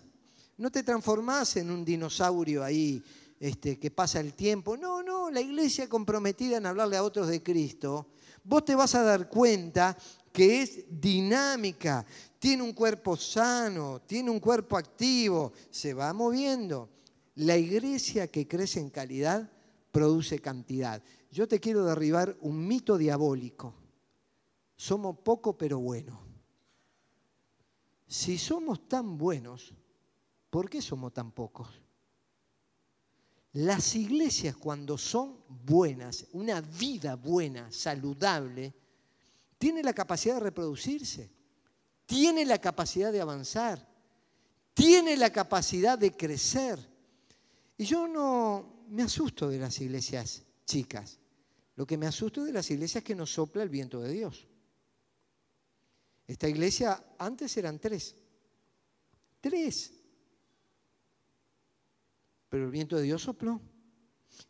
No 0.57 0.71
te 0.71 0.83
transformás 0.83 1.57
en 1.57 1.69
un 1.69 1.85
dinosaurio 1.85 2.63
ahí 2.63 3.03
este, 3.39 3.77
que 3.77 3.91
pasa 3.91 4.19
el 4.19 4.33
tiempo. 4.33 4.77
No, 4.77 5.03
no, 5.03 5.29
la 5.29 5.41
iglesia 5.41 5.87
comprometida 5.87 6.57
en 6.57 6.65
hablarle 6.65 6.97
a 6.97 7.03
otros 7.03 7.27
de 7.27 7.43
Cristo, 7.43 8.07
vos 8.47 8.65
te 8.65 8.75
vas 8.75 8.95
a 8.95 9.03
dar 9.03 9.29
cuenta 9.29 9.97
que 10.31 10.61
es 10.61 10.85
dinámica, 10.89 12.05
tiene 12.39 12.63
un 12.63 12.73
cuerpo 12.73 13.17
sano, 13.17 14.01
tiene 14.01 14.29
un 14.29 14.39
cuerpo 14.39 14.77
activo, 14.77 15.53
se 15.69 15.93
va 15.93 16.13
moviendo. 16.13 16.89
La 17.35 17.57
iglesia 17.57 18.27
que 18.27 18.47
crece 18.47 18.79
en 18.79 18.89
calidad 18.89 19.51
produce 19.91 20.39
cantidad. 20.39 21.01
Yo 21.31 21.47
te 21.47 21.59
quiero 21.59 21.85
derribar 21.85 22.37
un 22.41 22.67
mito 22.67 22.97
diabólico. 22.97 23.73
Somos 24.75 25.17
poco 25.19 25.57
pero 25.57 25.79
buenos. 25.79 26.19
Si 28.07 28.37
somos 28.37 28.87
tan 28.87 29.17
buenos, 29.17 29.73
¿Por 30.49 30.69
qué 30.69 30.81
somos 30.81 31.13
tan 31.13 31.31
pocos? 31.31 31.67
Las 33.53 33.95
iglesias 33.95 34.55
cuando 34.55 34.97
son 34.97 35.43
buenas, 35.65 36.25
una 36.33 36.61
vida 36.61 37.15
buena, 37.15 37.71
saludable, 37.71 38.73
tiene 39.57 39.81
la 39.81 39.93
capacidad 39.93 40.35
de 40.35 40.41
reproducirse, 40.41 41.29
tiene 42.05 42.45
la 42.45 42.59
capacidad 42.59 43.11
de 43.11 43.21
avanzar, 43.21 43.87
tiene 44.73 45.17
la 45.17 45.31
capacidad 45.31 45.97
de 45.97 46.15
crecer. 46.15 46.77
Y 47.77 47.85
yo 47.85 48.07
no 48.07 48.83
me 48.89 49.03
asusto 49.03 49.49
de 49.49 49.59
las 49.59 49.79
iglesias 49.81 50.43
chicas. 50.65 51.19
Lo 51.75 51.85
que 51.85 51.97
me 51.97 52.07
asusto 52.07 52.43
de 52.43 52.51
las 52.51 52.69
iglesias 52.69 53.01
es 53.01 53.03
que 53.03 53.15
nos 53.15 53.33
sopla 53.33 53.63
el 53.63 53.69
viento 53.69 54.01
de 54.01 54.11
Dios. 54.11 54.47
Esta 56.27 56.47
iglesia 56.47 57.15
antes 57.17 57.55
eran 57.57 57.79
tres. 57.79 58.15
Tres. 59.39 59.93
Pero 62.49 62.65
el 62.65 62.71
viento 62.71 62.95
de 62.95 63.03
Dios 63.03 63.21
sopló. 63.21 63.61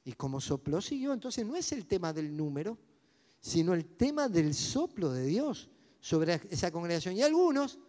Y 0.03 0.13
como 0.13 0.41
sopló, 0.41 0.81
siguió. 0.81 1.13
Entonces 1.13 1.45
no 1.45 1.55
es 1.55 1.71
el 1.71 1.85
tema 1.85 2.13
del 2.13 2.35
número, 2.35 2.77
sino 3.39 3.73
el 3.73 3.85
tema 3.85 4.27
del 4.27 4.53
soplo 4.53 5.11
de 5.11 5.25
Dios 5.25 5.69
sobre 5.99 6.41
esa 6.49 6.71
congregación. 6.71 7.15
Y 7.15 7.23
algunos, 7.23 7.79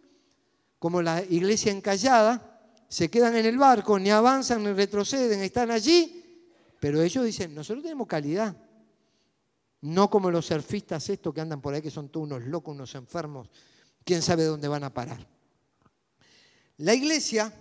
como 0.77 1.01
la 1.01 1.23
iglesia 1.23 1.71
encallada, 1.71 2.49
se 2.87 3.09
quedan 3.09 3.35
en 3.35 3.45
el 3.45 3.57
barco, 3.57 3.99
ni 3.99 4.09
avanzan 4.09 4.63
ni 4.63 4.73
retroceden, 4.73 5.41
están 5.41 5.69
allí, 5.69 6.25
pero 6.79 7.01
ellos 7.01 7.23
dicen, 7.23 7.53
nosotros 7.53 7.83
tenemos 7.83 8.07
calidad. 8.07 8.55
No 9.81 10.09
como 10.09 10.31
los 10.31 10.47
surfistas 10.47 11.07
estos 11.09 11.33
que 11.33 11.39
andan 11.39 11.61
por 11.61 11.73
ahí, 11.73 11.81
que 11.81 11.91
son 11.91 12.09
todos 12.09 12.25
unos 12.25 12.43
locos, 12.43 12.73
unos 12.73 12.95
enfermos, 12.95 13.49
quién 14.03 14.21
sabe 14.21 14.43
dónde 14.43 14.67
van 14.67 14.83
a 14.83 14.93
parar. 14.93 15.25
La 16.77 16.93
iglesia 16.93 17.53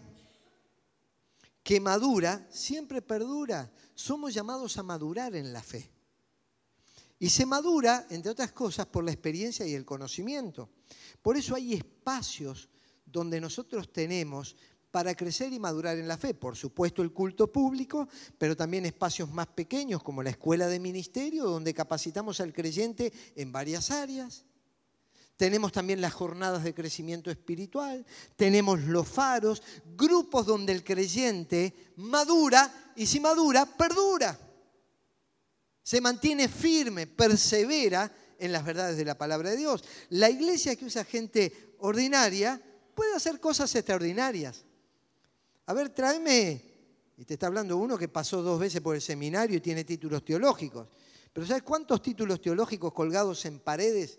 que 1.68 1.80
madura 1.80 2.48
siempre 2.48 3.02
perdura. 3.02 3.70
Somos 3.94 4.32
llamados 4.32 4.78
a 4.78 4.82
madurar 4.82 5.36
en 5.36 5.52
la 5.52 5.62
fe. 5.62 5.92
Y 7.18 7.28
se 7.28 7.44
madura, 7.44 8.06
entre 8.08 8.32
otras 8.32 8.52
cosas, 8.52 8.86
por 8.86 9.04
la 9.04 9.12
experiencia 9.12 9.66
y 9.66 9.74
el 9.74 9.84
conocimiento. 9.84 10.70
Por 11.20 11.36
eso 11.36 11.54
hay 11.54 11.74
espacios 11.74 12.70
donde 13.04 13.38
nosotros 13.38 13.92
tenemos 13.92 14.56
para 14.90 15.14
crecer 15.14 15.52
y 15.52 15.58
madurar 15.58 15.98
en 15.98 16.08
la 16.08 16.16
fe. 16.16 16.32
Por 16.32 16.56
supuesto 16.56 17.02
el 17.02 17.12
culto 17.12 17.52
público, 17.52 18.08
pero 18.38 18.56
también 18.56 18.86
espacios 18.86 19.30
más 19.30 19.48
pequeños 19.48 20.02
como 20.02 20.22
la 20.22 20.30
escuela 20.30 20.68
de 20.68 20.80
ministerio, 20.80 21.44
donde 21.44 21.74
capacitamos 21.74 22.40
al 22.40 22.54
creyente 22.54 23.12
en 23.36 23.52
varias 23.52 23.90
áreas. 23.90 24.46
Tenemos 25.38 25.70
también 25.70 26.00
las 26.00 26.12
jornadas 26.14 26.64
de 26.64 26.74
crecimiento 26.74 27.30
espiritual, 27.30 28.04
tenemos 28.34 28.80
los 28.80 29.06
faros, 29.06 29.62
grupos 29.96 30.44
donde 30.44 30.72
el 30.72 30.82
creyente 30.82 31.92
madura 31.94 32.92
y 32.96 33.06
si 33.06 33.20
madura, 33.20 33.64
perdura. 33.64 34.36
Se 35.80 36.00
mantiene 36.00 36.48
firme, 36.48 37.06
persevera 37.06 38.12
en 38.36 38.50
las 38.50 38.64
verdades 38.64 38.96
de 38.96 39.04
la 39.04 39.16
palabra 39.16 39.50
de 39.50 39.58
Dios. 39.58 39.84
La 40.08 40.28
iglesia 40.28 40.74
que 40.74 40.86
usa 40.86 41.04
gente 41.04 41.76
ordinaria 41.78 42.60
puede 42.96 43.14
hacer 43.14 43.38
cosas 43.38 43.72
extraordinarias. 43.76 44.64
A 45.66 45.72
ver, 45.72 45.90
tráeme, 45.90 46.64
y 47.16 47.24
te 47.24 47.34
está 47.34 47.46
hablando 47.46 47.76
uno 47.76 47.96
que 47.96 48.08
pasó 48.08 48.42
dos 48.42 48.58
veces 48.58 48.80
por 48.80 48.96
el 48.96 49.00
seminario 49.00 49.58
y 49.58 49.60
tiene 49.60 49.84
títulos 49.84 50.24
teológicos. 50.24 50.88
Pero 51.32 51.46
¿sabes 51.46 51.62
cuántos 51.62 52.02
títulos 52.02 52.40
teológicos 52.40 52.92
colgados 52.92 53.44
en 53.44 53.60
paredes 53.60 54.18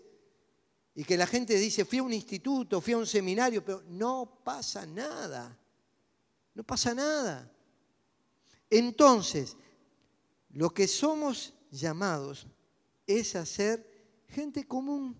y 0.94 1.04
que 1.04 1.16
la 1.16 1.26
gente 1.26 1.56
dice, 1.56 1.84
fui 1.84 1.98
a 1.98 2.02
un 2.02 2.12
instituto, 2.12 2.80
fui 2.80 2.94
a 2.94 2.98
un 2.98 3.06
seminario, 3.06 3.64
pero 3.64 3.82
no 3.88 4.40
pasa 4.44 4.84
nada. 4.86 5.56
No 6.54 6.64
pasa 6.64 6.94
nada. 6.94 7.50
Entonces, 8.68 9.56
lo 10.50 10.70
que 10.70 10.88
somos 10.88 11.54
llamados 11.70 12.46
es 13.06 13.36
a 13.36 13.46
ser 13.46 13.86
gente 14.28 14.66
común 14.66 15.16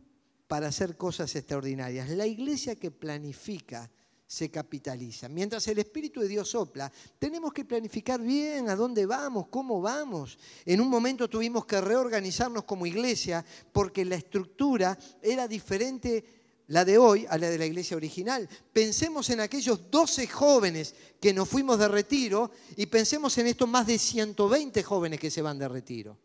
para 0.49 0.69
hacer 0.69 0.97
cosas 0.97 1.35
extraordinarias. 1.37 2.09
La 2.11 2.27
iglesia 2.27 2.75
que 2.75 2.91
planifica 2.91 3.91
se 4.31 4.49
capitaliza. 4.49 5.29
Mientras 5.29 5.67
el 5.67 5.81
Espíritu 5.81 6.21
de 6.21 6.29
Dios 6.29 6.51
sopla, 6.51 6.91
tenemos 7.19 7.53
que 7.53 7.65
planificar 7.65 8.21
bien 8.21 8.71
a 8.71 8.77
dónde 8.77 9.05
vamos, 9.05 9.49
cómo 9.49 9.81
vamos. 9.81 10.39
En 10.65 10.81
un 10.81 10.89
momento 10.89 11.29
tuvimos 11.29 11.67
que 11.67 11.81
reorganizarnos 11.81 12.63
como 12.63 12.87
iglesia 12.87 13.45
porque 13.73 14.05
la 14.05 14.15
estructura 14.15 14.97
era 15.21 15.49
diferente 15.49 16.63
la 16.69 16.85
de 16.85 16.97
hoy 16.97 17.27
a 17.29 17.37
la 17.39 17.51
de 17.51 17.59
la 17.59 17.67
iglesia 17.67 17.97
original. 17.97 18.49
Pensemos 18.73 19.29
en 19.31 19.41
aquellos 19.41 19.91
12 19.91 20.29
jóvenes 20.29 20.95
que 21.21 21.35
nos 21.35 21.49
fuimos 21.49 21.77
de 21.81 21.89
retiro 21.89 22.53
y 22.77 22.87
pensemos 22.87 23.37
en 23.39 23.49
estos 23.49 23.69
más 23.69 23.89
de 23.89 23.99
120 23.99 24.81
jóvenes 24.85 25.19
que 25.19 25.33
se 25.33 25.43
van 25.43 25.59
de 25.59 25.67
retiro. 25.67 26.17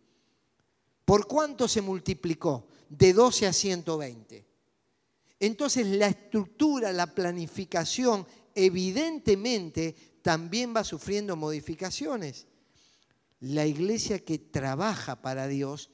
¿Por 1.06 1.26
cuánto 1.26 1.68
se 1.68 1.82
multiplicó? 1.82 2.68
De 2.88 3.14
12 3.14 3.48
a 3.48 3.54
120. 3.54 4.55
Entonces 5.40 5.86
la 5.86 6.08
estructura, 6.08 6.92
la 6.94 7.14
planificación, 7.14 8.26
evidentemente 8.54 9.96
también 10.22 10.74
va 10.76 10.84
sufriendo 10.84 11.36
modificaciones. 11.36 12.48
La 13.42 13.66
iglesia 13.66 14.24
que 14.24 14.40
trabaja 14.40 15.22
para 15.22 15.48
Dios 15.48 15.92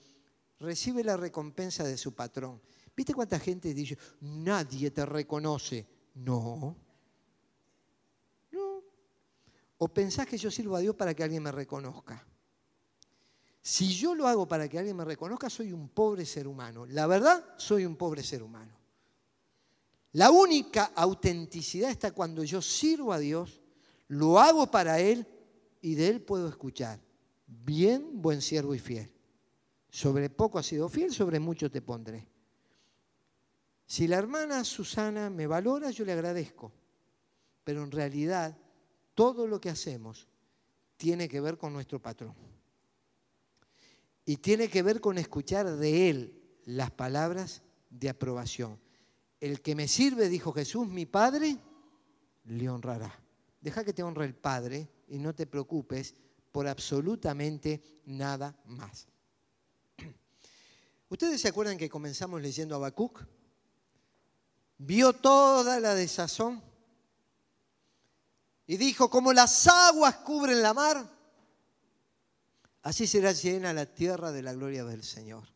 recibe 0.60 1.04
la 1.04 1.18
recompensa 1.18 1.84
de 1.84 1.98
su 1.98 2.14
patrón. 2.14 2.62
¿Viste 2.96 3.14
cuánta 3.14 3.40
gente 3.40 3.74
dice, 3.74 3.98
nadie 4.22 4.92
te 4.92 5.06
reconoce? 5.06 5.88
No. 6.16 6.76
No. 8.52 8.84
O 9.80 9.88
pensás 9.88 10.28
que 10.28 10.38
yo 10.38 10.52
sirvo 10.52 10.76
a 10.76 10.80
Dios 10.80 10.96
para 10.96 11.14
que 11.16 11.24
alguien 11.24 11.44
me 11.44 11.52
reconozca. 11.52 12.26
Si 13.64 13.94
yo 13.94 14.16
lo 14.16 14.28
hago 14.28 14.48
para 14.48 14.68
que 14.68 14.80
alguien 14.80 14.98
me 14.98 15.06
reconozca, 15.06 15.50
soy 15.50 15.72
un 15.72 15.90
pobre 15.90 16.26
ser 16.26 16.48
humano. 16.48 16.86
La 16.86 17.08
verdad, 17.08 17.44
soy 17.58 17.86
un 17.86 17.96
pobre 17.96 18.24
ser 18.24 18.44
humano. 18.44 18.81
La 20.14 20.30
única 20.30 20.92
autenticidad 20.96 21.90
está 21.90 22.12
cuando 22.12 22.44
yo 22.44 22.62
sirvo 22.62 23.14
a 23.14 23.20
Dios, 23.20 23.62
lo 24.08 24.40
hago 24.40 24.70
para 24.70 25.00
Él 25.00 25.26
y 25.82 25.96
de 25.96 26.10
Él 26.10 26.22
puedo 26.22 26.50
escuchar. 26.50 27.00
Bien, 27.48 28.22
buen 28.22 28.42
siervo 28.42 28.76
y 28.76 28.80
fiel. 28.80 29.12
Sobre 29.90 30.30
poco 30.30 30.60
has 30.60 30.66
sido 30.66 30.90
fiel, 30.90 31.14
sobre 31.14 31.40
mucho 31.40 31.72
te 31.72 31.82
pondré. 31.82 32.28
Si 33.86 34.08
la 34.08 34.18
hermana 34.18 34.64
Susana 34.64 35.30
me 35.30 35.48
valora, 35.48 35.92
yo 35.92 36.06
le 36.06 36.14
agradezco. 36.14 36.72
Pero 37.64 37.84
en 37.84 37.92
realidad, 37.92 38.58
todo 39.14 39.48
lo 39.48 39.60
que 39.60 39.70
hacemos 39.70 40.28
tiene 40.98 41.28
que 41.28 41.42
ver 41.42 41.58
con 41.58 41.74
nuestro 41.74 42.02
patrón. 42.02 42.34
Y 44.26 44.38
tiene 44.38 44.70
que 44.70 44.82
ver 44.82 45.02
con 45.02 45.18
escuchar 45.18 45.70
de 45.76 46.10
Él 46.10 46.42
las 46.66 46.92
palabras 46.92 47.64
de 47.90 48.10
aprobación. 48.10 48.80
El 49.42 49.62
que 49.62 49.76
me 49.76 49.90
sirve, 49.90 50.30
dijo 50.30 50.54
Jesús, 50.54 50.88
mi 50.88 51.06
Padre, 51.06 51.58
le 52.46 52.70
honrará. 52.70 53.14
Deja 53.60 53.84
que 53.84 53.92
te 53.92 54.04
honre 54.04 54.24
el 54.24 54.36
Padre 54.36 54.90
y 55.10 55.20
no 55.20 55.36
te 55.36 55.48
preocupes 55.48 56.16
por 56.54 56.66
absolutamente 56.68 58.02
nada 58.06 58.58
más. 58.66 59.08
¿Ustedes 61.10 61.42
se 61.42 61.50
acuerdan 61.50 61.78
que 61.78 61.90
comenzamos 61.90 62.42
leyendo 62.42 62.76
Habacuc? 62.76 63.26
Vio 64.78 65.12
toda 65.12 65.82
la 65.82 65.94
desazón 65.94 66.64
y 68.66 68.78
dijo, 68.78 69.10
como 69.10 69.34
las 69.34 69.68
aguas 69.68 70.16
cubren 70.18 70.62
la 70.62 70.74
mar, 70.74 71.22
Así 72.84 73.06
será 73.06 73.32
llena 73.32 73.74
la 73.74 73.86
tierra 73.86 74.32
de 74.32 74.42
la 74.42 74.54
gloria 74.54 74.84
del 74.84 75.04
Señor. 75.04 75.48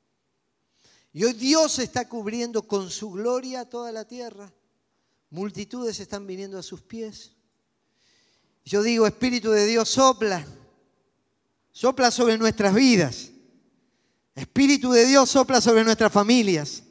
Y 1.16 1.24
hoy 1.24 1.32
Dios 1.32 1.80
está 1.80 2.10
cubriendo 2.10 2.64
con 2.68 2.92
su 2.92 3.10
gloria 3.10 3.64
toda 3.64 3.90
la 3.94 4.04
tierra. 4.04 4.52
Multitudes 5.30 5.98
están 6.02 6.28
viniendo 6.28 6.60
a 6.60 6.62
sus 6.62 6.82
pies. 6.82 7.32
Yo 8.66 8.84
digo, 8.84 9.08
Espíritu 9.08 9.50
de 9.52 9.66
Dios, 9.66 9.88
sopla. 9.88 10.46
Sopla 11.72 12.12
sobre 12.12 12.38
nuestras 12.38 12.76
vidas. 12.76 13.32
Espíritu 14.36 14.92
de 14.92 15.06
Dios 15.06 15.30
sopla 15.30 15.62
sobre 15.62 15.86
nuestras 15.86 16.12
familias. 16.12 16.84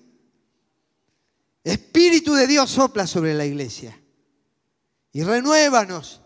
Espíritu 1.63 2.33
de 2.33 2.47
Dios 2.47 2.71
sopla 2.71 3.07
sobre 3.07 3.35
la 3.35 3.45
iglesia. 3.45 4.01
Y 5.13 5.23
renuévanos 5.23 6.23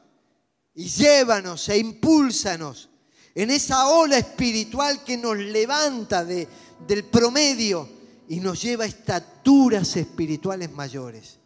y 0.73 0.87
llévanos 0.87 1.69
e 1.69 1.79
impúlsanos 1.79 2.91
en 3.35 3.51
esa 3.51 3.89
ola 3.89 4.19
espiritual 4.19 5.03
que 5.03 5.17
nos 5.17 5.37
levanta 5.37 6.25
de, 6.25 6.49
del 6.87 7.05
promedio 7.05 7.89
y 8.29 8.41
nos 8.41 8.63
lleva 8.63 8.85
a 8.85 8.89
estaturas 8.89 9.97
espirituales 9.97 10.71
mayores. 10.71 11.39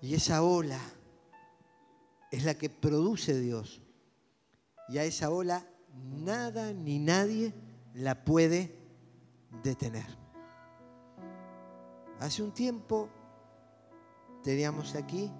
Y 0.00 0.14
esa 0.14 0.42
ola 0.42 0.80
es 2.30 2.44
la 2.44 2.54
que 2.54 2.70
produce 2.70 3.38
Dios. 3.38 3.80
Y 4.88 4.98
a 4.98 5.04
esa 5.04 5.30
ola 5.30 5.66
nada 6.24 6.72
ni 6.72 6.98
nadie 6.98 7.54
la 7.94 8.24
puede 8.24 8.76
detener. 9.62 10.06
Hace 12.20 12.42
un 12.42 12.52
tiempo 12.52 13.08
teníamos 14.42 14.94
aquí 14.94 15.30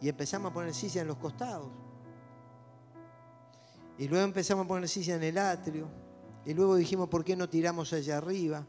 y 0.00 0.08
empezamos 0.08 0.50
a 0.50 0.54
poner 0.54 0.74
silla 0.74 1.02
en 1.02 1.08
los 1.08 1.16
costados. 1.16 1.70
Y 3.98 4.06
luego 4.06 4.24
empezamos 4.24 4.64
a 4.64 4.68
poner 4.68 4.88
silla 4.88 5.16
en 5.16 5.24
el 5.24 5.38
atrio. 5.38 5.88
Y 6.48 6.54
luego 6.54 6.76
dijimos, 6.76 7.10
¿por 7.10 7.26
qué 7.26 7.36
no 7.36 7.46
tiramos 7.50 7.92
allá 7.92 8.16
arriba? 8.16 8.64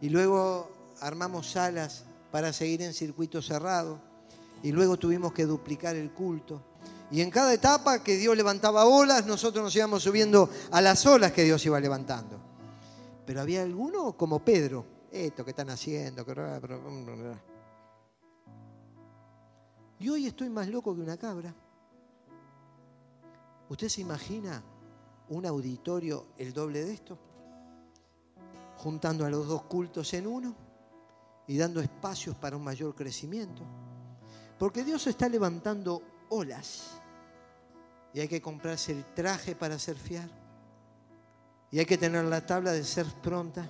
Y 0.00 0.08
luego 0.08 0.70
armamos 1.02 1.50
salas 1.50 2.04
para 2.32 2.50
seguir 2.50 2.80
en 2.80 2.94
circuito 2.94 3.42
cerrado. 3.42 4.00
Y 4.62 4.72
luego 4.72 4.96
tuvimos 4.96 5.34
que 5.34 5.44
duplicar 5.44 5.96
el 5.96 6.12
culto. 6.12 6.62
Y 7.10 7.20
en 7.20 7.30
cada 7.30 7.52
etapa 7.52 8.02
que 8.02 8.16
Dios 8.16 8.34
levantaba 8.34 8.86
olas, 8.86 9.26
nosotros 9.26 9.62
nos 9.62 9.76
íbamos 9.76 10.02
subiendo 10.02 10.48
a 10.70 10.80
las 10.80 11.04
olas 11.04 11.32
que 11.32 11.44
Dios 11.44 11.62
iba 11.66 11.78
levantando. 11.78 12.40
Pero 13.26 13.42
había 13.42 13.60
algunos 13.60 14.14
como 14.14 14.42
Pedro, 14.42 14.86
esto 15.12 15.44
que 15.44 15.50
están 15.50 15.68
haciendo. 15.68 16.24
Y 19.98 20.08
hoy 20.08 20.26
estoy 20.26 20.48
más 20.48 20.68
loco 20.68 20.94
que 20.94 21.02
una 21.02 21.18
cabra. 21.18 21.54
¿Usted 23.68 23.90
se 23.90 24.00
imagina 24.00 24.62
un 25.30 25.46
auditorio 25.46 26.26
el 26.38 26.52
doble 26.52 26.84
de 26.84 26.92
esto? 26.92 27.18
Juntando 28.76 29.24
a 29.24 29.30
los 29.30 29.46
dos 29.46 29.62
cultos 29.62 30.12
en 30.14 30.26
uno 30.26 30.54
y 31.46 31.56
dando 31.56 31.80
espacios 31.80 32.36
para 32.36 32.56
un 32.56 32.64
mayor 32.64 32.94
crecimiento. 32.94 33.62
Porque 34.58 34.84
Dios 34.84 35.06
está 35.06 35.28
levantando 35.28 36.02
olas 36.28 37.00
y 38.12 38.20
hay 38.20 38.28
que 38.28 38.42
comprarse 38.42 38.92
el 38.92 39.04
traje 39.14 39.54
para 39.54 39.78
surfear 39.78 40.28
y 41.70 41.78
hay 41.78 41.86
que 41.86 41.98
tener 41.98 42.24
la 42.24 42.44
tabla 42.44 42.72
de 42.72 42.84
ser 42.84 43.06
pronta. 43.22 43.68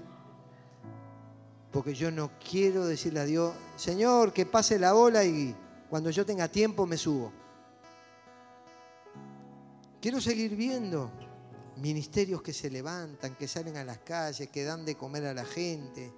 Porque 1.70 1.94
yo 1.94 2.10
no 2.10 2.32
quiero 2.38 2.86
decirle 2.86 3.20
a 3.20 3.24
Dios, 3.24 3.54
Señor, 3.76 4.32
que 4.32 4.46
pase 4.46 4.78
la 4.78 4.94
ola 4.94 5.24
y 5.24 5.54
cuando 5.88 6.10
yo 6.10 6.24
tenga 6.24 6.48
tiempo 6.48 6.86
me 6.86 6.96
subo. 6.96 7.32
Quiero 10.00 10.20
seguir 10.20 10.56
viendo 10.56 11.10
ministerios 11.76 12.42
que 12.42 12.52
se 12.52 12.70
levantan, 12.70 13.36
que 13.36 13.48
salen 13.48 13.76
a 13.76 13.84
las 13.84 13.98
calles, 13.98 14.48
que 14.50 14.64
dan 14.64 14.84
de 14.84 14.96
comer 14.96 15.26
a 15.26 15.34
la 15.34 15.44
gente, 15.44 16.12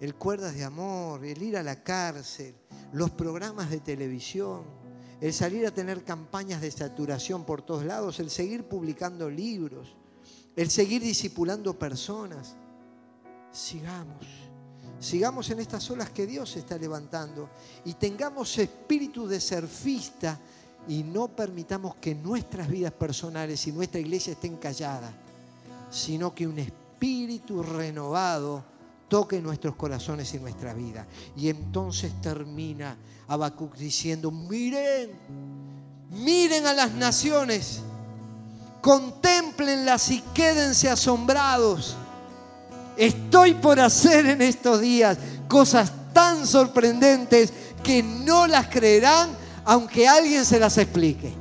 el 0.00 0.14
cuerdas 0.14 0.54
de 0.54 0.64
amor, 0.64 1.24
el 1.24 1.42
ir 1.42 1.56
a 1.56 1.62
la 1.62 1.82
cárcel, 1.82 2.54
los 2.92 3.10
programas 3.10 3.70
de 3.70 3.80
televisión, 3.80 4.64
el 5.20 5.32
salir 5.32 5.66
a 5.66 5.70
tener 5.70 6.04
campañas 6.04 6.60
de 6.60 6.70
saturación 6.70 7.44
por 7.44 7.62
todos 7.62 7.84
lados, 7.84 8.20
el 8.20 8.30
seguir 8.30 8.64
publicando 8.64 9.30
libros, 9.30 9.96
el 10.54 10.70
seguir 10.70 11.02
discipulando 11.02 11.78
personas. 11.78 12.56
Sigamos, 13.50 14.26
sigamos 15.00 15.48
en 15.50 15.60
estas 15.60 15.90
olas 15.90 16.10
que 16.10 16.26
Dios 16.26 16.56
está 16.56 16.76
levantando 16.76 17.48
y 17.84 17.94
tengamos 17.94 18.58
espíritu 18.58 19.26
de 19.26 19.40
surfista 19.40 20.38
y 20.88 21.02
no 21.02 21.28
permitamos 21.28 21.96
que 21.96 22.14
nuestras 22.14 22.68
vidas 22.68 22.92
personales 22.92 23.66
y 23.66 23.72
nuestra 23.72 24.00
iglesia 24.00 24.32
estén 24.32 24.56
calladas, 24.56 25.10
sino 25.90 26.34
que 26.34 26.46
un 26.46 26.58
espíritu 26.58 27.62
renovado 27.62 28.64
toque 29.08 29.40
nuestros 29.40 29.74
corazones 29.76 30.32
y 30.34 30.38
nuestra 30.38 30.74
vida. 30.74 31.06
Y 31.36 31.48
entonces 31.48 32.12
termina 32.20 32.96
Habacuc 33.28 33.76
diciendo, 33.76 34.30
miren, 34.30 35.10
miren 36.10 36.66
a 36.66 36.72
las 36.72 36.92
naciones, 36.92 37.80
contemplenlas 38.80 40.10
y 40.10 40.20
quédense 40.34 40.88
asombrados. 40.88 41.96
Estoy 42.96 43.54
por 43.54 43.78
hacer 43.80 44.26
en 44.26 44.42
estos 44.42 44.80
días 44.80 45.18
cosas 45.48 45.92
tan 46.12 46.46
sorprendentes 46.46 47.52
que 47.82 48.02
no 48.02 48.46
las 48.46 48.68
creerán 48.68 49.45
aunque 49.66 50.06
alguien 50.06 50.44
se 50.44 50.60
las 50.60 50.78
explique. 50.78 51.32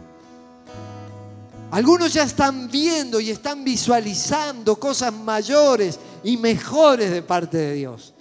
Algunos 1.71 2.13
ya 2.13 2.23
están 2.23 2.69
viendo 2.69 3.19
y 3.19 3.29
están 3.29 3.63
visualizando 3.63 4.77
cosas 4.77 5.13
mayores 5.13 5.99
y 6.23 6.35
mejores 6.37 7.11
de 7.11 7.21
parte 7.21 7.57
de 7.57 7.73
Dios. 7.73 8.13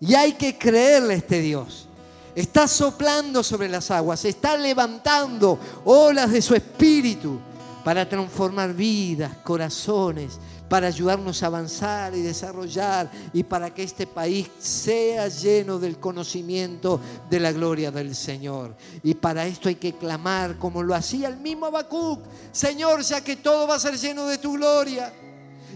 Y 0.00 0.14
hay 0.14 0.32
que 0.32 0.56
creerle 0.56 1.14
a 1.14 1.16
este 1.18 1.40
Dios. 1.40 1.86
Está 2.34 2.66
soplando 2.66 3.42
sobre 3.42 3.68
las 3.68 3.90
aguas, 3.90 4.24
está 4.24 4.56
levantando 4.56 5.58
olas 5.84 6.32
de 6.32 6.42
su 6.42 6.54
espíritu 6.54 7.38
para 7.84 8.08
transformar 8.08 8.72
vidas, 8.72 9.36
corazones, 9.44 10.40
para 10.68 10.86
ayudarnos 10.86 11.42
a 11.42 11.46
avanzar 11.46 12.14
y 12.16 12.22
desarrollar 12.22 13.10
y 13.34 13.42
para 13.42 13.72
que 13.72 13.82
este 13.82 14.06
país 14.06 14.50
sea 14.58 15.28
lleno 15.28 15.78
del 15.78 15.98
conocimiento 15.98 16.98
de 17.28 17.40
la 17.40 17.52
gloria 17.52 17.90
del 17.90 18.14
Señor. 18.14 18.74
Y 19.02 19.14
para 19.14 19.46
esto 19.46 19.68
hay 19.68 19.74
que 19.74 19.92
clamar 19.92 20.56
como 20.56 20.82
lo 20.82 20.94
hacía 20.94 21.28
el 21.28 21.36
mismo 21.36 21.66
Habacuc, 21.66 22.20
Señor, 22.50 23.02
ya 23.02 23.20
que 23.20 23.36
todo 23.36 23.68
va 23.68 23.74
a 23.74 23.80
ser 23.80 23.98
lleno 23.98 24.26
de 24.26 24.38
tu 24.38 24.54
gloria, 24.54 25.12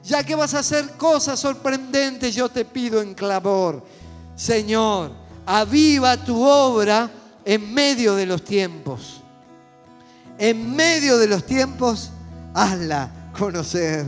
ya 0.02 0.24
que 0.24 0.34
vas 0.34 0.54
a 0.54 0.60
hacer 0.60 0.92
cosas 0.92 1.38
sorprendentes, 1.38 2.34
yo 2.34 2.48
te 2.48 2.64
pido 2.64 3.02
en 3.02 3.12
clamor, 3.12 3.84
Señor, 4.34 5.12
aviva 5.44 6.16
tu 6.16 6.42
obra 6.42 7.10
en 7.44 7.74
medio 7.74 8.14
de 8.14 8.24
los 8.24 8.42
tiempos. 8.42 9.22
En 10.38 10.76
medio 10.76 11.18
de 11.18 11.26
los 11.26 11.44
tiempos, 11.44 12.12
hazla 12.54 13.10
conocer. 13.36 14.06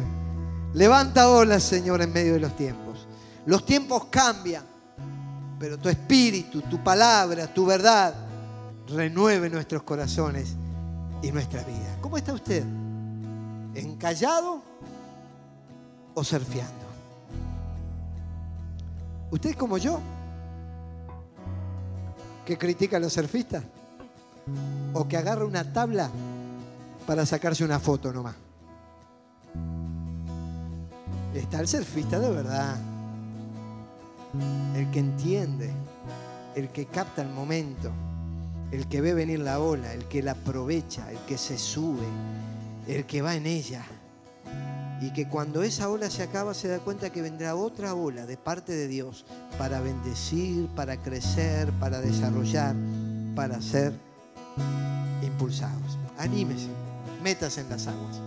Levanta 0.74 1.28
olas, 1.28 1.64
Señor, 1.64 2.01
en 2.03 2.12
medio 2.12 2.35
de 2.35 2.41
los 2.41 2.55
tiempos. 2.57 3.09
Los 3.47 3.66
tiempos 3.66 4.05
cambian, 4.07 4.64
pero 5.59 5.76
tu 5.76 5.89
espíritu, 5.89 6.62
tu 6.62 6.83
palabra, 6.83 7.53
tu 7.53 7.66
verdad 7.66 8.14
renueve 8.87 9.51
nuestros 9.51 9.83
corazones 9.83 10.55
y 11.22 11.33
nuestra 11.33 11.64
vida. 11.64 11.99
¿Cómo 12.01 12.16
está 12.16 12.33
usted? 12.33 12.64
¿Encallado 13.74 14.62
o 16.14 16.22
surfeando? 16.22 16.87
¿Usted 19.33 19.57
como 19.57 19.78
yo? 19.78 20.01
¿Que 22.45 22.57
critica 22.57 22.97
a 22.97 23.01
los 23.01 23.12
surfistas? 23.12 23.64
¿O 24.95 25.07
que 25.07 25.16
agarra 25.16 25.45
una 25.45 25.72
tabla 25.72 26.11
para 27.07 27.24
sacarse 27.26 27.64
una 27.64 27.78
foto 27.78 28.12
nomás? 28.12 28.34
Está 31.34 31.61
el 31.61 31.68
surfista 31.68 32.18
de 32.18 32.30
verdad. 32.30 32.76
El 34.74 34.91
que 34.91 35.01
entiende, 35.01 35.70
el 36.55 36.68
que 36.70 36.86
capta 36.86 37.22
el 37.22 37.28
momento, 37.28 37.91
el 38.72 38.88
que 38.88 39.01
ve 39.01 39.14
venir 39.14 39.41
la 39.41 39.61
ola, 39.61 39.93
el 39.93 40.05
que 40.07 40.22
la 40.22 40.32
aprovecha, 40.32 41.11
el 41.11 41.18
que 41.20 41.38
se 41.38 41.59
sube, 41.59 42.07
el 42.86 43.07
que 43.07 43.22
va 43.22 43.34
en 43.34 43.47
ella. 43.47 43.84
Y 45.01 45.12
que 45.12 45.28
cuando 45.28 45.62
esa 45.62 45.88
ola 45.88 46.11
se 46.11 46.22
acaba 46.22 46.53
se 46.53 46.68
da 46.68 46.78
cuenta 46.78 47.11
que 47.11 47.22
vendrá 47.22 47.55
otra 47.55 47.95
ola 47.95 48.26
de 48.26 48.36
parte 48.36 48.72
de 48.72 48.86
Dios 48.86 49.24
para 49.57 49.80
bendecir, 49.80 50.68
para 50.76 50.97
crecer, 50.99 51.72
para 51.80 52.01
desarrollar, 52.01 52.76
para 53.34 53.62
ser 53.62 53.95
impulsados. 55.22 55.98
Anímese, 56.18 56.68
metas 57.22 57.58
en 57.58 57.68
las 57.68 57.86
aguas. 57.86 58.20